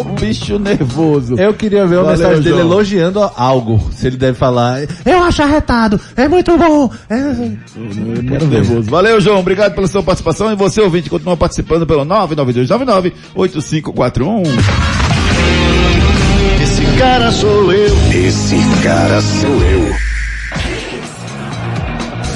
Ô 0.00 0.04
bicho 0.04 0.58
nervoso. 0.58 1.36
Eu 1.38 1.52
queria 1.54 1.86
ver 1.86 1.96
uma 1.96 2.04
Valeu, 2.04 2.18
mensagem 2.18 2.42
dele 2.42 2.56
João. 2.56 2.66
elogiando 2.72 3.30
algo. 3.36 3.90
Se 3.92 4.06
ele 4.06 4.16
deve 4.16 4.38
falar. 4.38 4.80
Eu 5.04 5.22
acho 5.24 5.42
arretado. 5.42 6.00
É 6.16 6.26
muito 6.28 6.56
bom. 6.56 6.90
É... 7.08 7.16
Muito 7.76 8.46
nervoso. 8.46 8.88
Valeu, 8.90 9.20
João. 9.20 9.40
Obrigado 9.40 9.74
pela 9.74 9.86
sua 9.88 10.02
participação. 10.02 10.52
E 10.52 10.56
você, 10.56 10.80
ouvinte, 10.80 11.10
continua 11.10 11.36
participando 11.36 11.86
pelo 11.86 12.04
99299-8541. 12.04 14.42
Esse 16.62 16.84
cara 16.98 17.30
sou 17.32 17.72
eu. 17.72 17.94
Esse 18.12 18.56
cara 18.82 19.20
sou 19.20 19.62
eu. 19.64 19.88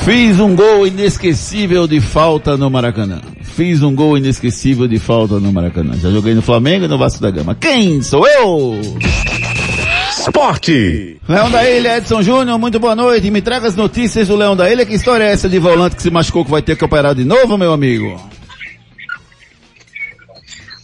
Fiz 0.05 0.41
um 0.41 0.57
gol 0.57 0.85
inesquecível 0.87 1.87
de 1.87 2.01
falta 2.01 2.57
no 2.57 2.69
Maracanã. 2.69 3.21
Fiz 3.57 3.83
um 3.83 3.95
gol 3.95 4.17
inesquecível 4.17 4.89
de 4.89 4.99
falta 4.99 5.39
no 5.39 5.53
Maracanã. 5.53 5.95
Já 5.95 6.11
joguei 6.11 6.35
no 6.35 6.41
Flamengo 6.41 6.87
e 6.87 6.89
no 6.89 6.97
Vasco 6.97 7.21
da 7.21 7.31
Gama. 7.31 7.55
Quem 7.55 8.01
sou 8.03 8.27
eu? 8.27 8.81
Esporte. 10.19 11.21
Leão 11.29 11.51
da 11.51 11.69
Ilha, 11.69 11.99
Edson 11.99 12.23
Júnior, 12.23 12.59
muito 12.59 12.79
boa 12.81 12.97
noite. 12.97 13.31
Me 13.31 13.43
traga 13.43 13.69
as 13.69 13.77
notícias 13.77 14.29
do 14.29 14.37
Leão 14.37 14.57
da 14.57 14.71
Ilha. 14.73 14.87
Que 14.87 14.95
história 14.95 15.25
é 15.25 15.33
essa 15.33 15.49
de 15.49 15.59
volante 15.59 15.97
que 15.97 16.03
se 16.03 16.11
machucou 16.11 16.45
que 16.45 16.51
vai 16.51 16.63
ter 16.63 16.77
que 16.77 16.85
operar 16.85 17.15
de 17.15 17.25
novo, 17.25 17.59
meu 17.59 17.73
amigo? 17.73 18.19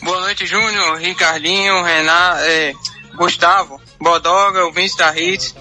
Boa 0.03 0.21
noite, 0.21 0.47
Júnior, 0.47 0.99
Ricardinho, 0.99 1.83
Renato, 1.83 2.41
é, 2.43 2.73
Gustavo, 3.17 3.81
Bodoga, 4.01 4.67
o 4.67 4.73
Vince 4.73 4.97
da 4.97 5.19
Hits. 5.19 5.55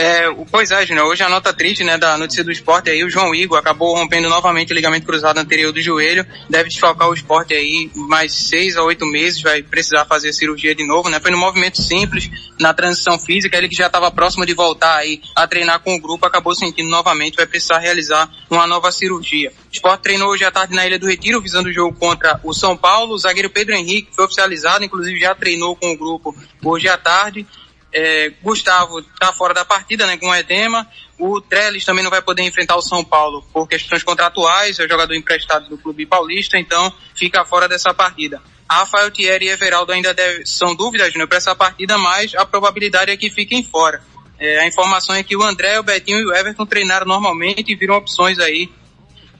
É, 0.00 0.30
pois 0.48 0.70
é, 0.70 0.86
Júnior, 0.86 1.08
hoje 1.08 1.24
a 1.24 1.28
nota 1.28 1.52
triste, 1.52 1.82
né, 1.82 1.98
da 1.98 2.16
notícia 2.16 2.44
do 2.44 2.52
esporte 2.52 2.88
aí, 2.88 3.02
o 3.02 3.10
João 3.10 3.34
Igor 3.34 3.58
acabou 3.58 3.96
rompendo 3.96 4.28
novamente 4.28 4.72
o 4.72 4.74
ligamento 4.76 5.04
cruzado 5.04 5.38
anterior 5.38 5.72
do 5.72 5.82
joelho, 5.82 6.24
deve 6.48 6.68
desfalcar 6.68 7.08
o 7.08 7.14
esporte 7.14 7.52
aí 7.52 7.90
mais 7.96 8.32
seis 8.32 8.76
a 8.76 8.84
oito 8.84 9.04
meses, 9.04 9.42
vai 9.42 9.60
precisar 9.60 10.04
fazer 10.04 10.28
a 10.28 10.32
cirurgia 10.32 10.72
de 10.72 10.86
novo, 10.86 11.08
né, 11.08 11.18
foi 11.18 11.32
no 11.32 11.36
movimento 11.36 11.82
simples, 11.82 12.30
na 12.60 12.72
transição 12.72 13.18
física, 13.18 13.56
ele 13.56 13.68
que 13.68 13.74
já 13.74 13.88
estava 13.88 14.08
próximo 14.08 14.46
de 14.46 14.54
voltar 14.54 14.98
aí 14.98 15.20
a 15.34 15.48
treinar 15.48 15.80
com 15.80 15.96
o 15.96 16.00
grupo, 16.00 16.24
acabou 16.24 16.54
sentindo 16.54 16.88
novamente, 16.88 17.34
vai 17.34 17.46
precisar 17.46 17.78
realizar 17.78 18.30
uma 18.48 18.68
nova 18.68 18.92
cirurgia. 18.92 19.50
O 19.50 19.72
esporte 19.72 20.02
treinou 20.02 20.28
hoje 20.28 20.44
à 20.44 20.50
tarde 20.52 20.76
na 20.76 20.86
Ilha 20.86 21.00
do 21.00 21.08
Retiro, 21.08 21.40
visando 21.40 21.70
o 21.70 21.72
jogo 21.72 21.98
contra 21.98 22.38
o 22.44 22.54
São 22.54 22.76
Paulo, 22.76 23.14
o 23.14 23.18
zagueiro 23.18 23.50
Pedro 23.50 23.74
Henrique 23.74 24.14
foi 24.14 24.26
oficializado, 24.26 24.84
inclusive 24.84 25.18
já 25.18 25.34
treinou 25.34 25.74
com 25.74 25.90
o 25.90 25.98
grupo 25.98 26.36
hoje 26.62 26.86
à 26.88 26.96
tarde, 26.96 27.44
é, 27.92 28.30
Gustavo 28.42 29.00
está 29.00 29.32
fora 29.32 29.54
da 29.54 29.64
partida, 29.64 30.06
né, 30.06 30.16
com 30.16 30.34
edema. 30.34 30.86
O 31.18 31.40
Trellis 31.40 31.84
também 31.84 32.04
não 32.04 32.10
vai 32.10 32.22
poder 32.22 32.42
enfrentar 32.42 32.76
o 32.76 32.82
São 32.82 33.04
Paulo 33.04 33.42
por 33.52 33.66
questões 33.66 34.02
contratuais, 34.02 34.78
é 34.78 34.86
jogador 34.88 35.14
emprestado 35.14 35.68
do 35.68 35.78
clube 35.78 36.06
paulista, 36.06 36.58
então 36.58 36.92
fica 37.14 37.44
fora 37.44 37.68
dessa 37.68 37.92
partida. 37.92 38.40
Rafael 38.70 39.10
Thierry 39.10 39.46
e 39.46 39.48
Everaldo 39.48 39.92
ainda 39.92 40.12
deve- 40.12 40.44
são 40.44 40.74
dúvidas, 40.74 41.10
Júnior, 41.12 41.26
para 41.26 41.38
essa 41.38 41.56
partida, 41.56 41.96
mas 41.96 42.34
a 42.34 42.44
probabilidade 42.44 43.10
é 43.10 43.16
que 43.16 43.30
fiquem 43.30 43.64
fora. 43.64 44.02
É, 44.38 44.60
a 44.60 44.66
informação 44.66 45.14
é 45.14 45.22
que 45.22 45.34
o 45.34 45.42
André, 45.42 45.78
o 45.80 45.82
Betinho 45.82 46.18
e 46.18 46.26
o 46.26 46.34
Everton 46.34 46.66
treinaram 46.66 47.06
normalmente 47.06 47.72
e 47.72 47.74
viram 47.74 47.96
opções 47.96 48.38
aí 48.38 48.70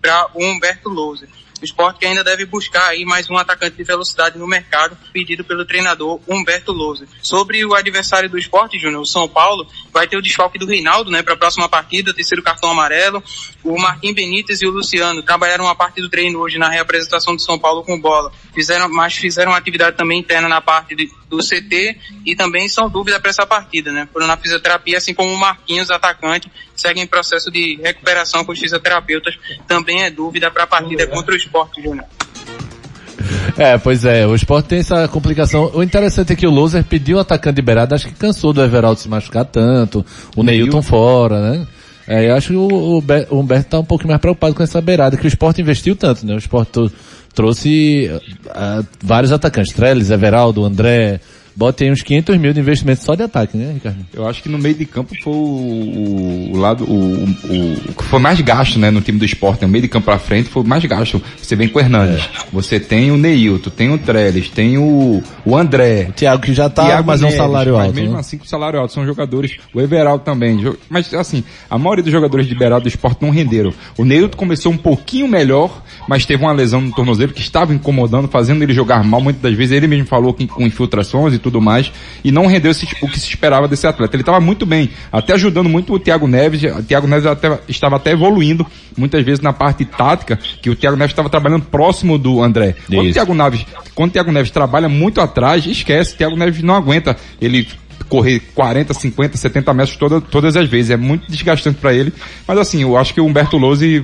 para 0.00 0.28
o 0.34 0.44
Humberto 0.44 0.88
Louser. 0.88 1.28
O 1.60 1.64
esporte 1.64 1.98
que 1.98 2.06
ainda 2.06 2.22
deve 2.22 2.44
buscar 2.44 2.86
aí 2.88 3.04
mais 3.04 3.28
um 3.28 3.36
atacante 3.36 3.76
de 3.76 3.82
velocidade 3.82 4.38
no 4.38 4.46
mercado, 4.46 4.96
pedido 5.12 5.42
pelo 5.42 5.64
treinador 5.64 6.20
Humberto 6.28 6.70
Louser. 6.70 7.08
Sobre 7.20 7.64
o 7.64 7.74
adversário 7.74 8.30
do 8.30 8.38
esporte, 8.38 8.78
Júnior, 8.78 9.02
o 9.02 9.06
São 9.06 9.28
Paulo, 9.28 9.66
vai 9.92 10.06
ter 10.06 10.16
o 10.16 10.22
desfalque 10.22 10.56
do 10.56 10.66
Reinaldo, 10.66 11.10
né, 11.10 11.20
para 11.20 11.34
a 11.34 11.36
próxima 11.36 11.68
partida, 11.68 12.14
terceiro 12.14 12.44
cartão 12.44 12.70
amarelo. 12.70 13.22
O 13.64 13.76
Marquinhos 13.76 14.14
Benítez 14.14 14.62
e 14.62 14.66
o 14.66 14.70
Luciano 14.70 15.20
trabalharam 15.22 15.64
uma 15.64 15.74
parte 15.74 16.00
do 16.00 16.08
treino 16.08 16.38
hoje 16.38 16.58
na 16.58 16.68
reapresentação 16.68 17.34
do 17.34 17.42
São 17.42 17.58
Paulo 17.58 17.82
com 17.82 18.00
bola. 18.00 18.32
Fizeram, 18.54 18.88
mas 18.88 19.14
fizeram 19.16 19.52
atividade 19.52 19.96
também 19.96 20.20
interna 20.20 20.48
na 20.48 20.60
parte 20.60 20.94
de- 20.94 21.10
do 21.28 21.42
CT 21.42 21.98
e 22.24 22.36
também 22.36 22.68
são 22.68 22.88
dúvida 22.88 23.18
para 23.18 23.30
essa 23.30 23.44
partida, 23.44 23.90
né? 23.92 24.08
Foram 24.12 24.26
na 24.28 24.36
fisioterapia, 24.36 24.96
assim 24.98 25.12
como 25.12 25.32
o 25.32 25.36
Marquinhos, 25.36 25.90
atacante, 25.90 26.50
segue 26.80 27.00
em 27.00 27.06
processo 27.06 27.50
de 27.50 27.78
recuperação 27.82 28.44
com 28.44 28.52
os 28.52 28.58
fisioterapeutas. 28.58 29.34
Também 29.66 30.02
é 30.04 30.10
dúvida 30.10 30.50
para 30.50 30.64
a 30.64 30.66
partida 30.66 31.06
contra 31.06 31.34
o 31.34 31.36
esporte, 31.36 31.82
Júnior. 31.82 32.06
É, 33.58 33.76
pois 33.76 34.04
é, 34.04 34.26
o 34.26 34.34
esporte 34.34 34.68
tem 34.68 34.78
essa 34.78 35.08
complicação. 35.08 35.70
O 35.74 35.82
interessante 35.82 36.32
é 36.32 36.36
que 36.36 36.46
o 36.46 36.50
Loser 36.50 36.84
pediu 36.84 37.16
o 37.16 37.20
atacante 37.20 37.56
de 37.56 37.62
beirada, 37.62 37.94
acho 37.96 38.06
que 38.06 38.14
cansou 38.14 38.52
do 38.52 38.62
Everaldo 38.62 39.00
se 39.00 39.08
machucar 39.08 39.44
tanto, 39.44 40.06
o 40.36 40.42
Neilton 40.42 40.80
fora, 40.80 41.40
né? 41.50 41.66
É, 42.06 42.30
eu 42.30 42.36
acho 42.36 42.48
que 42.48 42.56
o, 42.56 42.96
o, 42.96 43.02
Be- 43.02 43.26
o 43.28 43.40
Humberto 43.40 43.68
tá 43.70 43.78
um 43.80 43.84
pouco 43.84 44.06
mais 44.08 44.20
preocupado 44.20 44.54
com 44.54 44.62
essa 44.62 44.80
beirada, 44.80 45.16
que 45.16 45.26
o 45.26 45.28
esporte 45.28 45.60
investiu 45.60 45.94
tanto, 45.94 46.24
né? 46.24 46.34
O 46.34 46.38
esporte 46.38 46.90
trouxe 47.34 48.10
ah, 48.48 48.82
vários 49.02 49.30
atacantes, 49.30 49.74
Trellis, 49.74 50.10
Everaldo, 50.10 50.64
André, 50.64 51.20
bota 51.58 51.82
aí 51.82 51.90
uns 51.90 52.02
500 52.02 52.36
mil 52.38 52.52
de 52.52 52.60
investimento 52.60 53.02
só 53.02 53.16
de 53.16 53.24
ataque, 53.24 53.56
né, 53.56 53.72
Ricardo? 53.74 53.98
Eu 54.14 54.28
acho 54.28 54.40
que 54.40 54.48
no 54.48 54.58
meio 54.58 54.76
de 54.76 54.86
campo 54.86 55.12
foi 55.20 55.32
o, 55.32 56.52
o 56.52 56.56
lado, 56.56 56.84
o, 56.84 56.94
o, 56.94 57.72
o 57.90 57.94
que 57.94 58.04
foi 58.04 58.20
mais 58.20 58.40
gasto, 58.40 58.78
né, 58.78 58.92
no 58.92 59.00
time 59.00 59.18
do 59.18 59.24
esporte. 59.24 59.62
No 59.62 59.68
meio 59.68 59.82
de 59.82 59.88
campo 59.88 60.04
pra 60.04 60.20
frente 60.20 60.48
foi 60.48 60.62
mais 60.62 60.84
gasto. 60.84 61.20
Você 61.36 61.56
vem 61.56 61.68
com 61.68 61.80
o 61.80 61.82
Hernandes. 61.82 62.24
É. 62.24 62.46
Você 62.52 62.78
tem 62.78 63.10
o 63.10 63.16
Neilton, 63.16 63.70
tem 63.70 63.92
o 63.92 63.98
Trellis, 63.98 64.48
tem 64.48 64.78
o, 64.78 65.20
o 65.44 65.56
André. 65.56 66.06
O 66.10 66.12
Thiago 66.12 66.40
que 66.40 66.54
já 66.54 66.70
tá, 66.70 67.02
mas 67.02 67.22
é 67.22 67.26
um 67.26 67.30
salário 67.32 67.72
mas 67.72 67.86
alto, 67.86 67.96
mesmo 67.96 68.14
né? 68.14 68.20
assim 68.20 68.38
com 68.38 68.44
salário 68.44 68.78
alto. 68.78 68.92
São 68.92 69.04
jogadores, 69.04 69.56
o 69.74 69.80
Everaldo 69.80 70.22
também. 70.22 70.64
Mas 70.88 71.12
assim, 71.12 71.42
a 71.68 71.76
maioria 71.76 72.04
dos 72.04 72.12
jogadores 72.12 72.46
de 72.46 72.54
beirada 72.54 72.82
do 72.82 72.88
esporte 72.88 73.20
não 73.20 73.30
renderam. 73.30 73.74
O 73.96 74.04
Neilton 74.04 74.36
começou 74.36 74.70
um 74.70 74.76
pouquinho 74.78 75.26
melhor, 75.26 75.82
mas 76.08 76.24
teve 76.24 76.40
uma 76.40 76.52
lesão 76.52 76.80
no 76.80 76.92
tornozelo 76.92 77.32
que 77.32 77.40
estava 77.40 77.74
incomodando, 77.74 78.28
fazendo 78.28 78.62
ele 78.62 78.72
jogar 78.72 79.02
mal. 79.02 79.20
Muitas 79.20 79.42
das 79.42 79.54
vezes 79.54 79.76
ele 79.76 79.88
mesmo 79.88 80.06
falou 80.06 80.32
que 80.32 80.46
com 80.46 80.62
infiltrações 80.62 81.34
e 81.34 81.38
tudo 81.38 81.47
mais, 81.60 81.90
e 82.22 82.30
não 82.30 82.46
rendeu 82.46 82.70
esse- 82.70 82.86
o 83.00 83.08
que 83.08 83.18
se 83.18 83.28
esperava 83.28 83.66
desse 83.66 83.86
atleta. 83.86 84.14
Ele 84.14 84.22
estava 84.22 84.40
muito 84.40 84.66
bem, 84.66 84.90
até 85.10 85.32
ajudando 85.34 85.68
muito 85.68 85.92
o 85.94 85.98
Thiago 85.98 86.26
Neves. 86.26 86.62
O 86.62 86.82
Thiago 86.82 87.06
Neves 87.06 87.26
até- 87.26 87.58
estava 87.68 87.96
até 87.96 88.12
evoluindo, 88.12 88.66
muitas 88.96 89.24
vezes 89.24 89.40
na 89.40 89.52
parte 89.52 89.84
tática, 89.84 90.38
que 90.62 90.70
o 90.70 90.76
Thiago 90.76 90.96
Neves 90.96 91.12
estava 91.12 91.28
trabalhando 91.30 91.62
próximo 91.64 92.18
do 92.18 92.42
André. 92.42 92.74
Quando 92.86 93.08
o. 93.10 93.12
Thiago 93.12 93.34
Neves, 93.34 93.66
quando 93.94 94.10
o 94.10 94.12
Thiago 94.12 94.32
Neves 94.32 94.50
trabalha 94.50 94.88
muito 94.88 95.20
atrás, 95.20 95.64
esquece, 95.66 96.14
o 96.14 96.16
Thiago 96.18 96.36
Neves 96.36 96.62
não 96.62 96.74
aguenta 96.74 97.16
ele 97.40 97.66
correr 98.08 98.40
40, 98.54 98.94
50, 98.94 99.36
70 99.36 99.74
metros 99.74 99.96
toda, 99.96 100.20
todas 100.20 100.56
as 100.56 100.68
vezes. 100.68 100.90
É 100.90 100.96
muito 100.96 101.30
desgastante 101.30 101.78
para 101.78 101.92
ele. 101.92 102.12
Mas 102.46 102.56
assim, 102.58 102.80
eu 102.82 102.96
acho 102.96 103.12
que 103.12 103.20
o 103.20 103.26
Humberto 103.26 103.58
Lose 103.58 104.02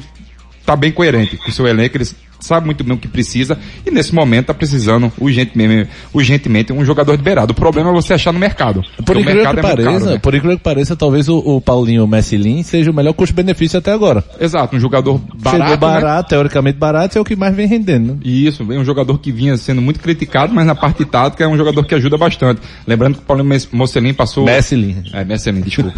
tá 0.66 0.74
bem 0.76 0.90
coerente 0.92 1.36
com 1.36 1.48
o 1.48 1.52
seu 1.52 1.66
elenco, 1.66 1.96
ele 1.96 2.06
sabe 2.44 2.66
muito 2.66 2.84
bem 2.84 2.94
o 2.94 2.98
que 2.98 3.08
precisa 3.08 3.58
e 3.86 3.90
nesse 3.90 4.14
momento 4.14 4.46
tá 4.46 4.54
precisando 4.54 5.12
urgentemente, 5.18 5.88
urgentemente 6.12 6.72
um 6.72 6.84
jogador 6.84 7.16
de 7.16 7.22
beirada. 7.22 7.52
O 7.52 7.54
problema 7.54 7.90
é 7.90 7.92
você 7.92 8.14
achar 8.14 8.32
no 8.32 8.38
mercado. 8.38 8.82
Por 9.04 9.16
incrível 9.16 9.42
que 9.42 9.58
é 9.58 9.62
pareça, 9.62 9.90
caro, 9.90 10.04
né? 10.06 10.18
por 10.18 10.34
incrível 10.34 10.56
que 10.58 10.62
pareça, 10.62 10.96
talvez 10.96 11.28
o, 11.28 11.38
o 11.38 11.60
Paulinho 11.60 12.06
Messilin 12.06 12.62
seja 12.62 12.90
o 12.90 12.94
melhor 12.94 13.12
custo-benefício 13.14 13.78
até 13.78 13.92
agora. 13.92 14.22
Exato, 14.38 14.76
um 14.76 14.80
jogador 14.80 15.18
barato, 15.34 15.50
Chegou 15.50 15.70
né? 15.70 15.76
barato, 15.76 16.28
teoricamente 16.28 16.78
barato, 16.78 17.18
é 17.18 17.20
o 17.20 17.24
que 17.24 17.36
mais 17.36 17.54
vem 17.54 17.66
rendendo. 17.66 18.12
né? 18.14 18.18
Isso, 18.24 18.62
é 18.70 18.78
um 18.78 18.84
jogador 18.84 19.18
que 19.18 19.32
vinha 19.32 19.56
sendo 19.56 19.80
muito 19.80 20.00
criticado, 20.00 20.52
mas 20.54 20.66
na 20.66 20.74
parte 20.74 21.04
tática 21.04 21.44
é 21.44 21.48
um 21.48 21.56
jogador 21.56 21.84
que 21.84 21.94
ajuda 21.94 22.16
bastante. 22.18 22.60
Lembrando 22.86 23.14
que 23.14 23.20
o 23.20 23.24
Paulinho 23.24 23.48
Mes- 23.48 23.68
Mocelin 23.72 24.12
passou... 24.12 24.44
Messilin. 24.44 25.02
É, 25.12 25.24
Messelin, 25.24 25.60
desculpa. 25.62 25.92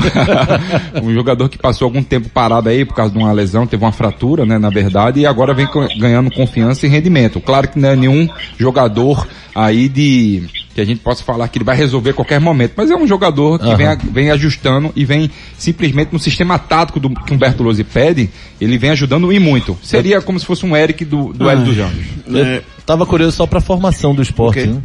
um 1.03 1.13
jogador 1.13 1.49
que 1.49 1.59
passou 1.59 1.87
algum 1.87 2.03
tempo 2.03 2.29
parado 2.29 2.69
aí 2.69 2.85
por 2.85 2.95
causa 2.95 3.13
de 3.13 3.19
uma 3.19 3.33
lesão, 3.33 3.67
teve 3.67 3.85
uma 3.85 3.93
fratura, 3.93 4.45
né, 4.47 4.59
na 4.59 4.71
verdade, 4.71 5.21
e 5.21 5.27
agora 5.27 5.55
vem 5.55 5.67
ganhando 5.99 6.31
confiança 6.37 6.87
e 6.87 6.89
rendimento. 6.89 7.41
Claro 7.41 7.67
que 7.69 7.79
não 7.79 7.89
é 7.89 7.97
nenhum 7.97 8.29
jogador 8.59 9.27
aí 9.55 9.89
de 9.89 10.45
que 10.75 10.81
a 10.81 10.85
gente 10.85 11.01
possa 11.01 11.25
falar 11.25 11.49
que 11.49 11.57
ele 11.57 11.65
vai 11.65 11.75
resolver 11.75 12.11
a 12.11 12.13
qualquer 12.13 12.39
momento, 12.39 12.75
mas 12.77 12.91
é 12.91 12.95
um 12.95 13.07
jogador 13.07 13.59
que 13.59 13.65
Aham. 13.65 13.77
vem, 13.77 13.87
a- 13.87 13.95
vem 14.13 14.31
ajustando 14.31 14.93
e 14.95 15.05
vem 15.07 15.31
simplesmente 15.57 16.13
no 16.13 16.19
sistema 16.19 16.59
tático 16.59 17.01
do, 17.01 17.09
que 17.11 17.33
Humberto 17.33 17.63
Lose 17.63 17.83
pede, 17.83 18.29
ele 18.61 18.77
vem 18.77 18.91
ajudando 18.91 19.33
e 19.33 19.39
muito. 19.41 19.77
Seria 19.83 20.21
como 20.21 20.39
se 20.39 20.45
fosse 20.45 20.67
um 20.67 20.77
Eric 20.77 21.05
do, 21.05 21.33
do 21.33 21.49
Hélio 21.49 21.65
dos 21.65 21.79
Anjos. 21.79 22.07
Eu 22.29 22.63
tava 22.85 23.07
curioso 23.07 23.35
só 23.37 23.47
pra 23.47 23.61
formação 23.61 24.15
do 24.15 24.21
esporte, 24.21 24.61
Ok. 24.61 24.73
né? 24.73 24.83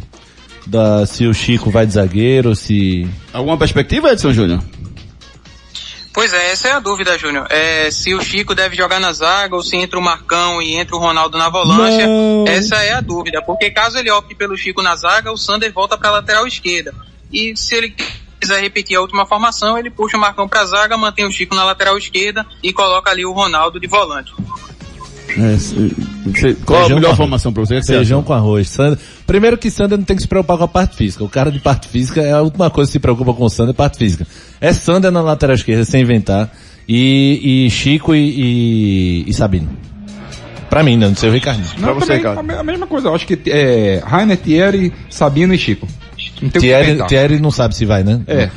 Da, 0.66 1.04
se 1.06 1.26
o 1.26 1.34
Chico 1.34 1.70
vai 1.70 1.84
de 1.86 1.92
zagueiro, 1.92 2.54
se... 2.56 3.06
Alguma 3.32 3.58
perspectiva, 3.58 4.12
Edson 4.12 4.32
Júnior? 4.32 4.62
Pois 6.12 6.32
é, 6.32 6.50
essa 6.50 6.68
é 6.68 6.72
a 6.72 6.78
dúvida, 6.78 7.18
Júnior. 7.18 7.46
É, 7.48 7.90
se 7.90 8.14
o 8.14 8.20
Chico 8.20 8.54
deve 8.54 8.76
jogar 8.76 9.00
na 9.00 9.12
zaga 9.12 9.56
ou 9.56 9.62
se 9.62 9.76
entra 9.76 9.98
o 9.98 10.02
Marcão 10.02 10.60
e 10.60 10.74
entra 10.74 10.94
o 10.94 10.98
Ronaldo 10.98 11.38
na 11.38 11.48
volância. 11.48 12.06
Não. 12.06 12.44
Essa 12.46 12.76
é 12.82 12.92
a 12.92 13.00
dúvida. 13.00 13.40
Porque 13.40 13.70
caso 13.70 13.96
ele 13.98 14.10
opte 14.10 14.34
pelo 14.34 14.56
Chico 14.56 14.82
na 14.82 14.94
zaga, 14.94 15.32
o 15.32 15.38
Sander 15.38 15.72
volta 15.72 15.96
para 15.96 16.08
a 16.08 16.12
lateral 16.12 16.46
esquerda. 16.46 16.94
E 17.32 17.56
se 17.56 17.74
ele 17.74 17.96
quiser 18.38 18.60
repetir 18.60 18.96
a 18.96 19.00
última 19.00 19.24
formação, 19.24 19.78
ele 19.78 19.88
puxa 19.88 20.16
o 20.18 20.20
Marcão 20.20 20.46
para 20.46 20.60
a 20.60 20.66
zaga, 20.66 20.96
mantém 20.98 21.24
o 21.24 21.32
Chico 21.32 21.54
na 21.54 21.64
lateral 21.64 21.96
esquerda 21.96 22.44
e 22.62 22.72
coloca 22.72 23.10
ali 23.10 23.24
o 23.24 23.32
Ronaldo 23.32 23.80
de 23.80 23.86
volante. 23.86 24.34
É, 25.28 25.56
se- 25.56 25.96
se- 26.36 26.54
qual 26.66 26.84
a 26.84 26.88
melhor 26.90 27.16
formação 27.16 27.52
pra 27.52 27.64
você? 27.64 27.76
O 27.76 27.80
que 27.80 27.86
você 27.86 27.94
Feijão 27.94 28.22
com 28.22 28.32
arroz. 28.32 28.68
Sander- 28.68 28.98
Primeiro 29.26 29.56
que 29.56 29.70
Sander 29.70 29.96
não 29.96 30.04
tem 30.04 30.16
que 30.16 30.22
se 30.22 30.28
preocupar 30.28 30.58
com 30.58 30.64
a 30.64 30.68
parte 30.68 30.96
física. 30.96 31.24
O 31.24 31.28
cara 31.28 31.50
de 31.50 31.58
parte 31.58 31.88
física 31.88 32.20
é 32.20 32.32
a 32.32 32.42
última 32.42 32.68
coisa 32.70 32.88
que 32.88 32.92
se 32.92 32.98
preocupa 32.98 33.32
com 33.32 33.44
o 33.44 33.48
Sander, 33.48 33.74
parte 33.74 33.96
física. 33.98 34.26
É 34.60 34.72
Sander 34.72 35.10
na 35.10 35.22
lateral 35.22 35.54
esquerda, 35.54 35.84
sem 35.84 36.02
inventar. 36.02 36.52
E, 36.88 37.64
e 37.66 37.70
Chico 37.70 38.14
e, 38.14 39.22
e, 39.24 39.30
e 39.30 39.32
Sabino. 39.32 39.70
Pra 40.68 40.82
mim, 40.82 40.96
né? 40.96 41.06
não 41.08 41.14
sei 41.16 41.28
o 41.30 41.32
Ricardo. 41.32 41.60
Não, 41.78 41.98
também, 41.98 42.24
a, 42.26 42.42
me- 42.42 42.54
a 42.54 42.62
mesma 42.64 42.86
coisa, 42.86 43.08
eu 43.08 43.14
acho 43.14 43.26
que 43.26 43.38
é, 43.46 44.02
Rainer, 44.04 44.36
Thierry, 44.38 44.92
Sabino 45.08 45.54
e 45.54 45.58
Chico. 45.58 45.86
Não 46.42 46.48
tem 46.50 46.60
Thierry. 46.62 47.06
Thierry 47.06 47.38
não 47.40 47.50
sabe 47.50 47.76
se 47.76 47.84
vai, 47.84 48.02
né? 48.02 48.20
É. 48.26 48.50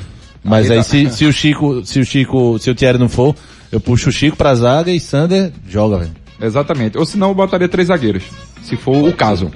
Mas 0.43 0.69
Aí 0.71 0.77
aí, 0.77 0.83
tá. 0.83 0.89
se, 0.89 1.09
se 1.09 1.25
o 1.25 1.33
Chico, 1.33 1.85
se 1.85 1.99
o 1.99 2.05
Chico, 2.05 2.57
se 2.59 2.69
o 2.69 2.75
Thierry 2.75 2.97
não 2.97 3.09
for, 3.09 3.35
eu 3.71 3.79
puxo 3.79 4.09
o 4.09 4.11
Chico 4.11 4.35
pra 4.37 4.53
zaga 4.55 4.91
e 4.91 4.99
Sander 4.99 5.51
joga, 5.67 5.97
velho. 5.99 6.11
Exatamente. 6.41 6.97
Ou 6.97 7.05
senão 7.05 7.29
eu 7.29 7.35
botaria 7.35 7.67
três 7.67 7.87
zagueiros. 7.87 8.23
Se 8.63 8.75
for 8.75 9.07
o 9.07 9.13
caso. 9.13 9.51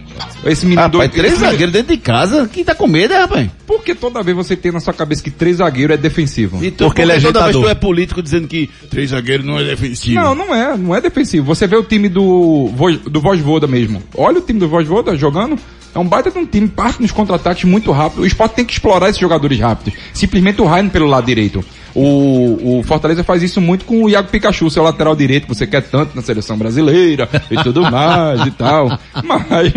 Esse 0.45 0.65
menino 0.65 0.83
Rapaz, 0.83 0.91
doido- 0.99 1.11
três 1.11 1.25
esse 1.33 1.35
menino- 1.41 1.51
zagueiros 1.51 1.73
dentro 1.73 1.95
de 1.95 2.01
casa, 2.01 2.47
quem 2.51 2.63
tá 2.63 2.75
com 2.75 2.87
medo, 2.87 3.13
é, 3.13 3.17
rapaz? 3.21 3.49
Porque 3.65 3.95
toda 3.95 4.21
vez 4.21 4.37
você 4.37 4.55
tem 4.55 4.71
na 4.71 4.79
sua 4.79 4.93
cabeça 4.93 5.23
que 5.23 5.31
três 5.31 5.57
zagueiros 5.57 5.95
é 5.95 5.97
defensivo. 5.97 6.63
Então, 6.63 6.87
Porque 6.87 7.01
ele 7.01 7.11
é 7.11 7.15
toda 7.15 7.23
vez 7.39 7.41
ajeitador. 7.49 7.63
tu 7.63 7.69
é 7.69 7.75
político 7.75 8.21
dizendo 8.21 8.47
que 8.47 8.69
três 8.89 9.09
zagueiros 9.09 9.45
não 9.45 9.57
é 9.59 9.63
defensivo. 9.63 10.15
Não, 10.21 10.35
não 10.35 10.53
é, 10.55 10.77
não 10.77 10.95
é 10.95 11.01
defensivo. 11.01 11.45
Você 11.47 11.65
vê 11.67 11.75
o 11.75 11.83
time 11.83 12.07
do, 12.07 12.69
do 13.09 13.19
Vojvoda 13.19 13.65
mesmo. 13.67 14.01
Olha 14.15 14.37
o 14.37 14.41
time 14.41 14.59
do 14.59 14.69
Vojvoda 14.69 15.17
jogando. 15.17 15.57
É 15.93 15.97
um 15.97 16.05
baita 16.05 16.29
de 16.29 16.37
um 16.37 16.45
time, 16.45 16.67
parte 16.67 17.01
nos 17.01 17.11
contra-ataques 17.11 17.63
muito 17.63 17.91
rápido. 17.91 18.21
O 18.21 18.25
Sport 18.27 18.53
tem 18.53 18.63
que 18.63 18.73
explorar 18.73 19.09
esses 19.09 19.19
jogadores 19.19 19.59
rápidos. 19.59 19.99
Simplesmente 20.13 20.61
o 20.61 20.65
Rainer 20.65 20.91
pelo 20.91 21.07
lado 21.07 21.25
direito. 21.25 21.65
O, 22.01 22.79
o 22.79 22.83
Fortaleza 22.83 23.23
faz 23.23 23.43
isso 23.43 23.59
muito 23.59 23.83
com 23.83 24.03
o 24.03 24.09
Iago 24.09 24.29
Pikachu, 24.29 24.69
seu 24.69 24.81
lateral 24.83 25.15
direito, 25.15 25.43
que 25.47 25.53
você 25.53 25.67
quer 25.67 25.81
tanto 25.81 26.15
na 26.15 26.21
seleção 26.21 26.57
brasileira 26.57 27.27
e 27.51 27.57
tudo 27.63 27.81
mais 27.91 28.45
e 28.47 28.51
tal. 28.51 28.87
Mas. 29.23 29.73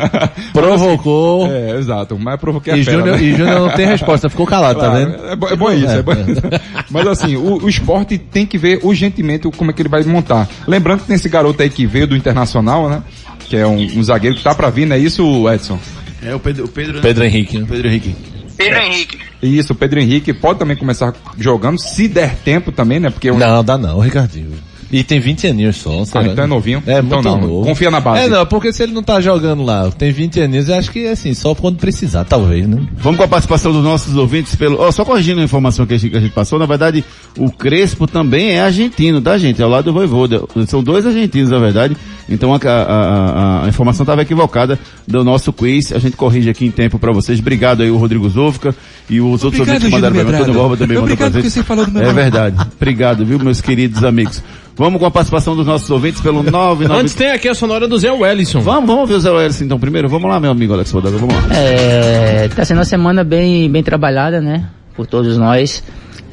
Provocou. 0.52 1.46
É, 1.56 1.78
exato. 1.78 2.18
Mas 2.18 2.38
provoquei 2.40 2.72
a 2.72 2.76
E 2.76 2.84
fera, 2.84 2.98
Júnior 2.98 3.16
né? 3.16 3.22
e 3.22 3.30
Júnior 3.32 3.60
não 3.60 3.70
tem 3.70 3.86
resposta, 3.86 4.28
ficou 4.28 4.46
calado, 4.46 4.78
tá 4.80 4.90
Claro, 4.90 5.06
vendo? 5.10 5.26
É, 5.26 5.36
bo- 5.36 5.48
é 5.48 5.56
bom 5.56 5.70
isso, 5.72 5.86
é, 5.92 6.02
bom 6.02 6.12
isso. 6.12 6.42
Mas 6.90 7.06
assim, 7.06 7.36
o, 7.36 7.62
o 7.64 7.68
esporte 7.68 8.18
tem 8.18 8.44
que 8.46 8.58
ver 8.58 8.80
urgentemente 8.82 9.48
como 9.56 9.70
é 9.70 9.74
que 9.74 9.82
ele 9.82 9.88
vai 9.88 10.02
montar. 10.04 10.48
Lembrando 10.66 11.00
que 11.00 11.06
tem 11.06 11.16
esse 11.16 11.28
garoto 11.28 11.62
aí 11.62 11.70
que 11.70 11.86
veio 11.86 12.06
do 12.06 12.16
Internacional, 12.16 12.88
né? 12.88 13.02
Que 13.40 13.56
é 13.56 13.66
um, 13.66 13.76
um 13.76 14.02
zagueiro 14.02 14.36
que 14.36 14.42
tá 14.42 14.54
pra 14.54 14.70
vir, 14.70 14.86
não 14.86 14.96
é 14.96 14.98
isso, 14.98 15.48
Edson? 15.50 15.78
É 16.22 16.34
o 16.34 16.40
Pedro, 16.40 16.64
o 16.64 16.68
Pedro, 16.68 17.00
Pedro 17.00 17.24
Henrique. 17.24 17.58
né? 17.58 17.66
Pedro 17.68 17.88
Henrique. 17.88 18.14
Pedro 18.56 18.78
Henrique. 18.80 19.18
Isso, 19.42 19.72
o 19.72 19.76
Pedro 19.76 20.00
Henrique 20.00 20.32
pode 20.32 20.58
também 20.58 20.76
começar 20.76 21.14
jogando, 21.38 21.78
se 21.78 22.08
der 22.08 22.36
tempo 22.36 22.72
também, 22.72 22.98
né? 22.98 23.10
Porque 23.10 23.30
Não, 23.30 23.62
dá 23.62 23.76
não, 23.76 23.98
Ricardinho. 23.98 24.52
E 24.90 25.02
tem 25.02 25.18
20 25.18 25.48
aninhos 25.48 25.76
só. 25.78 26.02
Ah, 26.02 26.06
sabe? 26.06 26.28
então 26.28 26.44
é 26.44 26.46
novinho? 26.46 26.80
É, 26.86 27.00
Então 27.00 27.20
muito 27.20 27.24
não, 27.24 27.40
novo. 27.40 27.66
confia 27.66 27.90
na 27.90 27.98
base. 28.00 28.26
É, 28.26 28.28
não, 28.28 28.46
porque 28.46 28.72
se 28.72 28.84
ele 28.84 28.92
não 28.92 29.02
tá 29.02 29.20
jogando 29.20 29.64
lá, 29.64 29.90
tem 29.90 30.12
20 30.12 30.40
aninhos, 30.40 30.68
eu 30.68 30.76
acho 30.76 30.92
que 30.92 31.08
assim, 31.08 31.34
só 31.34 31.56
quando 31.56 31.76
precisar, 31.76 32.24
talvez, 32.24 32.68
né? 32.68 32.86
Vamos 32.96 33.18
com 33.18 33.24
a 33.24 33.28
participação 33.28 33.72
dos 33.72 33.82
nossos 33.82 34.16
ouvintes 34.16 34.54
pelo. 34.54 34.80
ó, 34.80 34.92
só 34.92 35.04
corrigindo 35.04 35.40
a 35.40 35.44
informação 35.44 35.86
que 35.86 35.94
a, 35.94 35.98
gente, 35.98 36.10
que 36.12 36.16
a 36.16 36.20
gente 36.20 36.32
passou, 36.32 36.56
na 36.56 36.66
verdade, 36.66 37.04
o 37.36 37.50
Crespo 37.50 38.06
também 38.06 38.50
é 38.50 38.60
argentino, 38.60 39.20
tá, 39.20 39.36
gente? 39.36 39.60
É 39.60 39.64
ao 39.64 39.70
lado 39.70 39.86
do 39.86 39.92
Voivoda. 39.92 40.40
São 40.68 40.84
dois 40.84 41.04
argentinos, 41.04 41.50
na 41.50 41.58
verdade. 41.58 41.96
Então 42.28 42.52
a, 42.52 42.58
a- 42.58 42.70
a- 42.70 43.64
a 43.64 43.68
informação 43.68 44.02
estava 44.02 44.22
equivocada 44.22 44.78
do 45.06 45.22
nosso 45.22 45.52
quiz. 45.52 45.92
A 45.92 45.98
gente 45.98 46.16
corrige 46.16 46.50
aqui 46.50 46.66
em 46.66 46.70
tempo 46.70 46.98
para 46.98 47.12
vocês. 47.12 47.38
Obrigado 47.38 47.82
aí, 47.82 47.90
o 47.90 47.96
Rodrigo 47.96 48.28
Zofka 48.28 48.74
e 49.08 49.20
os 49.20 49.44
outros 49.44 49.60
Obrigado, 49.60 49.68
ouvintes 49.76 49.88
que 49.88 49.94
mandaram 49.94 50.14
para 50.16 50.24
mim. 50.24 50.34
Antônio. 50.34 50.54
Borba 50.54 50.76
também 50.76 50.96
mandou 50.96 51.12
Obrigado 51.12 51.32
pra 51.32 51.40
gente. 51.40 51.50
você 51.52 51.62
falou 51.62 51.86
do 51.86 51.92
meu 51.92 52.02
É 52.02 52.12
verdade. 52.12 52.56
Obrigado, 52.76 53.24
viu, 53.24 53.38
meus 53.38 53.60
queridos 53.60 54.02
amigos. 54.02 54.42
Vamos 54.78 54.98
com 55.00 55.06
a 55.06 55.10
participação 55.10 55.56
dos 55.56 55.66
nossos 55.66 55.88
ouvintes 55.88 56.20
pelo 56.20 56.42
99. 56.42 57.00
Antes 57.00 57.14
tem 57.14 57.30
aqui 57.30 57.48
a 57.48 57.54
sonora 57.54 57.88
do 57.88 57.96
Zé 57.98 58.10
Wellison. 58.12 58.60
Vamos, 58.60 58.86
vamos 58.90 59.08
ver 59.08 59.14
o 59.14 59.20
Zé 59.20 59.30
Wellison 59.30 59.64
então 59.64 59.78
primeiro. 59.78 60.08
Vamos 60.08 60.28
lá, 60.28 60.38
meu 60.40 60.50
amigo 60.50 60.74
Alex 60.74 60.92
Bodaga, 60.92 61.16
vamos 61.16 61.34
lá. 61.34 61.42
É, 61.56 62.48
tá 62.48 62.64
sendo 62.64 62.78
uma 62.78 62.84
semana 62.84 63.22
bem, 63.24 63.70
bem 63.70 63.82
trabalhada, 63.82 64.40
né? 64.40 64.66
Por 64.94 65.06
todos 65.06 65.38
nós. 65.38 65.82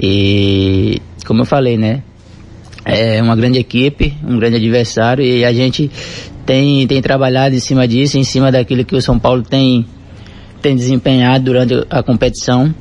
E, 0.01 1.01
como 1.25 1.41
eu 1.41 1.45
falei, 1.45 1.77
né? 1.77 2.01
É 2.85 3.21
uma 3.21 3.35
grande 3.35 3.59
equipe, 3.59 4.13
um 4.27 4.37
grande 4.37 4.57
adversário 4.57 5.23
e 5.23 5.45
a 5.45 5.53
gente 5.53 5.89
tem, 6.45 6.85
tem 6.85 7.01
trabalhado 7.01 7.55
em 7.55 7.59
cima 7.59 7.87
disso, 7.87 8.17
em 8.17 8.23
cima 8.23 8.51
daquilo 8.51 8.83
que 8.83 8.95
o 8.95 9.01
São 9.01 9.17
Paulo 9.17 9.41
tem, 9.41 9.85
tem 10.61 10.75
desempenhado 10.75 11.45
durante 11.45 11.73
a 11.89 12.03
competição. 12.03 12.73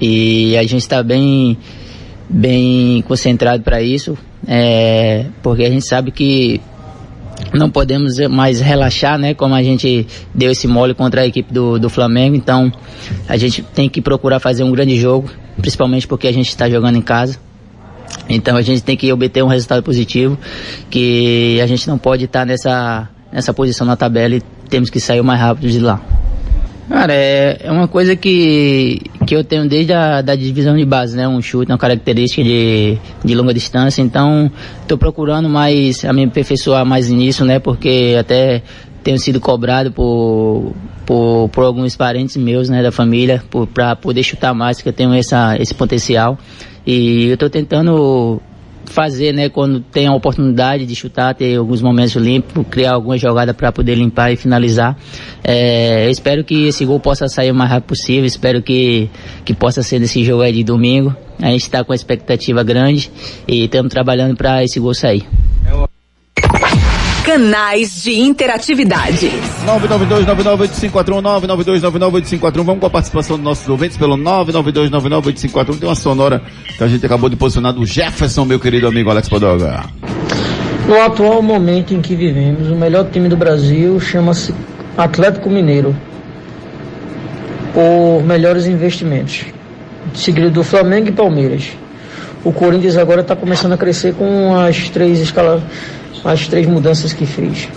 E 0.00 0.56
a 0.56 0.62
gente 0.62 0.78
está 0.78 1.02
bem, 1.02 1.56
bem 2.28 3.02
concentrado 3.02 3.62
para 3.62 3.82
isso, 3.82 4.16
é, 4.46 5.26
porque 5.42 5.64
a 5.64 5.70
gente 5.70 5.84
sabe 5.84 6.10
que 6.10 6.60
não 7.54 7.70
podemos 7.70 8.18
mais 8.28 8.60
relaxar, 8.60 9.18
né? 9.18 9.34
Como 9.34 9.54
a 9.54 9.62
gente 9.62 10.06
deu 10.34 10.50
esse 10.50 10.66
mole 10.66 10.94
contra 10.94 11.22
a 11.22 11.26
equipe 11.26 11.52
do, 11.52 11.78
do 11.78 11.90
Flamengo. 11.90 12.34
Então, 12.34 12.72
a 13.28 13.36
gente 13.36 13.62
tem 13.62 13.88
que 13.88 14.00
procurar 14.00 14.40
fazer 14.40 14.64
um 14.64 14.72
grande 14.72 14.98
jogo, 14.98 15.30
principalmente 15.56 16.06
porque 16.06 16.26
a 16.26 16.32
gente 16.32 16.48
está 16.48 16.68
jogando 16.68 16.96
em 16.96 17.02
casa. 17.02 17.38
Então, 18.34 18.56
a 18.56 18.62
gente 18.62 18.82
tem 18.82 18.96
que 18.96 19.12
obter 19.12 19.42
um 19.42 19.48
resultado 19.48 19.82
positivo, 19.82 20.38
que 20.90 21.60
a 21.62 21.66
gente 21.66 21.86
não 21.86 21.98
pode 21.98 22.24
estar 22.24 22.46
nessa, 22.46 23.08
nessa 23.30 23.52
posição 23.52 23.86
na 23.86 23.96
tabela 23.96 24.34
e 24.36 24.42
temos 24.68 24.90
que 24.90 24.98
sair 24.98 25.20
o 25.20 25.24
mais 25.24 25.40
rápido 25.40 25.68
de 25.68 25.78
lá. 25.78 26.00
Cara, 26.88 27.14
é, 27.14 27.58
é 27.62 27.70
uma 27.70 27.86
coisa 27.88 28.16
que, 28.16 29.00
que 29.26 29.34
eu 29.34 29.44
tenho 29.44 29.68
desde 29.68 29.92
a 29.92 30.20
da 30.20 30.34
divisão 30.34 30.76
de 30.76 30.84
base, 30.84 31.16
né? 31.16 31.26
Um 31.26 31.40
chute, 31.40 31.70
uma 31.70 31.78
característica 31.78 32.42
de, 32.42 32.98
de 33.24 33.34
longa 33.34 33.54
distância. 33.54 34.02
Então, 34.02 34.50
estou 34.82 34.98
procurando 34.98 35.48
mais, 35.48 36.04
a 36.04 36.12
me 36.12 36.24
aperfeiçoar 36.24 36.84
mais 36.84 37.08
nisso, 37.08 37.44
né? 37.44 37.58
Porque 37.58 38.16
até 38.18 38.62
tenho 39.02 39.18
sido 39.18 39.40
cobrado 39.40 39.92
por, 39.92 40.72
por, 41.04 41.48
por 41.50 41.64
alguns 41.64 41.96
parentes 41.96 42.36
meus, 42.36 42.68
né? 42.68 42.82
Da 42.82 42.92
família, 42.92 43.42
para 43.72 43.96
poder 43.96 44.22
chutar 44.22 44.54
mais, 44.54 44.80
que 44.80 44.88
eu 44.88 44.92
tenho 44.92 45.12
essa, 45.12 45.56
esse 45.58 45.74
potencial. 45.74 46.38
E 46.86 47.26
eu 47.26 47.34
estou 47.34 47.50
tentando 47.50 48.40
fazer, 48.86 49.32
né, 49.32 49.48
quando 49.48 49.80
tem 49.80 50.06
a 50.06 50.12
oportunidade 50.12 50.84
de 50.84 50.94
chutar, 50.94 51.34
ter 51.34 51.56
alguns 51.56 51.80
momentos 51.80 52.14
limpos, 52.14 52.64
criar 52.70 52.92
alguma 52.92 53.16
jogada 53.16 53.54
para 53.54 53.72
poder 53.72 53.94
limpar 53.94 54.32
e 54.32 54.36
finalizar. 54.36 54.96
É, 55.42 56.06
eu 56.06 56.10
espero 56.10 56.44
que 56.44 56.66
esse 56.66 56.84
gol 56.84 57.00
possa 57.00 57.26
sair 57.28 57.50
o 57.50 57.54
mais 57.54 57.70
rápido 57.70 57.88
possível, 57.88 58.24
espero 58.24 58.62
que, 58.62 59.08
que 59.44 59.54
possa 59.54 59.82
ser 59.82 59.98
nesse 59.98 60.22
jogo 60.24 60.42
aí 60.42 60.52
de 60.52 60.62
domingo. 60.62 61.14
A 61.40 61.46
gente 61.46 61.62
está 61.62 61.82
com 61.82 61.92
a 61.92 61.96
expectativa 61.96 62.62
grande 62.62 63.10
e 63.48 63.64
estamos 63.64 63.90
trabalhando 63.90 64.36
para 64.36 64.62
esse 64.62 64.78
gol 64.78 64.94
sair. 64.94 65.26
Canais 67.24 68.02
de 68.02 68.18
interatividade. 68.18 69.30
992998541, 69.64 71.22
992998541. 71.22 72.62
Vamos 72.64 72.80
com 72.80 72.86
a 72.86 72.90
participação 72.90 73.36
dos 73.36 73.44
nossos 73.44 73.68
ouvintes 73.68 73.96
pelo 73.96 74.16
992998541. 74.16 75.78
Tem 75.78 75.88
uma 75.88 75.94
sonora 75.94 76.42
que 76.76 76.82
a 76.82 76.88
gente 76.88 77.06
acabou 77.06 77.30
de 77.30 77.36
posicionar 77.36 77.72
do 77.72 77.86
Jefferson, 77.86 78.44
meu 78.44 78.58
querido 78.58 78.88
amigo 78.88 79.08
Alex 79.08 79.28
Podoga. 79.28 79.84
No 80.88 81.00
atual 81.00 81.40
momento 81.40 81.94
em 81.94 82.00
que 82.00 82.16
vivemos, 82.16 82.68
o 82.68 82.74
melhor 82.74 83.08
time 83.10 83.28
do 83.28 83.36
Brasil 83.36 84.00
chama-se 84.00 84.52
Atlético 84.98 85.48
Mineiro, 85.48 85.96
por 87.72 88.22
melhores 88.24 88.66
investimentos, 88.66 89.44
seguido 90.12 90.50
do 90.50 90.64
Flamengo 90.64 91.08
e 91.08 91.12
Palmeiras. 91.12 91.70
O 92.44 92.52
Corinthians 92.52 92.96
agora 92.96 93.20
está 93.20 93.36
começando 93.36 93.72
a 93.74 93.76
crescer 93.76 94.14
com 94.14 94.56
as 94.56 94.88
três 94.88 95.20
escala, 95.20 95.62
as 96.24 96.46
três 96.48 96.66
mudanças 96.66 97.12
que 97.12 97.26
fez. 97.26 97.68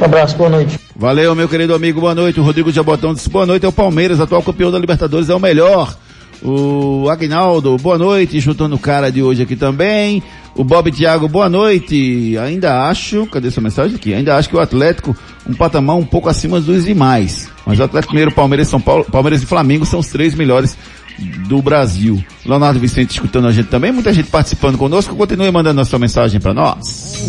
Um 0.00 0.04
abraço, 0.04 0.36
boa 0.36 0.50
noite. 0.50 0.78
Valeu, 0.96 1.34
meu 1.34 1.48
querido 1.48 1.74
amigo, 1.74 2.00
boa 2.00 2.14
noite. 2.14 2.38
O 2.38 2.42
Rodrigo 2.42 2.70
Jabotão 2.70 3.14
disse, 3.14 3.28
boa 3.28 3.46
noite, 3.46 3.64
é 3.64 3.68
o 3.68 3.72
Palmeiras, 3.72 4.20
atual 4.20 4.42
campeão 4.42 4.70
da 4.70 4.78
Libertadores, 4.78 5.28
é 5.28 5.34
o 5.34 5.40
melhor. 5.40 5.96
O 6.42 7.08
Agnaldo, 7.08 7.76
boa 7.76 7.96
noite, 7.96 8.40
chutando 8.40 8.74
o 8.74 8.78
cara 8.78 9.10
de 9.10 9.22
hoje 9.22 9.42
aqui 9.42 9.54
também. 9.54 10.22
O 10.56 10.64
Bob 10.64 10.90
Thiago, 10.90 11.28
boa 11.28 11.48
noite. 11.48 12.36
Ainda 12.36 12.88
acho, 12.88 13.26
cadê 13.26 13.50
sua 13.50 13.62
mensagem 13.62 13.94
aqui? 13.94 14.12
Ainda 14.12 14.36
acho 14.36 14.48
que 14.48 14.56
o 14.56 14.60
Atlético, 14.60 15.16
um 15.48 15.54
patamar 15.54 15.96
um 15.96 16.04
pouco 16.04 16.28
acima 16.28 16.60
dos 16.60 16.84
demais. 16.84 17.48
Mas 17.64 17.78
o 17.78 17.84
Atlético 17.84 18.12
Mineiro, 18.12 18.32
Palmeiras, 18.32 18.68
São 18.68 18.80
Paulo, 18.80 19.04
Palmeiras 19.04 19.42
e 19.42 19.46
Flamengo 19.46 19.86
são 19.86 20.00
os 20.00 20.08
três 20.08 20.34
melhores 20.34 20.76
do 21.18 21.60
Brasil. 21.62 22.22
Leonardo 22.44 22.78
Vicente 22.78 23.10
escutando 23.10 23.48
a 23.48 23.52
gente 23.52 23.68
também, 23.68 23.92
muita 23.92 24.12
gente 24.12 24.28
participando 24.30 24.78
conosco. 24.78 25.14
Continue 25.16 25.50
mandando 25.50 25.80
a 25.80 25.84
sua 25.84 25.98
mensagem 25.98 26.40
para 26.40 26.54
nós. 26.54 27.28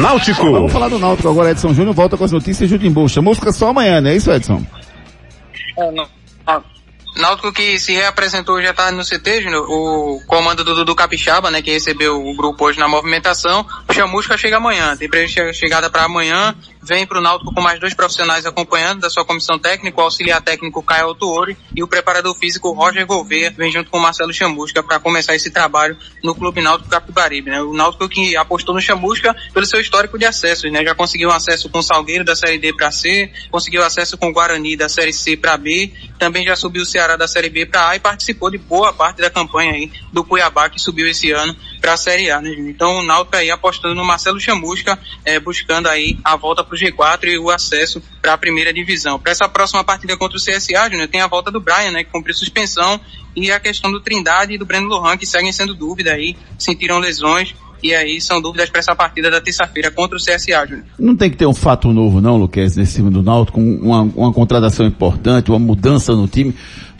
Náutico. 0.00 0.50
Vamos 0.50 0.72
falar 0.72 0.88
do 0.88 0.98
Náutico 0.98 1.28
agora. 1.28 1.50
Edson 1.50 1.72
Júnior 1.72 1.94
volta 1.94 2.16
com 2.16 2.24
as 2.24 2.32
notícias 2.32 2.68
de 2.68 2.74
Judimbu. 2.74 3.06
Música 3.22 3.52
só 3.52 3.68
amanhã, 3.68 4.00
não 4.00 4.10
é 4.10 4.16
isso, 4.16 4.30
Edson? 4.30 4.64
Náutico 7.16 7.50
que 7.50 7.78
se 7.78 7.94
reapresentou 7.94 8.60
já 8.60 8.74
tá 8.74 8.92
no 8.92 9.02
CT, 9.02 9.42
Júnior, 9.42 9.64
o 9.68 10.20
comando 10.26 10.62
do 10.62 10.74
Dudu 10.74 10.94
Capixaba, 10.94 11.50
né, 11.50 11.62
que 11.62 11.70
recebeu 11.70 12.22
o 12.22 12.36
grupo 12.36 12.66
hoje 12.66 12.78
na 12.78 12.86
movimentação. 12.86 13.66
O 13.88 13.92
Chamusca 13.92 14.36
chega 14.36 14.58
amanhã, 14.58 14.94
tem 14.96 15.08
chegada 15.54 15.88
para 15.88 16.04
amanhã. 16.04 16.54
Vem 16.86 17.04
para 17.04 17.18
o 17.18 17.20
Náutico 17.20 17.52
com 17.52 17.60
mais 17.60 17.80
dois 17.80 17.94
profissionais 17.94 18.46
acompanhando 18.46 19.00
da 19.00 19.10
sua 19.10 19.24
comissão 19.24 19.58
técnica, 19.58 20.00
o 20.00 20.04
auxiliar 20.04 20.40
técnico 20.40 20.80
Caio 20.84 21.06
Autuori 21.06 21.56
e 21.74 21.82
o 21.82 21.88
preparador 21.88 22.32
físico 22.38 22.70
Roger 22.70 23.04
Gouveia, 23.04 23.50
vem 23.50 23.72
junto 23.72 23.90
com 23.90 23.98
o 23.98 24.00
Marcelo 24.00 24.32
Chamusca 24.32 24.84
para 24.84 25.00
começar 25.00 25.34
esse 25.34 25.50
trabalho 25.50 25.96
no 26.22 26.32
Clube 26.32 26.60
Náutico 26.60 26.88
Capibaribe, 26.88 27.50
né? 27.50 27.60
O 27.60 27.72
Náutico 27.72 28.08
que 28.08 28.36
apostou 28.36 28.72
no 28.72 28.80
Chamusca 28.80 29.34
pelo 29.52 29.66
seu 29.66 29.80
histórico 29.80 30.16
de 30.16 30.26
acessos, 30.26 30.70
né? 30.70 30.84
Já 30.84 30.94
conseguiu 30.94 31.32
acesso 31.32 31.68
com 31.68 31.80
o 31.80 31.82
Salgueiro 31.82 32.24
da 32.24 32.36
Série 32.36 32.56
D 32.56 32.72
para 32.72 32.92
C, 32.92 33.32
conseguiu 33.50 33.82
acesso 33.82 34.16
com 34.16 34.28
o 34.28 34.32
Guarani 34.32 34.76
da 34.76 34.88
Série 34.88 35.12
C 35.12 35.36
para 35.36 35.56
B, 35.56 35.92
também 36.20 36.44
já 36.44 36.54
subiu 36.54 36.82
o 36.82 36.86
Ceará 36.86 37.16
da 37.16 37.26
Série 37.26 37.48
B 37.48 37.66
para 37.66 37.88
A 37.88 37.96
e 37.96 37.98
participou 37.98 38.48
de 38.48 38.58
boa 38.58 38.92
parte 38.92 39.20
da 39.20 39.28
campanha 39.28 39.72
aí 39.72 39.90
do 40.12 40.22
Cuiabá 40.22 40.70
que 40.70 40.78
subiu 40.78 41.08
esse 41.08 41.32
ano 41.32 41.56
para 41.80 41.94
a 41.94 41.96
Série 41.96 42.30
A, 42.30 42.40
né? 42.40 42.54
Então 42.58 42.98
o 42.98 43.02
Náutico 43.02 43.36
aí 43.36 43.50
apostando 43.50 43.94
no 43.94 44.04
Marcelo 44.04 44.40
Chamusca, 44.40 44.98
eh, 45.24 45.38
buscando 45.38 45.88
aí 45.88 46.18
a 46.24 46.36
volta 46.36 46.64
para 46.64 46.74
o 46.74 46.78
G4 46.78 47.24
e 47.24 47.38
o 47.38 47.50
acesso 47.50 48.02
para 48.20 48.34
a 48.34 48.38
primeira 48.38 48.72
divisão. 48.72 49.18
Para 49.18 49.32
essa 49.32 49.48
próxima 49.48 49.84
partida 49.84 50.16
contra 50.16 50.36
o 50.36 50.40
CSA, 50.40 50.90
Júnior, 50.90 51.08
tem 51.08 51.20
a 51.20 51.26
volta 51.26 51.50
do 51.50 51.60
Brian, 51.60 51.90
né, 51.92 52.04
que 52.04 52.10
cumpriu 52.10 52.34
suspensão, 52.34 53.00
e 53.34 53.50
a 53.50 53.60
questão 53.60 53.92
do 53.92 54.00
Trindade 54.00 54.54
e 54.54 54.58
do 54.58 54.64
Breno 54.64 54.88
Lohan, 54.88 55.16
que 55.16 55.26
seguem 55.26 55.52
sendo 55.52 55.74
dúvida 55.74 56.12
aí, 56.12 56.36
sentiram 56.58 56.98
lesões, 56.98 57.54
e 57.82 57.94
aí 57.94 58.20
são 58.20 58.40
dúvidas 58.40 58.70
para 58.70 58.80
essa 58.80 58.96
partida 58.96 59.30
da 59.30 59.40
terça-feira 59.40 59.90
contra 59.90 60.16
o 60.16 60.20
CSA, 60.20 60.66
Júnior. 60.66 60.84
Não 60.98 61.14
tem 61.14 61.30
que 61.30 61.36
ter 61.36 61.46
um 61.46 61.54
fato 61.54 61.92
novo, 61.92 62.20
não, 62.20 62.36
Luquez, 62.36 62.76
nesse 62.76 62.96
time 62.96 63.10
do 63.10 63.22
Náutico, 63.22 63.60
com 63.60 63.74
uma, 63.76 64.02
uma 64.02 64.32
contratação 64.32 64.86
importante, 64.86 65.50
uma 65.50 65.58
mudança 65.58 66.14
no 66.14 66.26
time. 66.26 66.54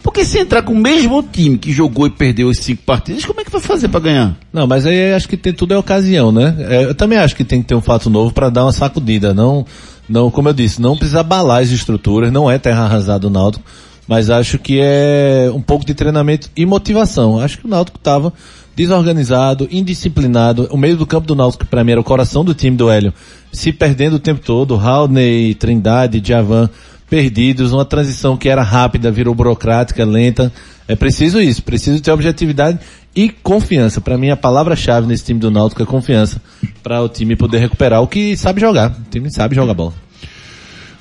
Porque 0.06 0.24
se 0.24 0.38
entrar 0.38 0.62
com 0.62 0.72
o 0.72 0.78
mesmo 0.78 1.20
time 1.20 1.58
que 1.58 1.72
jogou 1.72 2.06
e 2.06 2.10
perdeu 2.10 2.48
as 2.48 2.58
cinco 2.58 2.84
partidas, 2.84 3.24
como 3.24 3.40
é 3.40 3.44
que 3.44 3.50
vai 3.50 3.60
fazer 3.60 3.88
para 3.88 3.98
ganhar? 3.98 4.36
Não, 4.52 4.64
mas 4.64 4.86
aí 4.86 5.12
acho 5.12 5.28
que 5.28 5.36
tem 5.36 5.52
tudo 5.52 5.74
é 5.74 5.76
ocasião, 5.76 6.30
né? 6.30 6.54
É, 6.60 6.84
eu 6.84 6.94
também 6.94 7.18
acho 7.18 7.34
que 7.34 7.42
tem 7.42 7.60
que 7.60 7.66
ter 7.66 7.74
um 7.74 7.80
fato 7.80 8.08
novo 8.08 8.32
para 8.32 8.48
dar 8.48 8.64
uma 8.64 8.72
sacudida, 8.72 9.34
não, 9.34 9.66
não, 10.08 10.30
como 10.30 10.48
eu 10.48 10.52
disse, 10.52 10.80
não 10.80 10.96
precisa 10.96 11.20
abalar 11.20 11.60
as 11.60 11.70
estruturas, 11.70 12.30
não 12.30 12.48
é 12.48 12.56
terra 12.56 12.84
arrasada 12.84 13.26
o 13.26 13.30
Náutico. 13.30 13.64
mas 14.06 14.30
acho 14.30 14.60
que 14.60 14.78
é 14.80 15.50
um 15.52 15.60
pouco 15.60 15.84
de 15.84 15.92
treinamento 15.92 16.48
e 16.56 16.64
motivação. 16.64 17.40
Acho 17.40 17.58
que 17.58 17.66
o 17.66 17.68
Náutico 17.68 17.98
estava 17.98 18.32
desorganizado, 18.76 19.66
indisciplinado. 19.72 20.68
O 20.70 20.76
meio 20.76 20.96
do 20.96 21.04
campo 21.04 21.26
do 21.26 21.34
Náutico, 21.34 21.66
para 21.66 21.82
mim, 21.82 21.90
era 21.90 22.00
o 22.00 22.04
coração 22.04 22.44
do 22.44 22.54
time 22.54 22.76
do 22.76 22.88
Hélio, 22.88 23.12
se 23.52 23.72
perdendo 23.72 24.14
o 24.14 24.20
tempo 24.20 24.40
todo. 24.40 24.76
Haldney, 24.76 25.52
Trindade, 25.56 26.20
Djavan 26.20 26.70
perdidos, 27.08 27.72
uma 27.72 27.84
transição 27.84 28.36
que 28.36 28.48
era 28.48 28.62
rápida, 28.62 29.10
virou 29.10 29.34
burocrática, 29.34 30.04
lenta. 30.04 30.52
É 30.88 30.94
preciso 30.94 31.40
isso, 31.40 31.62
preciso 31.62 32.02
ter 32.02 32.10
objetividade 32.10 32.78
e 33.14 33.28
confiança. 33.28 34.00
Para 34.00 34.18
mim, 34.18 34.30
a 34.30 34.36
palavra-chave 34.36 35.06
nesse 35.06 35.24
time 35.24 35.40
do 35.40 35.50
Náutico 35.50 35.82
é 35.82 35.86
confiança, 35.86 36.40
para 36.82 37.00
o 37.00 37.08
time 37.08 37.34
poder 37.34 37.58
recuperar 37.58 38.02
o 38.02 38.06
que 38.06 38.36
sabe 38.36 38.60
jogar. 38.60 38.90
O 38.90 39.10
time 39.10 39.30
sabe 39.30 39.54
jogar 39.54 39.74
bola. 39.74 39.94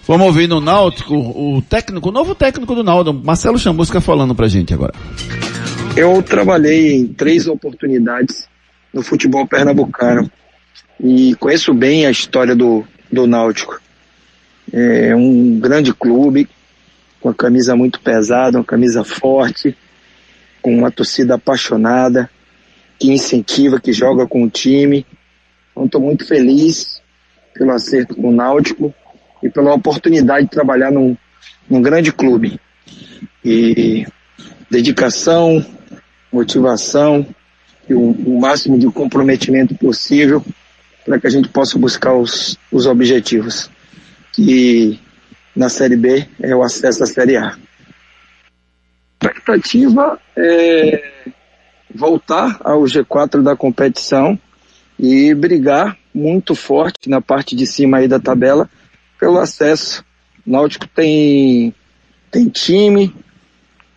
Vamos 0.08 0.28
ouvir 0.28 0.48
no 0.48 0.62
Náutico 0.62 1.16
o 1.16 1.62
técnico, 1.64 2.10
o 2.10 2.12
novo 2.12 2.36
técnico 2.36 2.76
do 2.76 2.84
Náutico, 2.84 3.20
Marcelo 3.24 3.58
Chamusca 3.58 4.00
falando 4.00 4.36
pra 4.36 4.48
gente 4.48 4.74
agora. 4.74 4.94
Eu 5.98 6.22
trabalhei 6.22 6.94
em 6.94 7.08
três 7.08 7.48
oportunidades 7.48 8.48
no 8.94 9.02
futebol 9.02 9.48
pernambucano 9.48 10.30
e 11.00 11.36
conheço 11.36 11.74
bem 11.74 12.06
a 12.06 12.12
história 12.12 12.56
do, 12.56 12.84
do 13.12 13.26
Náutico. 13.26 13.82
É 14.74 15.16
um 15.16 15.60
grande 15.60 15.94
clube, 15.94 16.50
com 17.20 17.30
a 17.30 17.34
camisa 17.34 17.76
muito 17.76 18.00
pesada, 18.00 18.58
uma 18.58 18.64
camisa 18.64 19.04
forte, 19.04 19.76
com 20.62 20.76
uma 20.76 20.92
torcida 20.92 21.36
apaixonada, 21.36 22.30
que 23.00 23.12
incentiva, 23.12 23.80
que 23.80 23.94
joga 23.94 24.28
com 24.28 24.44
o 24.44 24.50
time. 24.50 25.06
Então 25.72 25.86
estou 25.86 26.02
muito 26.02 26.26
feliz 26.26 27.02
pelo 27.54 27.72
acerto 27.72 28.16
com 28.16 28.30
o 28.30 28.34
Náutico 28.34 28.94
e 29.42 29.50
pela 29.50 29.74
oportunidade 29.74 30.46
de 30.46 30.52
trabalhar 30.52 30.92
num, 30.92 31.16
num 31.70 31.82
grande 31.82 32.12
clube. 32.12 32.60
E 33.44 34.06
dedicação, 34.70 35.64
motivação 36.32 37.26
e 37.88 37.94
o, 37.94 38.12
o 38.12 38.40
máximo 38.40 38.78
de 38.78 38.88
comprometimento 38.88 39.76
possível 39.76 40.44
para 41.06 41.20
que 41.20 41.28
a 41.28 41.30
gente 41.30 41.50
possa 41.50 41.78
buscar 41.78 42.14
os, 42.14 42.58
os 42.72 42.88
objetivos. 42.88 43.70
Que 44.36 45.00
na 45.56 45.70
Série 45.70 45.96
B 45.96 46.28
é 46.42 46.56
o 46.56 46.62
acesso 46.62 47.04
à 47.04 47.08
Série 47.08 47.38
A. 47.38 47.58
A 49.22 49.28
expectativa 49.28 50.20
é 50.36 51.32
voltar 51.94 52.60
ao 52.62 52.84
G4 52.84 53.42
da 53.42 53.56
competição 53.56 54.38
e 55.00 55.34
brigar 55.34 55.98
muito 56.14 56.56
forte 56.56 57.10
na 57.10 57.22
parte 57.22 57.56
de 57.56 57.66
cima 57.66 57.98
aí 57.98 58.08
da 58.08 58.20
tabela 58.20 58.70
pelo 59.20 59.40
acesso. 59.40 60.04
O 60.46 60.52
Náutico 60.52 60.88
tem, 60.88 61.74
tem 62.30 62.50
time 62.50 63.14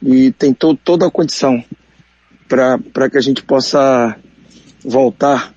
e 0.03 0.33
tem 0.33 0.55
to, 0.55 0.77
toda 0.77 1.07
a 1.07 1.11
condição 1.11 1.63
para 2.49 3.11
que 3.11 3.19
a 3.19 3.21
gente 3.21 3.43
possa 3.43 4.17
voltar 4.85 5.53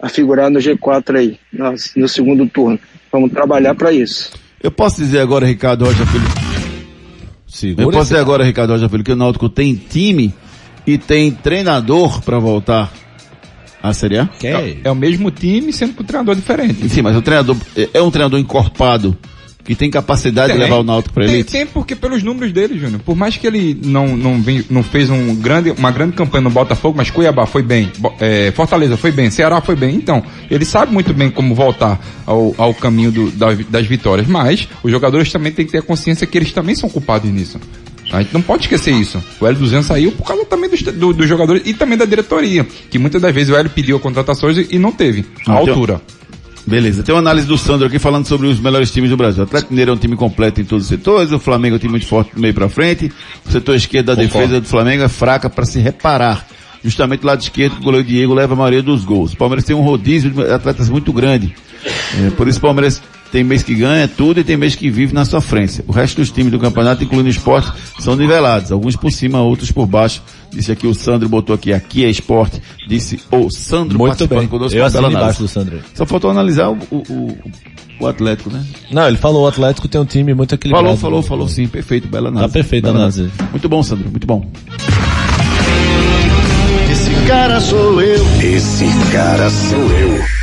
a 0.00 0.08
figurar 0.08 0.50
no 0.50 0.58
G4 0.58 1.16
aí, 1.16 1.38
no, 1.52 1.74
no 1.96 2.08
segundo 2.08 2.48
turno. 2.48 2.78
Vamos 3.12 3.30
trabalhar 3.30 3.74
para 3.74 3.92
isso. 3.92 4.30
Eu 4.62 4.70
posso 4.70 4.96
dizer 5.00 5.20
agora, 5.20 5.46
Ricardo 5.46 5.84
Rocha 5.84 6.04
Filho. 6.06 6.24
Segura 7.46 7.86
Eu 7.86 7.90
posso 7.90 8.04
dizer 8.10 8.18
agora, 8.20 8.44
Ricardo 8.44 8.72
Rocha 8.72 8.88
Filho, 8.88 9.04
que 9.04 9.12
o 9.12 9.16
Náutico 9.16 9.48
tem 9.48 9.74
time 9.74 10.34
e 10.86 10.98
tem 10.98 11.30
treinador 11.30 12.20
para 12.22 12.38
voltar 12.38 12.92
à 13.82 13.92
Série 13.92 14.18
A? 14.18 14.28
É, 14.42 14.76
é 14.84 14.90
o 14.90 14.94
mesmo 14.94 15.30
time, 15.30 15.72
sendo 15.72 15.94
com 15.94 16.02
um 16.02 16.06
treinador 16.06 16.34
diferente. 16.34 16.88
Sim, 16.88 17.02
mas 17.02 17.16
o 17.16 17.22
treinador 17.22 17.56
é- 17.76 17.88
é 17.94 18.02
um 18.02 18.10
treinador 18.10 18.38
encorpado 18.38 19.16
que 19.68 19.74
tem 19.74 19.90
capacidade 19.90 20.48
de 20.54 20.58
Tem. 20.58 20.64
levar 20.64 20.80
o 20.80 20.82
Náutico 20.82 21.12
para 21.12 21.26
Tem, 21.26 21.34
elite. 21.34 21.52
tem 21.52 21.66
porque 21.66 21.94
pelos 21.94 22.22
números 22.22 22.54
dele, 22.54 22.78
Júnior. 22.78 23.02
Por 23.04 23.14
mais 23.14 23.36
que 23.36 23.46
ele 23.46 23.78
não, 23.84 24.16
não, 24.16 24.40
vem, 24.40 24.64
não 24.70 24.82
fez 24.82 25.10
um 25.10 25.34
grande, 25.34 25.70
uma 25.72 25.90
grande 25.90 26.14
campanha 26.14 26.42
no 26.44 26.48
Botafogo, 26.48 26.96
mas 26.96 27.10
Cuiabá 27.10 27.44
foi 27.44 27.60
bem, 27.62 27.92
é, 28.18 28.50
Fortaleza 28.52 28.96
foi 28.96 29.12
bem, 29.12 29.30
Ceará 29.30 29.60
foi 29.60 29.76
bem. 29.76 29.94
Então, 29.94 30.22
ele 30.50 30.64
sabe 30.64 30.90
muito 30.90 31.12
bem 31.12 31.30
como 31.30 31.54
voltar 31.54 32.00
ao, 32.24 32.54
ao 32.56 32.72
caminho 32.72 33.12
do- 33.12 33.30
da- 33.30 33.52
das 33.68 33.86
vitórias. 33.86 34.26
Mas 34.26 34.66
os 34.82 34.90
jogadores 34.90 35.30
também 35.30 35.52
têm 35.52 35.66
que 35.66 35.72
ter 35.72 35.78
a 35.78 35.82
consciência 35.82 36.26
que 36.26 36.38
eles 36.38 36.50
também 36.50 36.74
são 36.74 36.88
culpados 36.88 37.30
nisso. 37.30 37.60
A 38.10 38.22
gente 38.22 38.32
não 38.32 38.40
pode 38.40 38.62
esquecer 38.62 38.92
isso. 38.94 39.22
O 39.38 39.46
Hélio 39.46 39.58
200 39.58 39.86
saiu 39.86 40.12
por 40.12 40.26
causa 40.26 40.46
também 40.46 40.70
dos, 40.70 40.80
do- 40.80 41.12
dos 41.12 41.28
jogadores 41.28 41.60
e 41.66 41.74
também 41.74 41.98
da 41.98 42.06
diretoria. 42.06 42.66
Que 42.90 42.98
muitas 42.98 43.20
das 43.20 43.34
vezes 43.34 43.50
o 43.50 43.54
Hélio 43.56 43.70
pediu 43.70 44.00
contratações 44.00 44.56
e, 44.56 44.66
e 44.70 44.78
não 44.78 44.92
teve 44.92 45.26
a 45.46 45.52
altura. 45.52 46.00
Beleza, 46.68 47.02
tem 47.02 47.14
uma 47.14 47.20
análise 47.20 47.46
do 47.46 47.56
Sandro 47.56 47.86
aqui 47.86 47.98
falando 47.98 48.26
sobre 48.26 48.46
os 48.46 48.60
melhores 48.60 48.92
times 48.92 49.08
do 49.08 49.16
Brasil. 49.16 49.42
O 49.42 49.46
Atlético 49.46 49.72
Mineiro 49.72 49.92
é 49.92 49.94
um 49.94 49.96
time 49.96 50.14
completo 50.14 50.60
em 50.60 50.64
todos 50.64 50.84
os 50.84 50.88
setores, 50.88 51.32
o 51.32 51.38
Flamengo 51.38 51.76
é 51.76 51.76
um 51.76 51.78
time 51.78 51.92
muito 51.92 52.06
forte 52.06 52.34
do 52.34 52.40
meio 52.42 52.52
para 52.52 52.68
frente, 52.68 53.10
o 53.46 53.50
setor 53.50 53.74
esquerdo 53.74 54.06
da 54.06 54.16
Concordo. 54.16 54.38
defesa 54.38 54.60
do 54.60 54.66
Flamengo 54.66 55.02
é 55.02 55.08
fraca 55.08 55.48
para 55.48 55.64
se 55.64 55.78
reparar. 55.78 56.46
Justamente 56.84 57.24
o 57.24 57.26
lado 57.26 57.40
esquerdo, 57.40 57.78
o 57.78 57.82
goleiro 57.82 58.06
Diego 58.06 58.34
leva 58.34 58.52
a 58.52 58.56
maioria 58.56 58.82
dos 58.82 59.02
gols. 59.02 59.32
O 59.32 59.36
Palmeiras 59.36 59.64
tem 59.64 59.74
um 59.74 59.80
rodízio 59.80 60.30
de 60.30 60.42
atletas 60.42 60.90
muito 60.90 61.10
grande. 61.10 61.54
É, 62.20 62.30
por 62.30 62.46
isso 62.46 62.58
o 62.58 62.62
Palmeiras 62.62 63.02
tem 63.30 63.44
mês 63.44 63.62
que 63.62 63.74
ganha 63.74 64.08
tudo 64.08 64.40
e 64.40 64.44
tem 64.44 64.56
mês 64.56 64.74
que 64.74 64.90
vive 64.90 65.12
na 65.14 65.24
sofrência. 65.24 65.84
O 65.86 65.92
resto 65.92 66.16
dos 66.16 66.30
times 66.30 66.50
do 66.50 66.58
campeonato, 66.58 67.04
incluindo 67.04 67.26
o 67.26 67.30
esporte, 67.30 67.70
são 67.98 68.16
nivelados. 68.16 68.72
Alguns 68.72 68.96
por 68.96 69.10
cima, 69.12 69.40
outros 69.40 69.70
por 69.70 69.86
baixo. 69.86 70.22
Disse 70.50 70.72
aqui 70.72 70.86
o 70.86 70.94
Sandro, 70.94 71.28
botou 71.28 71.54
aqui, 71.54 71.72
aqui 71.72 72.04
é 72.04 72.10
esporte. 72.10 72.60
Disse 72.88 73.20
o 73.30 73.50
Sandro 73.50 73.98
Muito 73.98 74.10
participando 74.12 74.38
bem. 74.40 74.48
conosco 74.48 74.76
Eu 74.78 74.84
assino 74.84 75.02
embaixo 75.08 75.16
análise. 75.18 75.42
do 75.42 75.48
Sandro. 75.48 75.80
Só 75.94 76.06
faltou 76.06 76.30
analisar 76.30 76.70
o, 76.70 76.78
o, 76.90 76.96
o, 76.96 77.38
o 78.00 78.06
Atlético, 78.06 78.50
né? 78.50 78.64
Não, 78.90 79.06
ele 79.06 79.18
falou, 79.18 79.44
o 79.44 79.46
Atlético 79.46 79.86
tem 79.88 80.00
um 80.00 80.06
time 80.06 80.32
muito 80.32 80.54
equilibrado. 80.54 80.84
Falou, 80.86 80.98
falou, 80.98 81.22
falou 81.22 81.48
sim, 81.48 81.68
perfeito, 81.68 82.08
bela 82.08 82.28
análise. 82.28 82.50
Tá 82.50 82.52
perfeito 82.54 82.84
a 82.86 82.92
Bela 82.92 82.98
análise. 83.04 83.30
Muito 83.50 83.68
bom, 83.68 83.82
Sandro, 83.82 84.10
muito 84.10 84.26
bom. 84.26 84.46
Esse 86.90 87.10
cara 87.26 87.60
sou 87.60 88.00
eu. 88.00 88.24
Esse 88.42 88.86
cara 89.12 89.50
sou 89.50 89.78
eu. 89.78 90.37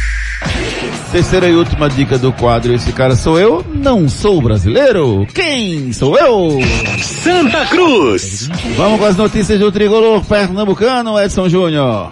Terceira 1.16 1.48
e 1.48 1.56
última 1.56 1.88
dica 1.88 2.18
do 2.18 2.34
quadro, 2.34 2.74
esse 2.74 2.92
cara 2.92 3.16
sou 3.16 3.40
eu, 3.40 3.66
não 3.74 4.10
sou 4.10 4.42
brasileiro. 4.42 5.26
Quem 5.34 5.94
sou 5.94 6.18
eu? 6.18 6.60
Santa 7.02 7.66
Cruz. 7.68 8.50
Vamos 8.76 9.00
com 9.00 9.06
as 9.06 9.16
notícias 9.16 9.58
do 9.58 9.72
tricolor 9.72 10.26
pernambucano, 10.26 11.18
Edson 11.18 11.48
Júnior. 11.48 12.12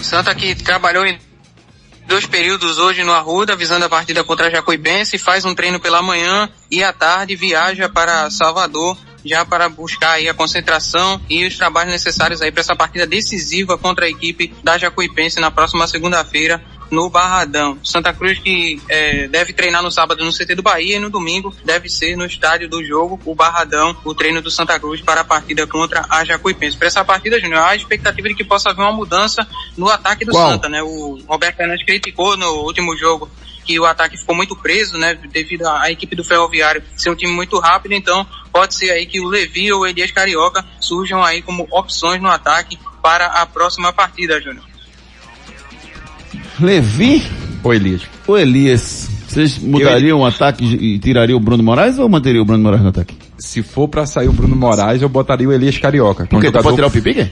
Santa 0.00 0.34
que 0.34 0.54
trabalhou 0.54 1.04
em 1.04 1.18
dois 2.06 2.24
períodos 2.24 2.78
hoje 2.78 3.04
no 3.04 3.12
Arruda, 3.12 3.54
visando 3.54 3.84
a 3.84 3.90
partida 3.90 4.24
contra 4.24 4.46
a 4.46 4.50
Jacuipense, 4.50 5.18
faz 5.18 5.44
um 5.44 5.54
treino 5.54 5.78
pela 5.78 6.00
manhã 6.00 6.48
e 6.70 6.82
à 6.82 6.94
tarde 6.94 7.36
viaja 7.36 7.90
para 7.90 8.30
Salvador 8.30 8.96
já 9.22 9.44
para 9.44 9.68
buscar 9.68 10.12
aí 10.12 10.30
a 10.30 10.32
concentração 10.34 11.20
e 11.28 11.46
os 11.46 11.58
trabalhos 11.58 11.92
necessários 11.92 12.40
aí 12.40 12.50
para 12.50 12.62
essa 12.62 12.74
partida 12.74 13.06
decisiva 13.06 13.76
contra 13.76 14.06
a 14.06 14.08
equipe 14.08 14.54
da 14.64 14.78
Jacuipense 14.78 15.38
na 15.38 15.50
próxima 15.50 15.86
segunda-feira 15.86 16.64
no 16.90 17.08
Barradão. 17.10 17.78
Santa 17.82 18.12
Cruz 18.12 18.38
que 18.38 18.80
eh, 18.88 19.28
deve 19.28 19.52
treinar 19.52 19.82
no 19.82 19.90
sábado 19.90 20.24
no 20.24 20.32
CT 20.32 20.54
do 20.54 20.62
Bahia 20.62 20.96
e 20.96 21.00
no 21.00 21.10
domingo 21.10 21.54
deve 21.64 21.88
ser 21.88 22.16
no 22.16 22.24
estádio 22.24 22.68
do 22.68 22.84
jogo, 22.84 23.20
o 23.24 23.34
Barradão, 23.34 23.96
o 24.04 24.14
treino 24.14 24.40
do 24.40 24.50
Santa 24.50 24.78
Cruz 24.78 25.00
para 25.00 25.22
a 25.22 25.24
partida 25.24 25.66
contra 25.66 26.04
a 26.08 26.24
Jacuipense. 26.24 26.76
Para 26.76 26.88
essa 26.88 27.04
partida, 27.04 27.40
Júnior, 27.40 27.60
há 27.60 27.70
a 27.70 27.76
expectativa 27.76 28.28
de 28.28 28.34
que 28.34 28.44
possa 28.44 28.70
haver 28.70 28.82
uma 28.82 28.92
mudança 28.92 29.46
no 29.76 29.88
ataque 29.88 30.24
do 30.24 30.32
Qual? 30.32 30.50
Santa, 30.50 30.68
né? 30.68 30.82
O 30.82 31.18
Roberto 31.26 31.56
Fernandes 31.56 31.84
criticou 31.84 32.36
no 32.36 32.64
último 32.64 32.96
jogo 32.96 33.30
que 33.64 33.78
o 33.78 33.84
ataque 33.84 34.16
ficou 34.16 34.34
muito 34.34 34.56
preso, 34.56 34.96
né? 34.96 35.14
Devido 35.30 35.66
à 35.66 35.82
à 35.82 35.90
equipe 35.90 36.16
do 36.16 36.24
Ferroviário 36.24 36.82
ser 36.96 37.10
um 37.10 37.14
time 37.14 37.32
muito 37.32 37.58
rápido, 37.58 37.92
então 37.92 38.26
pode 38.52 38.74
ser 38.74 38.90
aí 38.90 39.06
que 39.06 39.20
o 39.20 39.28
Levi 39.28 39.72
ou 39.72 39.82
o 39.82 39.86
Elias 39.86 40.10
Carioca 40.10 40.64
surjam 40.80 41.22
aí 41.22 41.42
como 41.42 41.68
opções 41.70 42.20
no 42.20 42.28
ataque 42.28 42.78
para 43.02 43.26
a 43.26 43.46
próxima 43.46 43.92
partida, 43.92 44.40
Júnior. 44.40 44.64
Levi 46.60 47.22
ou 47.62 47.72
Elias? 47.74 48.02
Ou 48.26 48.38
Elias. 48.38 49.08
Vocês 49.28 49.58
mudariam 49.58 50.20
o 50.20 50.26
ataque 50.26 50.64
e 50.64 50.98
tirariam 50.98 51.36
o 51.36 51.40
Bruno 51.40 51.62
Moraes 51.62 51.98
ou 51.98 52.08
manteriam 52.08 52.42
o 52.42 52.44
Bruno 52.44 52.62
Moraes 52.62 52.82
no 52.82 52.88
ataque? 52.88 53.14
Se 53.38 53.62
for 53.62 53.86
pra 53.86 54.06
sair 54.06 54.28
o 54.28 54.32
Bruno 54.32 54.56
Moraes, 54.56 55.02
eu 55.02 55.08
botaria 55.08 55.48
o 55.48 55.52
Elias 55.52 55.76
Carioca. 55.78 56.26
que 56.26 56.34
é 56.34 56.38
um 56.38 56.40
quê? 56.40 56.46
Tu 56.46 56.50
jogador- 56.50 56.62
pode 56.64 56.76
tirar 56.76 56.86
o 56.88 56.90
Pipique? 56.90 57.30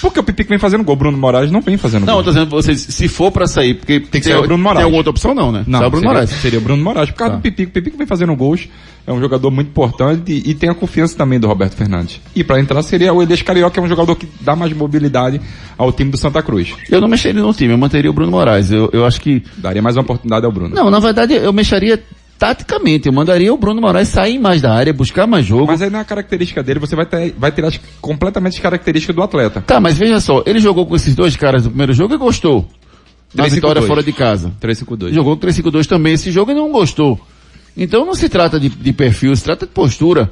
Porque 0.00 0.18
o 0.20 0.22
Pipique 0.22 0.48
vem 0.48 0.58
fazendo 0.58 0.82
gol, 0.84 0.94
o 0.94 0.98
Bruno 0.98 1.18
Moraes 1.18 1.50
não 1.50 1.60
vem 1.60 1.76
fazendo 1.76 2.06
Não, 2.06 2.14
eu 2.14 2.16
gol. 2.16 2.24
tô 2.24 2.30
dizendo 2.30 2.50
vocês, 2.50 2.80
se 2.80 3.08
for 3.08 3.30
pra 3.30 3.46
sair, 3.46 3.74
porque 3.74 4.00
Tem 4.00 4.20
que 4.20 4.26
ser 4.26 4.36
o 4.36 4.42
Bruno 4.42 4.62
Moraes. 4.62 4.78
Tem 4.78 4.84
alguma 4.84 4.98
outra 5.00 5.10
opção 5.10 5.34
não, 5.34 5.52
né? 5.52 5.64
Não, 5.66 5.78
Só 5.80 5.86
o 5.86 5.90
Bruno 5.90 6.02
seria, 6.06 6.12
Moraes. 6.20 6.30
seria 6.40 6.58
o 6.58 6.62
Bruno 6.62 6.82
Moraes, 6.82 7.10
por 7.10 7.16
causa 7.16 7.32
Tá. 7.32 7.36
do 7.38 7.42
Pipico. 7.42 7.70
O 7.70 7.72
Pipico 7.72 7.98
vem 7.98 8.06
fazendo 8.06 8.34
gols, 8.34 8.68
é 9.06 9.12
um 9.12 9.20
jogador 9.20 9.50
muito 9.50 9.68
importante 9.68 10.32
e, 10.32 10.50
e 10.50 10.54
tem 10.54 10.70
a 10.70 10.74
confiança 10.74 11.16
também 11.16 11.38
do 11.38 11.46
Roberto 11.46 11.74
Fernandes. 11.74 12.20
E 12.34 12.42
pra 12.42 12.58
entrar 12.60 12.82
seria 12.82 13.12
o 13.12 13.22
Elias 13.22 13.42
Carioca, 13.42 13.72
que 13.74 13.80
é 13.80 13.82
um 13.82 13.88
jogador 13.88 14.14
que 14.16 14.26
dá 14.40 14.56
mais 14.56 14.72
mobilidade 14.72 15.40
ao 15.76 15.92
time 15.92 16.10
do 16.10 16.16
Santa 16.16 16.42
Cruz. 16.42 16.74
Eu 16.90 17.00
não 17.00 17.08
mexeria 17.08 17.42
no 17.42 17.52
time, 17.52 17.72
eu 17.72 17.78
manteria 17.78 18.10
o 18.10 18.14
Bruno 18.14 18.30
Moraes. 18.32 18.70
Eu, 18.70 18.88
eu 18.92 19.04
acho 19.04 19.20
que... 19.20 19.42
Daria 19.58 19.82
mais 19.82 19.96
uma 19.96 20.02
oportunidade 20.02 20.44
ao 20.46 20.52
Bruno. 20.52 20.74
Não, 20.74 20.90
na 20.90 20.98
verdade 21.00 21.34
eu 21.34 21.52
mexeria 21.52 22.00
taticamente. 22.40 23.06
Eu 23.06 23.12
mandaria 23.12 23.52
o 23.52 23.58
Bruno 23.58 23.82
Moraes 23.82 24.08
sair 24.08 24.38
mais 24.38 24.62
da 24.62 24.72
área, 24.72 24.94
buscar 24.94 25.26
mais 25.26 25.44
jogo. 25.44 25.66
Mas 25.66 25.82
aí 25.82 25.90
na 25.90 26.02
característica 26.02 26.62
dele, 26.62 26.80
você 26.80 26.96
vai, 26.96 27.04
ter, 27.04 27.34
vai 27.36 27.52
tirar 27.52 27.70
completamente 28.00 28.54
as 28.54 28.58
características 28.60 29.14
do 29.14 29.22
atleta. 29.22 29.60
Tá, 29.60 29.78
mas 29.78 29.98
veja 29.98 30.18
só, 30.20 30.42
ele 30.46 30.58
jogou 30.58 30.86
com 30.86 30.96
esses 30.96 31.14
dois 31.14 31.36
caras 31.36 31.64
no 31.64 31.68
primeiro 31.68 31.92
jogo 31.92 32.14
e 32.14 32.16
gostou. 32.16 32.66
Na 33.34 33.44
3-5-2. 33.44 33.50
vitória 33.50 33.82
fora 33.82 34.02
de 34.02 34.12
casa. 34.12 34.52
3-5-2. 34.58 35.12
Jogou 35.12 35.36
com 35.36 35.46
3-5-2 35.46 35.86
também 35.86 36.14
esse 36.14 36.32
jogo 36.32 36.50
e 36.50 36.54
não 36.54 36.72
gostou. 36.72 37.20
Então 37.76 38.06
não 38.06 38.14
se 38.14 38.28
trata 38.28 38.58
de, 38.58 38.70
de 38.70 38.92
perfil, 38.92 39.36
se 39.36 39.44
trata 39.44 39.66
de 39.66 39.72
postura. 39.72 40.30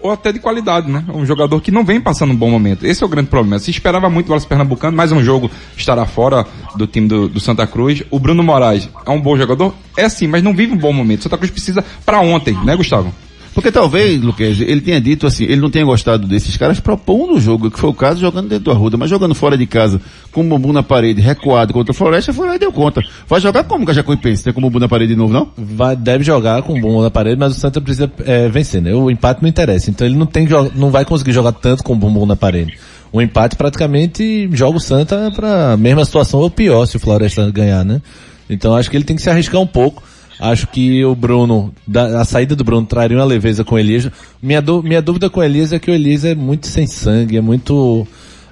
Ou 0.00 0.10
até 0.10 0.32
de 0.32 0.38
qualidade, 0.38 0.90
né? 0.90 1.04
Um 1.12 1.26
jogador 1.26 1.60
que 1.60 1.70
não 1.70 1.84
vem 1.84 2.00
passando 2.00 2.32
um 2.32 2.36
bom 2.36 2.50
momento. 2.50 2.86
Esse 2.86 3.02
é 3.02 3.06
o 3.06 3.08
grande 3.08 3.28
problema. 3.28 3.58
Se 3.58 3.70
esperava 3.70 4.08
muito 4.08 4.28
o 4.28 4.30
Wallace 4.30 4.46
Pernambucano, 4.46 4.96
mais 4.96 5.12
um 5.12 5.22
jogo 5.22 5.50
estará 5.76 6.06
fora 6.06 6.46
do 6.76 6.86
time 6.86 7.08
do, 7.08 7.28
do 7.28 7.40
Santa 7.40 7.66
Cruz. 7.66 8.02
O 8.10 8.18
Bruno 8.18 8.42
Moraes 8.42 8.88
é 9.04 9.10
um 9.10 9.20
bom 9.20 9.36
jogador? 9.36 9.74
É 9.96 10.08
sim, 10.08 10.26
mas 10.26 10.42
não 10.42 10.54
vive 10.54 10.72
um 10.72 10.78
bom 10.78 10.92
momento. 10.92 11.24
Santa 11.24 11.36
Cruz 11.36 11.50
precisa 11.50 11.84
para 12.04 12.20
ontem, 12.20 12.54
né, 12.64 12.76
Gustavo? 12.76 13.12
Porque 13.58 13.72
talvez, 13.72 14.22
Luquez, 14.22 14.60
ele 14.60 14.80
tenha 14.80 15.00
dito 15.00 15.26
assim, 15.26 15.42
ele 15.42 15.56
não 15.56 15.68
tenha 15.68 15.84
gostado 15.84 16.28
desses 16.28 16.56
caras 16.56 16.78
propondo 16.78 17.34
o 17.34 17.40
jogo, 17.40 17.72
que 17.72 17.76
foi 17.76 17.90
o 17.90 17.92
caso 17.92 18.20
jogando 18.20 18.48
dentro 18.48 18.66
do 18.66 18.70
Arruda, 18.70 18.96
mas 18.96 19.10
jogando 19.10 19.34
fora 19.34 19.58
de 19.58 19.66
casa, 19.66 20.00
com 20.30 20.42
o 20.42 20.44
bumbum 20.44 20.72
na 20.72 20.80
parede, 20.80 21.20
recuado 21.20 21.72
contra 21.72 21.90
o 21.90 21.94
Floresta, 21.94 22.32
foi 22.32 22.46
lá 22.46 22.54
e 22.54 22.58
deu 22.60 22.70
conta. 22.70 23.02
Vai 23.26 23.40
jogar 23.40 23.64
como 23.64 23.84
que 23.84 23.90
a 23.90 23.94
Jacuipense? 23.94 24.44
Tem 24.44 24.52
com 24.52 24.60
o 24.60 24.62
bumbum 24.62 24.78
na 24.78 24.88
parede 24.88 25.14
de 25.14 25.18
novo, 25.18 25.32
não? 25.32 25.48
Vai, 25.56 25.96
deve 25.96 26.22
jogar 26.22 26.62
com 26.62 26.78
o 26.78 26.80
bumbum 26.80 27.02
na 27.02 27.10
parede, 27.10 27.36
mas 27.36 27.56
o 27.56 27.58
Santa 27.58 27.80
precisa 27.80 28.08
é, 28.24 28.48
vencer, 28.48 28.80
né? 28.80 28.94
O 28.94 29.10
empate 29.10 29.42
não 29.42 29.48
interessa. 29.48 29.90
Então 29.90 30.06
ele 30.06 30.14
não 30.14 30.26
tem 30.26 30.46
não 30.76 30.92
vai 30.92 31.04
conseguir 31.04 31.32
jogar 31.32 31.50
tanto 31.50 31.82
com 31.82 31.94
o 31.94 31.96
bumbum 31.96 32.26
na 32.26 32.36
parede. 32.36 32.78
O 33.12 33.20
empate 33.20 33.56
praticamente 33.56 34.48
joga 34.52 34.76
o 34.76 34.80
Santa 34.80 35.32
para 35.34 35.72
a 35.72 35.76
mesma 35.76 36.04
situação 36.04 36.38
ou 36.38 36.48
pior 36.48 36.86
se 36.86 36.96
o 36.96 37.00
Floresta 37.00 37.50
ganhar, 37.50 37.84
né? 37.84 38.00
Então 38.48 38.76
acho 38.76 38.88
que 38.88 38.96
ele 38.96 39.04
tem 39.04 39.16
que 39.16 39.22
se 39.22 39.28
arriscar 39.28 39.60
um 39.60 39.66
pouco. 39.66 40.00
Acho 40.40 40.68
que 40.68 41.04
o 41.04 41.14
Bruno, 41.14 41.72
da, 41.86 42.20
a 42.20 42.24
saída 42.24 42.54
do 42.54 42.62
Bruno 42.62 42.86
traria 42.86 43.16
uma 43.16 43.24
leveza 43.24 43.64
com 43.64 43.74
o 43.74 43.78
Elias. 43.78 44.08
Minha, 44.42 44.62
minha 44.84 45.02
dúvida 45.02 45.28
com 45.28 45.40
o 45.40 45.42
Elias 45.42 45.72
é 45.72 45.78
que 45.78 45.90
o 45.90 45.94
Elias 45.94 46.24
é 46.24 46.34
muito 46.34 46.68
sem 46.68 46.86
sangue, 46.86 47.36
é 47.36 47.40
muito, 47.40 48.06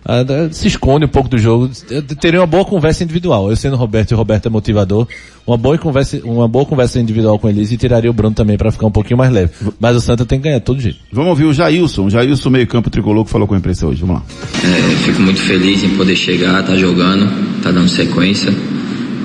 uh, 0.04 0.52
se 0.52 0.66
esconde 0.66 1.04
um 1.04 1.08
pouco 1.08 1.28
do 1.28 1.38
jogo. 1.38 1.70
Eu 1.88 2.02
teria 2.02 2.40
uma 2.40 2.46
boa 2.46 2.64
conversa 2.64 3.04
individual. 3.04 3.50
Eu 3.50 3.56
sendo 3.56 3.76
Roberto 3.76 4.10
e 4.10 4.14
o 4.14 4.16
Roberto 4.16 4.46
é 4.46 4.50
motivador, 4.50 5.06
uma 5.46 5.56
boa 5.56 5.78
conversa, 5.78 6.20
uma 6.24 6.48
boa 6.48 6.66
conversa 6.66 6.98
individual 6.98 7.38
com 7.38 7.46
o 7.46 7.50
Elias 7.50 7.70
e 7.70 7.76
tiraria 7.76 8.10
o 8.10 8.14
Bruno 8.14 8.34
também 8.34 8.58
para 8.58 8.72
ficar 8.72 8.86
um 8.86 8.92
pouquinho 8.92 9.18
mais 9.18 9.30
leve. 9.30 9.52
Mas 9.78 9.94
o 9.94 10.00
Santa 10.00 10.26
tem 10.26 10.40
que 10.40 10.48
ganhar 10.48 10.60
todo 10.60 10.80
jeito. 10.80 10.98
Vamos 11.12 11.30
ouvir 11.30 11.44
o 11.44 11.52
Jailson, 11.52 12.06
o 12.06 12.10
Jailson 12.10 12.50
meio 12.50 12.66
campo 12.66 12.90
tricolor 12.90 13.24
que 13.24 13.30
falou 13.30 13.46
com 13.46 13.54
a 13.54 13.58
imprensa 13.58 13.86
hoje. 13.86 14.00
Vamos 14.00 14.16
lá. 14.16 14.22
É, 14.64 14.96
fico 15.04 15.22
muito 15.22 15.40
feliz 15.40 15.84
em 15.84 15.90
poder 15.90 16.16
chegar, 16.16 16.64
tá 16.64 16.76
jogando, 16.76 17.62
tá 17.62 17.70
dando 17.70 17.88
sequência. 17.88 18.52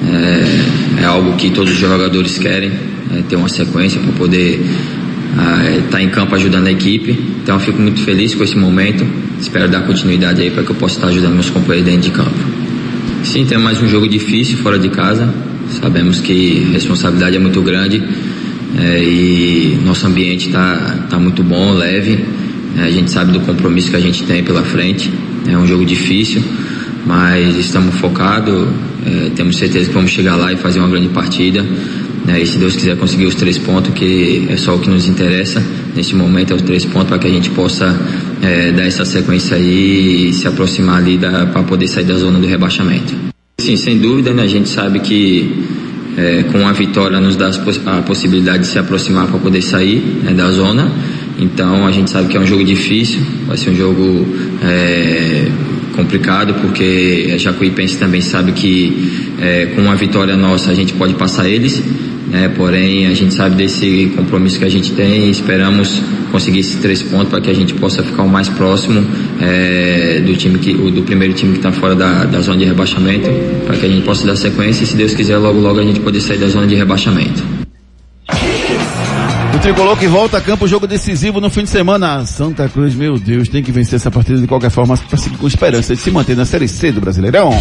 É, 0.03 1.01
é 1.03 1.05
algo 1.05 1.33
que 1.37 1.51
todos 1.51 1.73
os 1.73 1.79
jogadores 1.79 2.37
querem, 2.37 2.71
é, 3.13 3.21
ter 3.27 3.35
uma 3.35 3.49
sequência 3.49 3.99
para 3.99 4.11
poder 4.13 4.61
estar 5.77 5.91
tá 5.91 6.01
em 6.01 6.09
campo 6.09 6.35
ajudando 6.35 6.67
a 6.67 6.71
equipe. 6.71 7.11
Então 7.43 7.55
eu 7.55 7.59
fico 7.59 7.81
muito 7.81 8.01
feliz 8.01 8.33
com 8.33 8.43
esse 8.43 8.57
momento. 8.57 9.05
Espero 9.39 9.67
dar 9.67 9.81
continuidade 9.81 10.41
aí 10.41 10.49
para 10.49 10.63
que 10.63 10.71
eu 10.71 10.75
possa 10.75 10.95
estar 10.95 11.07
ajudando 11.07 11.33
meus 11.33 11.49
companheiros 11.49 11.91
dentro 11.91 12.09
de 12.09 12.15
campo. 12.15 12.37
Sim, 13.23 13.45
tem 13.45 13.57
mais 13.57 13.81
um 13.81 13.87
jogo 13.87 14.07
difícil 14.07 14.57
fora 14.57 14.79
de 14.79 14.89
casa. 14.89 15.33
Sabemos 15.79 16.19
que 16.19 16.67
a 16.69 16.73
responsabilidade 16.73 17.35
é 17.35 17.39
muito 17.39 17.61
grande 17.61 18.01
é, 18.77 19.03
e 19.03 19.79
nosso 19.85 20.05
ambiente 20.07 20.47
está 20.47 21.05
tá 21.09 21.19
muito 21.19 21.43
bom, 21.43 21.73
leve. 21.73 22.19
É, 22.77 22.83
a 22.83 22.89
gente 22.89 23.11
sabe 23.11 23.31
do 23.31 23.39
compromisso 23.41 23.89
que 23.89 23.95
a 23.95 23.99
gente 23.99 24.23
tem 24.23 24.43
pela 24.43 24.63
frente. 24.63 25.11
É 25.47 25.57
um 25.57 25.67
jogo 25.67 25.85
difícil, 25.85 26.43
mas 27.05 27.57
estamos 27.57 27.95
focados 27.95 28.67
é, 29.05 29.31
temos 29.35 29.57
certeza 29.57 29.87
que 29.87 29.93
vamos 29.93 30.11
chegar 30.11 30.35
lá 30.35 30.51
e 30.51 30.57
fazer 30.57 30.79
uma 30.79 30.89
grande 30.89 31.09
partida. 31.09 31.65
Né, 32.25 32.41
e 32.41 32.45
se 32.45 32.57
Deus 32.57 32.75
quiser 32.75 32.95
conseguir 32.97 33.25
os 33.25 33.35
três 33.35 33.57
pontos, 33.57 33.93
que 33.93 34.47
é 34.49 34.55
só 34.55 34.75
o 34.75 34.79
que 34.79 34.89
nos 34.89 35.07
interessa 35.07 35.63
neste 35.95 36.15
momento, 36.15 36.53
é 36.53 36.55
os 36.55 36.61
três 36.61 36.85
pontos 36.85 37.09
para 37.09 37.17
que 37.17 37.27
a 37.27 37.31
gente 37.31 37.49
possa 37.49 37.99
é, 38.41 38.71
dar 38.71 38.83
essa 38.83 39.03
sequência 39.03 39.57
aí 39.57 40.29
e 40.29 40.33
se 40.33 40.47
aproximar 40.47 40.97
ali 40.97 41.17
para 41.17 41.63
poder 41.63 41.87
sair 41.87 42.03
da 42.03 42.15
zona 42.15 42.39
do 42.39 42.45
rebaixamento. 42.45 43.15
Sim, 43.59 43.75
sem 43.75 43.97
dúvida, 43.97 44.33
né, 44.33 44.43
a 44.43 44.47
gente 44.47 44.69
sabe 44.69 44.99
que 44.99 45.65
é, 46.17 46.43
com 46.51 46.67
a 46.67 46.73
vitória 46.73 47.19
nos 47.19 47.35
dá 47.35 47.49
a 47.49 48.01
possibilidade 48.01 48.59
de 48.59 48.67
se 48.67 48.77
aproximar 48.77 49.27
para 49.27 49.39
poder 49.39 49.61
sair 49.61 49.99
né, 50.23 50.33
da 50.33 50.51
zona. 50.51 50.91
Então 51.39 51.87
a 51.87 51.91
gente 51.91 52.09
sabe 52.09 52.27
que 52.27 52.37
é 52.37 52.39
um 52.39 52.45
jogo 52.45 52.63
difícil, 52.63 53.19
vai 53.47 53.57
ser 53.57 53.71
um 53.71 53.75
jogo 53.75 54.27
é, 54.63 55.47
complicado 55.91 56.53
porque 56.55 57.31
a 57.33 57.37
Jacuipense 57.37 57.97
também 57.97 58.21
sabe 58.21 58.51
que 58.51 59.31
é, 59.39 59.67
com 59.67 59.81
uma 59.81 59.95
vitória 59.95 60.35
nossa 60.35 60.71
a 60.71 60.73
gente 60.73 60.93
pode 60.93 61.13
passar 61.15 61.47
eles, 61.49 61.81
né? 62.29 62.49
porém 62.55 63.07
a 63.07 63.13
gente 63.13 63.33
sabe 63.33 63.55
desse 63.55 64.11
compromisso 64.15 64.59
que 64.59 64.65
a 64.65 64.69
gente 64.69 64.91
tem 64.91 65.27
e 65.27 65.29
esperamos 65.31 66.01
conseguir 66.31 66.59
esses 66.59 66.75
três 66.75 67.01
pontos 67.01 67.29
para 67.29 67.41
que 67.41 67.49
a 67.49 67.53
gente 67.53 67.73
possa 67.73 68.03
ficar 68.03 68.23
o 68.23 68.29
mais 68.29 68.47
próximo 68.49 69.05
é, 69.41 70.21
do 70.25 70.35
time 70.35 70.57
que 70.59 70.73
do 70.73 71.03
primeiro 71.03 71.33
time 71.33 71.53
que 71.53 71.59
está 71.59 71.71
fora 71.71 71.95
da, 71.95 72.25
da 72.25 72.39
zona 72.39 72.57
de 72.57 72.65
rebaixamento 72.65 73.29
para 73.65 73.75
que 73.77 73.85
a 73.85 73.89
gente 73.89 74.03
possa 74.03 74.25
dar 74.25 74.35
sequência 74.35 74.83
e 74.83 74.87
se 74.87 74.95
Deus 74.95 75.13
quiser 75.13 75.37
logo 75.37 75.59
logo 75.59 75.79
a 75.79 75.83
gente 75.83 75.99
poder 75.99 76.21
sair 76.21 76.37
da 76.37 76.47
zona 76.47 76.67
de 76.67 76.75
rebaixamento. 76.75 77.50
Tricolor 79.61 79.95
que 79.95 80.07
volta 80.07 80.39
a 80.39 80.41
campo, 80.41 80.67
jogo 80.67 80.87
decisivo 80.87 81.39
no 81.39 81.47
fim 81.51 81.63
de 81.63 81.69
semana. 81.69 82.25
Santa 82.25 82.67
Cruz, 82.67 82.95
meu 82.95 83.19
Deus, 83.19 83.47
tem 83.47 83.61
que 83.61 83.71
vencer 83.71 83.97
essa 83.97 84.09
partida 84.09 84.41
de 84.41 84.47
qualquer 84.47 84.71
forma 84.71 84.97
para 84.97 85.17
seguir 85.19 85.37
com 85.37 85.45
esperança 85.45 85.95
de 85.95 86.01
se 86.01 86.09
manter 86.09 86.35
na 86.35 86.45
Série 86.45 86.67
C 86.67 86.91
do 86.91 86.99
Brasileirão. 86.99 87.51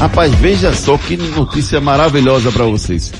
Rapaz, 0.00 0.34
veja 0.34 0.74
só 0.74 0.98
que 0.98 1.16
notícia 1.16 1.80
maravilhosa 1.80 2.50
para 2.50 2.64
vocês. 2.64 3.12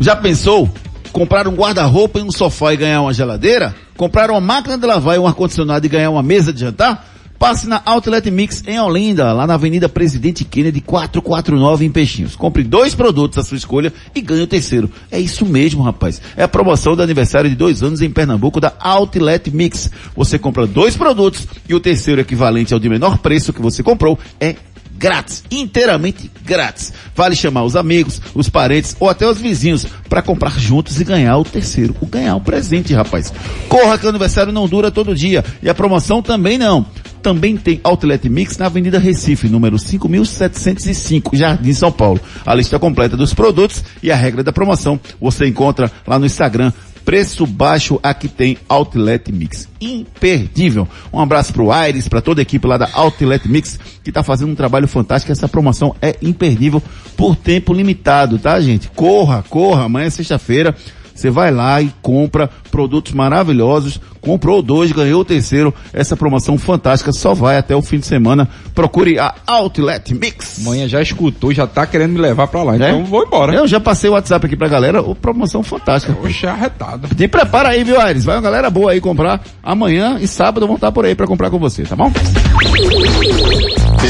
Já 0.00 0.16
pensou? 0.16 0.68
Comprar 1.12 1.46
um 1.46 1.54
guarda-roupa 1.54 2.18
e 2.18 2.22
um 2.22 2.32
sofá 2.32 2.74
e 2.74 2.76
ganhar 2.76 3.02
uma 3.02 3.14
geladeira? 3.14 3.72
Comprar 3.96 4.32
uma 4.32 4.40
máquina 4.40 4.76
de 4.76 4.84
lavar 4.84 5.14
e 5.14 5.20
um 5.20 5.26
ar-condicionado 5.28 5.86
e 5.86 5.88
ganhar 5.88 6.10
uma 6.10 6.22
mesa 6.22 6.52
de 6.52 6.58
jantar? 6.58 7.13
Passe 7.38 7.68
na 7.68 7.82
Outlet 7.84 8.30
Mix 8.30 8.62
em 8.66 8.78
Olinda, 8.80 9.32
lá 9.32 9.46
na 9.46 9.54
Avenida 9.54 9.88
Presidente 9.88 10.44
Kennedy 10.44 10.80
449 10.80 11.84
em 11.84 11.90
Peixinhos. 11.90 12.36
Compre 12.36 12.62
dois 12.62 12.94
produtos 12.94 13.38
à 13.38 13.42
sua 13.42 13.56
escolha 13.56 13.92
e 14.14 14.20
ganhe 14.20 14.42
o 14.42 14.46
terceiro. 14.46 14.90
É 15.10 15.20
isso 15.20 15.44
mesmo, 15.44 15.82
rapaz. 15.82 16.20
É 16.36 16.42
a 16.42 16.48
promoção 16.48 16.96
do 16.96 17.02
aniversário 17.02 17.50
de 17.50 17.56
dois 17.56 17.82
anos 17.82 18.00
em 18.00 18.10
Pernambuco 18.10 18.60
da 18.60 18.72
Outlet 18.78 19.50
Mix. 19.50 19.90
Você 20.16 20.38
compra 20.38 20.66
dois 20.66 20.96
produtos 20.96 21.46
e 21.68 21.74
o 21.74 21.80
terceiro 21.80 22.20
equivalente 22.20 22.72
ao 22.72 22.80
de 22.80 22.88
menor 22.88 23.18
preço 23.18 23.52
que 23.52 23.60
você 23.60 23.82
comprou 23.82 24.18
é 24.40 24.56
grátis, 24.96 25.44
inteiramente 25.50 26.30
grátis. 26.44 26.92
Vale 27.14 27.34
chamar 27.34 27.64
os 27.64 27.76
amigos, 27.76 28.20
os 28.34 28.48
parentes 28.48 28.96
ou 28.98 29.08
até 29.10 29.28
os 29.28 29.38
vizinhos 29.38 29.86
para 30.08 30.22
comprar 30.22 30.58
juntos 30.58 31.00
e 31.00 31.04
ganhar 31.04 31.36
o 31.36 31.44
terceiro, 31.44 31.94
o 32.00 32.06
ganhar 32.06 32.36
o 32.36 32.40
presente, 32.40 32.94
rapaz. 32.94 33.32
Corra 33.68 33.98
que 33.98 34.06
o 34.06 34.08
aniversário 34.08 34.52
não 34.52 34.68
dura 34.68 34.90
todo 34.90 35.14
dia 35.14 35.44
e 35.62 35.68
a 35.68 35.74
promoção 35.74 36.22
também 36.22 36.56
não. 36.56 36.86
Também 37.24 37.56
tem 37.56 37.80
Outlet 37.82 38.28
Mix 38.28 38.58
na 38.58 38.66
Avenida 38.66 38.98
Recife, 38.98 39.48
número 39.48 39.78
5705, 39.78 41.34
Jardim 41.34 41.72
São 41.72 41.90
Paulo. 41.90 42.20
A 42.44 42.54
lista 42.54 42.78
completa 42.78 43.16
dos 43.16 43.32
produtos 43.32 43.82
e 44.02 44.12
a 44.12 44.14
regra 44.14 44.44
da 44.44 44.52
promoção 44.52 45.00
você 45.18 45.46
encontra 45.46 45.90
lá 46.06 46.18
no 46.18 46.26
Instagram 46.26 46.70
Preço 47.04 47.46
baixo 47.46 48.00
aqui 48.02 48.28
tem 48.28 48.56
Outlet 48.66 49.30
Mix. 49.30 49.68
Imperdível. 49.78 50.88
Um 51.12 51.20
abraço 51.20 51.52
pro 51.52 51.70
Aires, 51.70 52.08
para 52.08 52.22
toda 52.22 52.40
a 52.40 52.42
equipe 52.42 52.66
lá 52.66 52.78
da 52.78 52.88
Outlet 52.94 53.46
Mix, 53.46 53.78
que 54.02 54.10
tá 54.10 54.22
fazendo 54.22 54.52
um 54.52 54.54
trabalho 54.54 54.88
fantástico. 54.88 55.30
Essa 55.30 55.46
promoção 55.46 55.94
é 56.00 56.16
imperdível 56.22 56.82
por 57.14 57.36
tempo 57.36 57.74
limitado, 57.74 58.38
tá, 58.38 58.58
gente? 58.58 58.88
Corra, 58.88 59.44
corra. 59.50 59.84
Amanhã 59.84 60.06
é 60.06 60.10
sexta-feira. 60.10 60.74
Você 61.14 61.30
vai 61.30 61.50
lá 61.50 61.80
e 61.80 61.92
compra 62.02 62.50
produtos 62.70 63.12
maravilhosos. 63.12 64.00
Comprou 64.20 64.62
dois, 64.62 64.90
ganhou 64.90 65.20
o 65.20 65.24
terceiro. 65.24 65.72
Essa 65.92 66.16
promoção 66.16 66.58
fantástica 66.58 67.12
só 67.12 67.34
vai 67.34 67.56
até 67.58 67.76
o 67.76 67.82
fim 67.82 67.98
de 67.98 68.06
semana. 68.06 68.48
Procure 68.74 69.18
a 69.18 69.34
Outlet 69.46 70.14
Mix. 70.14 70.60
Manhã 70.64 70.88
já 70.88 71.00
escutou, 71.00 71.52
já 71.52 71.66
tá 71.66 71.86
querendo 71.86 72.12
me 72.14 72.20
levar 72.20 72.46
pra 72.48 72.62
lá. 72.62 72.74
Então 72.76 73.00
É? 73.00 73.02
vou 73.02 73.22
embora. 73.22 73.54
Eu 73.54 73.68
já 73.68 73.78
passei 73.78 74.08
o 74.10 74.14
WhatsApp 74.14 74.46
aqui 74.46 74.56
pra 74.56 74.66
galera. 74.66 75.02
Ô, 75.02 75.14
promoção 75.14 75.62
fantástica. 75.62 76.16
Oxe, 76.24 76.46
arretado. 76.46 77.06
Te 77.14 77.28
prepara 77.28 77.68
aí, 77.68 77.84
viu, 77.84 78.00
Aires? 78.00 78.24
Vai 78.24 78.34
uma 78.36 78.42
galera 78.42 78.70
boa 78.70 78.92
aí 78.92 79.00
comprar. 79.00 79.40
Amanhã 79.62 80.18
e 80.20 80.26
sábado 80.26 80.66
vão 80.66 80.76
estar 80.76 80.90
por 80.90 81.04
aí 81.04 81.14
pra 81.14 81.26
comprar 81.26 81.50
com 81.50 81.58
você, 81.58 81.82
tá 81.84 81.94
bom? 81.94 82.10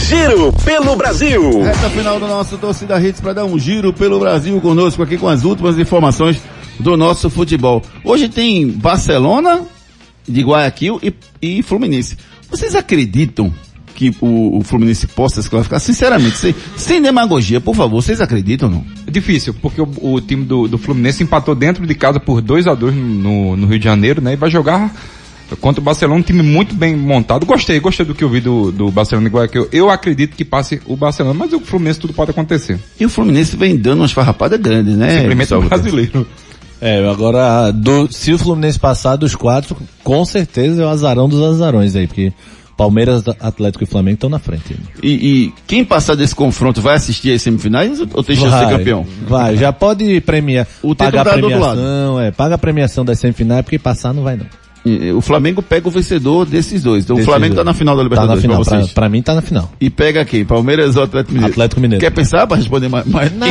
Giro 0.06 0.52
pelo 0.64 0.96
Brasil. 0.96 1.62
Reta 1.62 1.88
final 1.90 2.18
do 2.20 2.26
nosso 2.26 2.56
Torcida 2.58 3.00
Hits 3.00 3.20
para 3.20 3.32
dar 3.32 3.44
um 3.44 3.58
giro 3.58 3.92
pelo 3.92 4.18
Brasil 4.20 4.60
conosco 4.60 5.02
aqui 5.02 5.16
com 5.16 5.28
as 5.28 5.44
últimas 5.44 5.78
informações 5.78 6.40
do 6.78 6.96
nosso 6.96 7.30
futebol. 7.30 7.82
Hoje 8.04 8.28
tem 8.28 8.68
Barcelona 8.68 9.62
de 10.28 10.42
Guayaquil 10.42 11.00
e, 11.02 11.14
e 11.40 11.62
Fluminense. 11.62 12.16
Vocês 12.50 12.74
acreditam 12.74 13.52
que 13.94 14.14
o, 14.20 14.58
o 14.58 14.62
Fluminense 14.62 15.06
possa 15.06 15.40
se 15.40 15.48
classificar? 15.48 15.80
Sinceramente, 15.80 16.36
sem, 16.36 16.54
sem 16.76 17.00
demagogia, 17.00 17.60
por 17.60 17.74
favor, 17.74 18.02
vocês 18.02 18.20
acreditam 18.20 18.68
ou 18.68 18.74
não? 18.76 18.86
É 19.06 19.10
difícil, 19.10 19.54
porque 19.54 19.80
o, 19.80 19.88
o 20.00 20.20
time 20.20 20.44
do, 20.44 20.66
do 20.66 20.76
Fluminense 20.76 21.22
empatou 21.22 21.54
dentro 21.54 21.86
de 21.86 21.94
casa 21.94 22.18
por 22.18 22.40
2 22.40 22.66
a 22.66 22.74
2 22.74 22.94
no, 22.94 23.56
no 23.56 23.66
Rio 23.66 23.78
de 23.78 23.84
Janeiro, 23.84 24.20
né? 24.20 24.32
E 24.32 24.36
vai 24.36 24.50
jogar 24.50 24.92
contra 25.60 25.80
o 25.80 25.84
Barcelona, 25.84 26.18
um 26.18 26.22
time 26.22 26.42
muito 26.42 26.74
bem 26.74 26.96
montado. 26.96 27.46
Gostei, 27.46 27.78
gostei 27.78 28.04
do 28.04 28.14
que 28.14 28.24
eu 28.24 28.28
vi 28.28 28.40
do, 28.40 28.72
do 28.72 28.90
Barcelona 28.90 29.28
e 29.28 29.30
Guayaquil. 29.30 29.68
Eu 29.70 29.90
acredito 29.90 30.36
que 30.36 30.44
passe 30.44 30.80
o 30.86 30.96
Barcelona, 30.96 31.38
mas 31.38 31.52
o 31.52 31.60
Fluminense 31.60 32.00
tudo 32.00 32.12
pode 32.12 32.30
acontecer. 32.30 32.78
E 32.98 33.04
o 33.04 33.08
Fluminense 33.08 33.56
vem 33.56 33.76
dando 33.76 34.00
umas 34.00 34.12
farrapadas 34.12 34.58
grandes, 34.58 34.96
né? 34.96 35.20
Simplesmente 35.20 35.54
o 35.54 35.60
Gustavo? 35.60 35.68
brasileiro. 35.68 36.26
É, 36.80 37.06
agora, 37.08 37.70
do- 37.70 38.10
se 38.12 38.32
o 38.32 38.38
Fluminense 38.38 38.78
passar 38.78 39.16
dos 39.16 39.34
quatro, 39.34 39.76
com 40.02 40.24
certeza 40.24 40.82
é 40.82 40.86
o 40.86 40.88
azarão 40.88 41.28
dos 41.28 41.40
azarões 41.42 41.96
aí, 41.96 42.06
porque 42.06 42.32
Palmeiras, 42.76 43.22
Atlético 43.40 43.84
e 43.84 43.86
Flamengo 43.86 44.14
estão 44.16 44.28
na 44.28 44.38
frente. 44.40 44.76
E, 45.02 45.08
e 45.12 45.52
quem 45.66 45.84
passar 45.84 46.16
desse 46.16 46.34
confronto 46.34 46.80
vai 46.82 46.96
assistir 46.96 47.32
as 47.32 47.40
semifinais 47.40 48.00
ou 48.00 48.22
tem 48.22 48.34
chance 48.36 48.50
de 48.56 48.64
ser 48.64 48.78
campeão? 48.78 49.06
Vai, 49.28 49.56
já 49.56 49.72
pode 49.72 50.20
premiar, 50.22 50.66
O 50.82 50.94
pagar 50.94 51.20
a 51.20 51.24
tá 51.24 51.36
do 51.36 51.44
outro 51.46 51.50
premiação, 51.60 52.20
é, 52.20 52.30
paga 52.32 52.54
a 52.56 52.58
premiação 52.58 53.04
das 53.04 53.18
semifinais, 53.20 53.62
porque 53.62 53.78
passar 53.78 54.12
não 54.12 54.22
vai 54.24 54.36
não. 54.36 54.46
E, 54.84 55.12
O 55.12 55.20
Flamengo 55.22 55.62
pega 55.62 55.88
o 55.88 55.90
vencedor 55.90 56.44
desses 56.44 56.82
dois. 56.82 57.04
Então 57.04 57.16
o 57.16 57.22
Flamengo 57.24 57.54
tá 57.54 57.64
na 57.64 57.72
final 57.72 57.94
da 57.96 58.00
Tá 58.00 58.04
Libertadores 58.04 58.36
na 58.36 58.42
final, 58.42 58.62
pra 58.62 58.78
vocês. 58.78 58.92
pra, 58.92 59.02
pra 59.02 59.08
mim 59.08 59.22
tá 59.22 59.34
na 59.34 59.40
final. 59.40 59.72
E 59.80 59.88
pega 59.88 60.24
quem? 60.26 60.44
Palmeiras 60.44 60.94
ou 60.96 61.02
Atlético 61.04 61.32
Mineiro? 61.32 61.52
Atlético 61.52 61.80
Mineiro. 61.80 62.00
Quer 62.04 62.10
pensar 62.10 62.46
pra 62.46 62.56
responder 62.58 62.88
mais? 62.88 63.06
mais... 63.06 63.32
Não. 63.32 63.46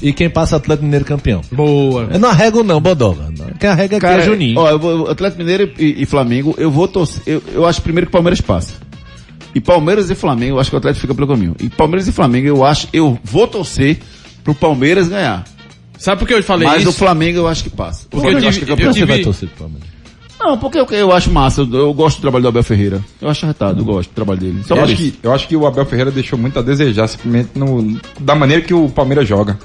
E 0.00 0.12
quem 0.12 0.30
passa 0.30 0.54
Atlético 0.56 0.84
Mineiro 0.84 1.04
campeão. 1.04 1.40
Boa. 1.50 2.08
Eu 2.12 2.20
não 2.20 2.28
arrego 2.28 2.62
não, 2.62 2.80
Bodoga. 2.80 3.26
Quem 3.58 3.68
arrega 3.68 3.96
aqui 3.96 4.06
Cara, 4.06 4.22
é 4.22 4.24
Juninho. 4.24 4.58
Ó, 4.60 4.68
eu 4.70 4.78
vou, 4.78 5.10
Atlético 5.10 5.42
Mineiro 5.42 5.72
e, 5.76 6.02
e 6.02 6.06
Flamengo, 6.06 6.54
eu 6.56 6.70
vou 6.70 6.86
torcer. 6.86 7.20
Eu, 7.26 7.42
eu 7.52 7.66
acho 7.66 7.82
primeiro 7.82 8.06
que 8.06 8.10
o 8.10 8.12
Palmeiras 8.12 8.40
passa. 8.40 8.74
E 9.54 9.60
Palmeiras 9.60 10.08
e 10.08 10.14
Flamengo, 10.14 10.56
eu 10.56 10.60
acho 10.60 10.70
que 10.70 10.76
o 10.76 10.78
Atlético 10.78 11.00
fica 11.00 11.14
pelo 11.16 11.26
caminho. 11.26 11.56
E 11.58 11.68
Palmeiras 11.68 12.06
e 12.06 12.12
Flamengo, 12.12 12.46
eu 12.46 12.64
acho, 12.64 12.86
eu 12.92 13.18
vou 13.24 13.48
torcer 13.48 13.98
pro 14.44 14.54
Palmeiras 14.54 15.08
ganhar. 15.08 15.42
Sabe 15.98 16.20
por 16.20 16.28
que 16.28 16.34
eu 16.34 16.42
falei 16.44 16.68
Mas 16.68 16.82
isso? 16.82 16.90
o 16.90 16.92
Flamengo 16.92 17.38
eu 17.38 17.48
acho 17.48 17.64
que 17.64 17.70
passa. 17.70 18.06
Porque 18.08 18.28
eu 18.28 18.34
tive- 18.34 18.46
acho 18.46 18.58
que 18.60 18.64
é 18.66 18.68
eu 18.72 18.76
campeão. 18.76 18.92
tive- 18.92 19.06
Você 19.06 19.12
vai 19.12 19.20
torcer 19.24 19.48
pro 19.48 19.58
Palmeiras. 19.64 19.88
Não, 20.40 20.56
porque 20.56 20.78
eu, 20.78 20.86
eu 20.90 21.12
acho 21.12 21.30
massa. 21.30 21.62
Eu, 21.62 21.72
eu 21.72 21.94
gosto 21.94 22.18
do 22.18 22.22
trabalho 22.22 22.42
do 22.42 22.48
Abel 22.48 22.62
Ferreira. 22.62 23.04
Eu 23.20 23.28
acho 23.28 23.44
arretado, 23.44 23.80
eu 23.80 23.84
gosto 23.84 24.10
do 24.10 24.14
trabalho 24.14 24.40
dele. 24.40 24.62
Só 24.64 24.76
eu, 24.76 24.84
acho 24.84 24.92
isso. 24.92 25.02
que, 25.02 25.18
eu 25.22 25.32
acho 25.32 25.48
que 25.48 25.56
o 25.56 25.66
Abel 25.66 25.84
Ferreira 25.84 26.10
deixou 26.10 26.38
muito 26.38 26.58
a 26.58 26.62
desejar, 26.62 27.08
simplesmente 27.08 27.50
no, 27.54 27.98
da 28.20 28.34
maneira 28.34 28.62
que 28.62 28.72
o 28.72 28.88
Palmeiras 28.88 29.26
joga. 29.26 29.58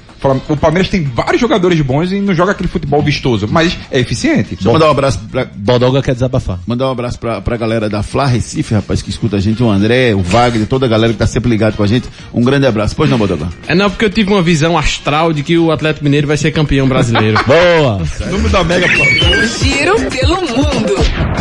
O 0.48 0.56
Palmeiras 0.56 0.88
tem 0.88 1.02
vários 1.02 1.40
jogadores 1.40 1.80
bons 1.80 2.12
e 2.12 2.20
não 2.20 2.34
joga 2.34 2.52
aquele 2.52 2.68
futebol 2.68 3.02
vistoso, 3.02 3.46
mas 3.50 3.76
é 3.90 4.00
eficiente. 4.00 4.54
Deixa 4.54 4.68
eu 4.68 4.72
mandar 4.72 4.88
um 4.88 4.90
abraço 4.90 5.20
pra, 5.30 5.44
Bodoga 5.54 6.02
quer 6.02 6.14
desabafar. 6.14 6.58
mandar 6.66 6.88
um 6.88 6.92
abraço 6.92 7.18
pra, 7.18 7.40
pra 7.40 7.56
galera 7.56 7.88
da 7.88 8.02
Fla 8.02 8.26
Recife, 8.26 8.74
rapaz, 8.74 9.02
que 9.02 9.10
escuta 9.10 9.36
a 9.36 9.40
gente, 9.40 9.62
o 9.62 9.70
André, 9.70 10.14
o 10.14 10.22
Wagner, 10.22 10.66
toda 10.66 10.86
a 10.86 10.88
galera 10.88 11.12
que 11.12 11.18
tá 11.18 11.26
sempre 11.26 11.50
ligado 11.50 11.76
com 11.76 11.82
a 11.82 11.86
gente. 11.86 12.08
Um 12.32 12.42
grande 12.42 12.66
abraço. 12.66 12.94
Pois 12.96 13.10
não, 13.10 13.18
Bodogão? 13.18 13.48
É 13.66 13.74
não, 13.74 13.90
porque 13.90 14.04
eu 14.04 14.10
tive 14.10 14.30
uma 14.32 14.42
visão 14.42 14.76
astral 14.78 15.32
de 15.32 15.42
que 15.42 15.58
o 15.58 15.70
Atlético 15.70 16.04
Mineiro 16.04 16.26
vai 16.26 16.36
ser 16.36 16.50
campeão 16.52 16.88
brasileiro. 16.88 17.38
Boa! 17.46 18.00
Número 18.30 18.48
da 18.48 18.64
Mega 18.64 18.86
Giro 18.88 19.94
pelo 20.10 20.36
mundo. 20.36 20.94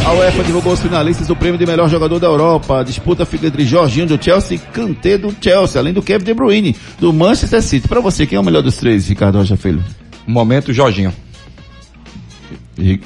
A 0.05 0.13
UEFA 0.13 0.43
divulgou 0.43 0.73
os 0.73 0.81
finalistas 0.81 1.27
do 1.27 1.35
prêmio 1.35 1.57
de 1.57 1.65
melhor 1.65 1.89
jogador 1.89 2.19
da 2.19 2.27
Europa. 2.27 2.81
A 2.81 2.83
disputa 2.83 3.25
fica 3.25 3.47
entre 3.47 3.65
Jorginho 3.65 4.05
do 4.05 4.21
Chelsea 4.23 4.57
e 4.57 4.59
Kanté 4.59 5.17
do 5.17 5.33
Chelsea, 5.39 5.79
além 5.79 5.93
do 5.93 6.01
Kevin 6.01 6.25
De 6.25 6.33
Bruyne 6.33 6.75
do 6.99 7.13
Manchester 7.13 7.61
City. 7.61 7.87
Pra 7.87 8.01
você, 8.01 8.25
quem 8.25 8.35
é 8.37 8.39
o 8.39 8.43
melhor 8.43 8.61
dos 8.73 8.77
três, 8.79 9.07
Ricardo 9.07 9.37
Rocha 9.37 9.55
Filho? 9.55 9.83
Momento, 10.25 10.73
Jorginho. 10.73 11.13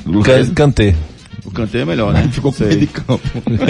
Lucas? 0.06 0.50
Cantei. 0.56 0.96
O 1.46 1.52
Kanté 1.52 1.80
é 1.80 1.86
melhor, 1.86 2.14
né? 2.14 2.28
Ficou 2.32 2.52
com 2.52 2.64
meio 2.64 2.78
de 2.80 2.88
campo. 2.88 3.22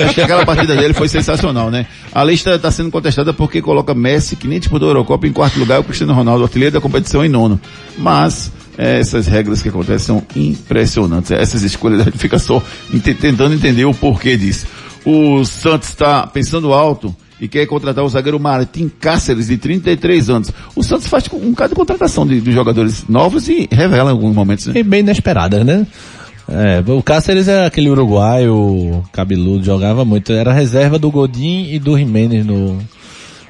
Acho 0.04 0.16
que 0.16 0.22
aquela 0.22 0.44
partida 0.46 0.76
dele 0.76 0.94
foi 0.96 1.08
sensacional, 1.08 1.70
né? 1.70 1.86
A 2.12 2.24
lista 2.24 2.56
está 2.56 2.72
sendo 2.72 2.90
contestada 2.90 3.34
porque 3.34 3.62
coloca 3.62 3.94
Messi, 3.94 4.36
que 4.36 4.48
nem 4.48 4.60
disputou 4.60 4.88
a 4.88 4.92
Eurocopa, 4.92 5.28
em 5.28 5.32
quarto 5.32 5.60
lugar, 5.60 5.78
e 5.78 5.82
o 5.82 5.84
Cristiano 5.84 6.14
Ronaldo, 6.14 6.44
artilheiro 6.44 6.74
da 6.74 6.82
competição, 6.82 7.24
em 7.24 7.30
nono. 7.30 7.60
Mas, 7.98 8.52
eh, 8.78 9.00
essas 9.00 9.28
regras 9.28 9.62
que 9.62 9.70
acontecem 9.70 10.00
são 10.08 10.24
impressionantes. 10.36 11.30
Essas 11.32 11.62
escolhas, 11.62 12.02
a 12.02 12.04
gente 12.06 12.18
fica 12.18 12.40
só 12.40 12.64
ente- 12.92 13.14
tentando 13.14 13.54
entender 13.54 13.86
o 13.86 13.94
porquê 13.94 14.36
disso. 14.36 14.66
O 15.06 15.46
Santos 15.46 15.90
está 15.90 16.26
pensando 16.26 16.74
alto 16.74 17.16
e 17.40 17.48
quer 17.48 17.66
contratar 17.66 18.04
o 18.04 18.10
zagueiro 18.10 18.40
Martim 18.40 18.90
Cáceres, 18.90 19.48
de 19.48 19.58
33 19.58 20.30
anos. 20.30 20.52
O 20.76 20.84
Santos 20.84 21.08
faz 21.08 21.26
um 21.32 21.52
bocado 21.52 21.70
de 21.70 21.76
contratação 21.76 22.26
de, 22.26 22.42
de 22.42 22.52
jogadores 22.52 23.06
novos 23.08 23.48
e 23.48 23.68
revela 23.72 24.10
em 24.10 24.14
alguns 24.14 24.36
momentos, 24.36 24.68
né? 24.68 24.80
E 24.80 24.84
bem 24.84 25.02
inesperadas, 25.02 25.66
né? 25.66 25.86
É, 26.50 26.82
o 26.92 27.04
Cáceres 27.04 27.48
é 27.48 27.66
aquele 27.66 27.90
uruguaio 27.90 29.04
cabeludo, 29.12 29.64
jogava 29.64 30.06
muito. 30.06 30.32
Era 30.32 30.54
reserva 30.54 30.98
do 30.98 31.12
Godin 31.12 31.74
e 31.74 31.78
do 31.78 31.98
Jimenez 31.98 32.46
no, 32.46 32.80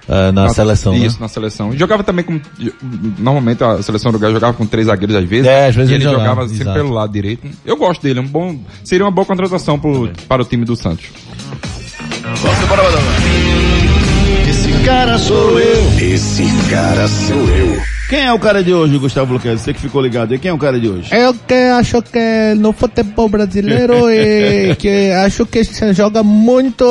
ah, 0.09 0.31
na 0.31 0.49
seleção, 0.49 0.93
né? 0.93 1.05
Isso, 1.05 1.19
na 1.19 1.27
seleção. 1.27 1.73
E 1.73 1.77
jogava 1.77 2.03
também 2.03 2.23
com. 2.23 2.39
Normalmente 3.19 3.63
a 3.63 3.81
seleção 3.83 4.09
uruguaia 4.09 4.33
jogava 4.33 4.53
com 4.53 4.65
três 4.65 4.87
zagueiros 4.87 5.15
às 5.15 5.25
vezes. 5.25 5.45
É, 5.45 5.67
às 5.67 5.75
vezes 5.75 5.91
e 5.91 5.95
ele 5.95 6.03
jogava, 6.03 6.23
jogava, 6.23 6.47
sempre 6.47 6.63
exato. 6.63 6.79
pelo 6.79 6.93
lado 6.93 7.11
direito. 7.11 7.47
Eu 7.65 7.75
gosto 7.75 8.01
dele, 8.01 8.19
é 8.19 8.21
um 8.21 8.27
bom. 8.27 8.57
Seria 8.83 9.05
uma 9.05 9.11
boa 9.11 9.25
contratação 9.25 9.77
pro, 9.77 10.09
para 10.27 10.41
o 10.41 10.45
time 10.45 10.63
do 10.63 10.75
Santos. 10.75 11.05
Esse 12.33 13.76
cara 14.87 15.17
sou 15.19 15.59
eu. 15.59 15.99
Esse 15.99 16.45
cara 16.69 17.09
sou 17.09 17.35
eu. 17.35 17.77
Quem 18.09 18.23
é 18.23 18.31
o 18.31 18.39
cara 18.39 18.63
de 18.63 18.73
hoje, 18.73 18.97
Gustavo 18.97 19.33
Luquez? 19.33 19.59
Você 19.59 19.73
que 19.73 19.81
ficou 19.81 20.01
ligado 20.01 20.31
aí, 20.31 20.39
quem 20.39 20.47
é 20.47 20.53
o 20.53 20.57
cara 20.57 20.79
de 20.79 20.87
hoje? 20.87 21.09
Eu 21.13 21.33
que 21.33 21.53
acho 21.53 22.01
que 22.03 22.55
no 22.57 22.71
futebol 22.71 23.27
brasileiro 23.27 24.07
e 24.09 24.73
que 24.77 25.11
acho 25.11 25.45
que 25.45 25.61
se 25.65 25.93
joga 25.93 26.23
muito. 26.23 26.85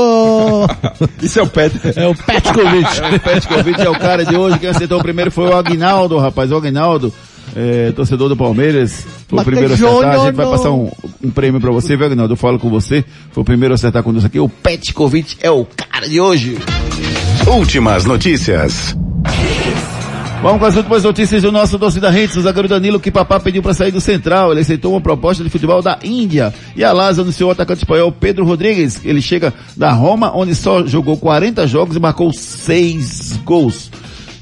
Isso 1.22 1.40
é 1.40 1.42
o 1.42 1.46
Pet. 1.46 1.74
É 1.96 2.06
o 2.06 2.14
Petkovic. 2.14 3.00
É, 3.00 3.16
o 3.16 3.20
Petkovic 3.20 3.80
é 3.80 3.88
o 3.88 3.98
cara 3.98 4.26
de 4.26 4.36
hoje. 4.36 4.58
Quem 4.58 4.68
acertou 4.68 5.00
primeiro 5.00 5.30
foi 5.30 5.48
o 5.48 5.56
Agnaldo, 5.56 6.18
rapaz. 6.18 6.52
O 6.52 6.56
Agnaldo, 6.56 7.10
é, 7.56 7.92
torcedor 7.92 8.28
do 8.28 8.36
Palmeiras, 8.36 9.06
foi 9.26 9.40
o 9.40 9.42
primeiro 9.42 9.72
a 9.72 9.74
acertar. 9.74 10.20
A 10.20 10.26
gente 10.26 10.34
vai 10.34 10.46
passar 10.46 10.70
um, 10.70 10.90
um 11.24 11.30
prêmio 11.30 11.62
pra 11.62 11.70
você, 11.70 11.96
viu, 11.96 12.04
Agnaldo? 12.04 12.34
Eu 12.34 12.36
falo 12.36 12.58
com 12.58 12.68
você. 12.68 13.02
Foi 13.32 13.40
o 13.40 13.46
primeiro 13.46 13.72
a 13.72 13.76
acertar 13.76 14.02
conosco 14.02 14.26
aqui. 14.26 14.38
O 14.38 14.50
Petkovic 14.50 15.38
é 15.40 15.50
o 15.50 15.64
cara 15.64 16.06
de 16.06 16.20
hoje. 16.20 16.58
Últimas 17.46 18.04
notícias. 18.04 18.96
Vamos 20.42 20.58
com 20.58 20.66
as 20.66 20.76
últimas 20.76 21.04
notícias 21.04 21.42
do 21.42 21.52
nosso 21.52 21.78
torcida 21.78 22.10
Hits. 22.10 22.36
O 22.36 22.42
zagueiro 22.42 22.66
Danilo, 22.66 22.98
que 22.98 23.10
papá 23.10 23.38
pediu 23.38 23.62
para 23.62 23.72
sair 23.72 23.92
do 23.92 24.00
Central. 24.00 24.50
Ele 24.50 24.62
aceitou 24.62 24.92
uma 24.92 25.00
proposta 25.00 25.44
de 25.44 25.48
futebol 25.48 25.80
da 25.80 25.96
Índia. 26.02 26.52
E 26.74 26.82
a 26.82 26.92
Lasa 26.92 27.22
anunciou 27.22 27.48
o 27.48 27.52
atacante 27.52 27.84
espanhol 27.84 28.10
Pedro 28.10 28.44
Rodrigues. 28.44 29.00
Ele 29.04 29.22
chega 29.22 29.54
da 29.76 29.92
Roma, 29.92 30.36
onde 30.36 30.56
só 30.56 30.84
jogou 30.86 31.16
40 31.16 31.68
jogos 31.68 31.96
e 31.96 32.00
marcou 32.00 32.32
6 32.32 33.40
gols. 33.44 33.92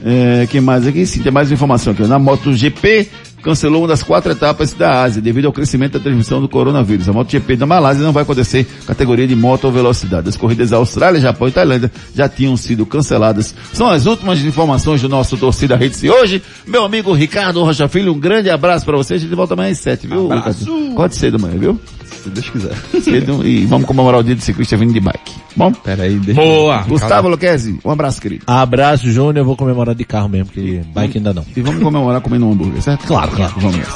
É, 0.03 0.47
quem 0.51 0.63
mais 0.63 0.87
aqui? 0.87 1.05
Sim, 1.05 1.23
tem 1.23 1.31
mais 1.31 1.53
informação 1.53 1.93
aqui. 1.93 2.03
Na 2.07 2.19
MotoGP, 2.19 3.09
cancelou 3.45 3.83
uma 3.83 3.89
das 3.89 4.03
quatro 4.03 4.33
etapas 4.33 4.73
da 4.73 5.03
Ásia 5.03 5.21
devido 5.21 5.45
ao 5.45 5.53
crescimento 5.53 5.93
da 5.93 6.01
transmissão 6.01 6.41
do 6.41 6.49
coronavírus. 6.49 7.09
A 7.09 7.13
MotoGP 7.13 7.57
da 7.57 7.67
Malásia 7.67 8.03
não 8.03 8.13
vai 8.13 8.23
acontecer 8.23 8.67
categoria 8.87 9.27
de 9.29 9.37
moto 9.37 9.65
ou 9.65 9.73
velocidade. 9.73 10.29
As 10.29 10.37
corridas 10.37 10.71
da 10.71 10.79
Austrália, 10.79 11.21
Japão 11.21 11.47
e 11.47 11.53
Tailândia 11.53 11.93
já 12.15 12.29
tinham 12.29 12.57
sido 12.57 12.87
canceladas. 12.87 13.55
São 13.73 13.89
as 13.89 14.07
últimas 14.07 14.41
informações 14.41 15.03
do 15.03 15.09
nosso 15.09 15.37
Torcida 15.37 15.77
Redes 15.77 16.01
de 16.01 16.11
hoje. 16.11 16.43
Meu 16.67 16.85
amigo 16.85 17.13
Ricardo 17.13 17.63
Rocha 17.63 17.87
Filho, 17.87 18.13
um 18.15 18.19
grande 18.19 18.49
abraço 18.49 18.85
para 18.87 18.97
você. 18.97 19.15
A 19.15 19.19
gente 19.19 19.35
volta 19.35 19.53
amanhã 19.53 19.71
às 19.71 19.79
sete, 19.79 20.07
viu? 20.07 20.33
Abraço. 20.33 20.65
Ricardo? 20.65 20.93
Acorde 20.93 21.17
cedo 21.17 21.37
amanhã, 21.37 21.59
viu? 21.59 21.81
Se 22.25 22.31
Deus 22.31 22.49
quiser. 22.49 22.75
Cedo, 23.03 23.47
e 23.47 23.67
vamos 23.67 23.87
comemorar 23.87 24.21
o 24.21 24.25
dia 24.25 24.35
do 24.35 24.41
ciclista 24.41 24.79
vindo 24.79 24.95
de 24.95 25.01
bike. 25.01 25.35
Bom? 25.55 25.71
Pera 25.73 26.05
aí, 26.05 26.19
deixa 26.19 26.41
Boa. 26.41 26.79
Gustavo 26.79 27.29
Luquezzi, 27.29 27.79
um 27.85 27.91
abraço, 27.91 28.19
querido. 28.19 28.45
Abraço, 28.47 29.11
Júnior. 29.11 29.37
Eu 29.37 29.45
vou 29.45 29.57
comemorar 29.57 29.95
de 29.95 30.05
carro 30.05 30.29
mesmo, 30.31 30.47
porque 30.47 30.81
bike 30.95 31.19
ainda 31.19 31.35
não. 31.35 31.45
E 31.55 31.61
vamos 31.61 31.83
comemorar 31.83 32.23
comendo 32.23 32.47
um 32.47 32.53
hambúrguer, 32.53 32.81
certo? 32.81 33.07
Claro, 33.07 33.31
claro. 33.33 33.53
Vamos 33.59 33.77
nessa. 33.77 33.95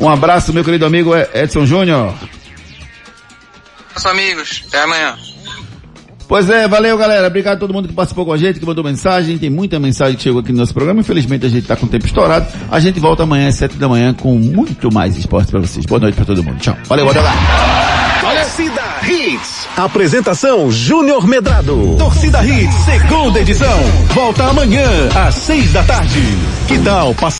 Um 0.00 0.08
abraço, 0.08 0.52
meu 0.52 0.64
querido 0.64 0.84
amigo 0.84 1.12
Edson 1.32 1.64
Júnior. 1.64 2.12
Meus 3.92 4.06
amigos, 4.06 4.64
até 4.66 4.82
amanhã. 4.82 5.16
Pois 6.30 6.48
é, 6.48 6.68
valeu 6.68 6.96
galera. 6.96 7.26
Obrigado 7.26 7.56
a 7.56 7.58
todo 7.58 7.74
mundo 7.74 7.88
que 7.88 7.92
participou 7.92 8.24
com 8.24 8.32
a 8.32 8.36
gente, 8.36 8.60
que 8.60 8.64
mandou 8.64 8.84
mensagem. 8.84 9.36
Tem 9.36 9.50
muita 9.50 9.80
mensagem 9.80 10.14
que 10.14 10.22
chegou 10.22 10.40
aqui 10.40 10.52
no 10.52 10.58
nosso 10.58 10.72
programa. 10.72 11.00
Infelizmente 11.00 11.44
a 11.44 11.48
gente 11.48 11.66
tá 11.66 11.74
com 11.74 11.86
o 11.86 11.88
tempo 11.88 12.06
estourado. 12.06 12.46
A 12.70 12.78
gente 12.78 13.00
volta 13.00 13.24
amanhã 13.24 13.48
às 13.48 13.56
sete 13.56 13.76
da 13.76 13.88
manhã 13.88 14.14
com 14.14 14.38
muito 14.38 14.94
mais 14.94 15.16
esporte 15.16 15.50
para 15.50 15.58
vocês. 15.58 15.84
Boa 15.86 16.00
noite 16.00 16.14
para 16.14 16.24
todo 16.24 16.40
mundo. 16.44 16.60
Tchau. 16.60 16.76
Valeu, 16.88 17.04
valeu. 17.04 17.22
Torcida 18.20 18.82
Hits. 19.08 19.68
Apresentação 19.76 20.70
Júnior 20.70 21.26
Medrado. 21.26 21.96
Torcida 21.98 22.44
Hits, 22.44 22.76
segunda 22.84 23.40
edição. 23.40 23.80
Volta 24.14 24.44
amanhã, 24.44 24.86
às 25.16 25.34
seis 25.34 25.72
da 25.72 25.82
tarde. 25.82 26.22
Que 26.68 26.78
tal 26.78 27.12
passar? 27.14 27.28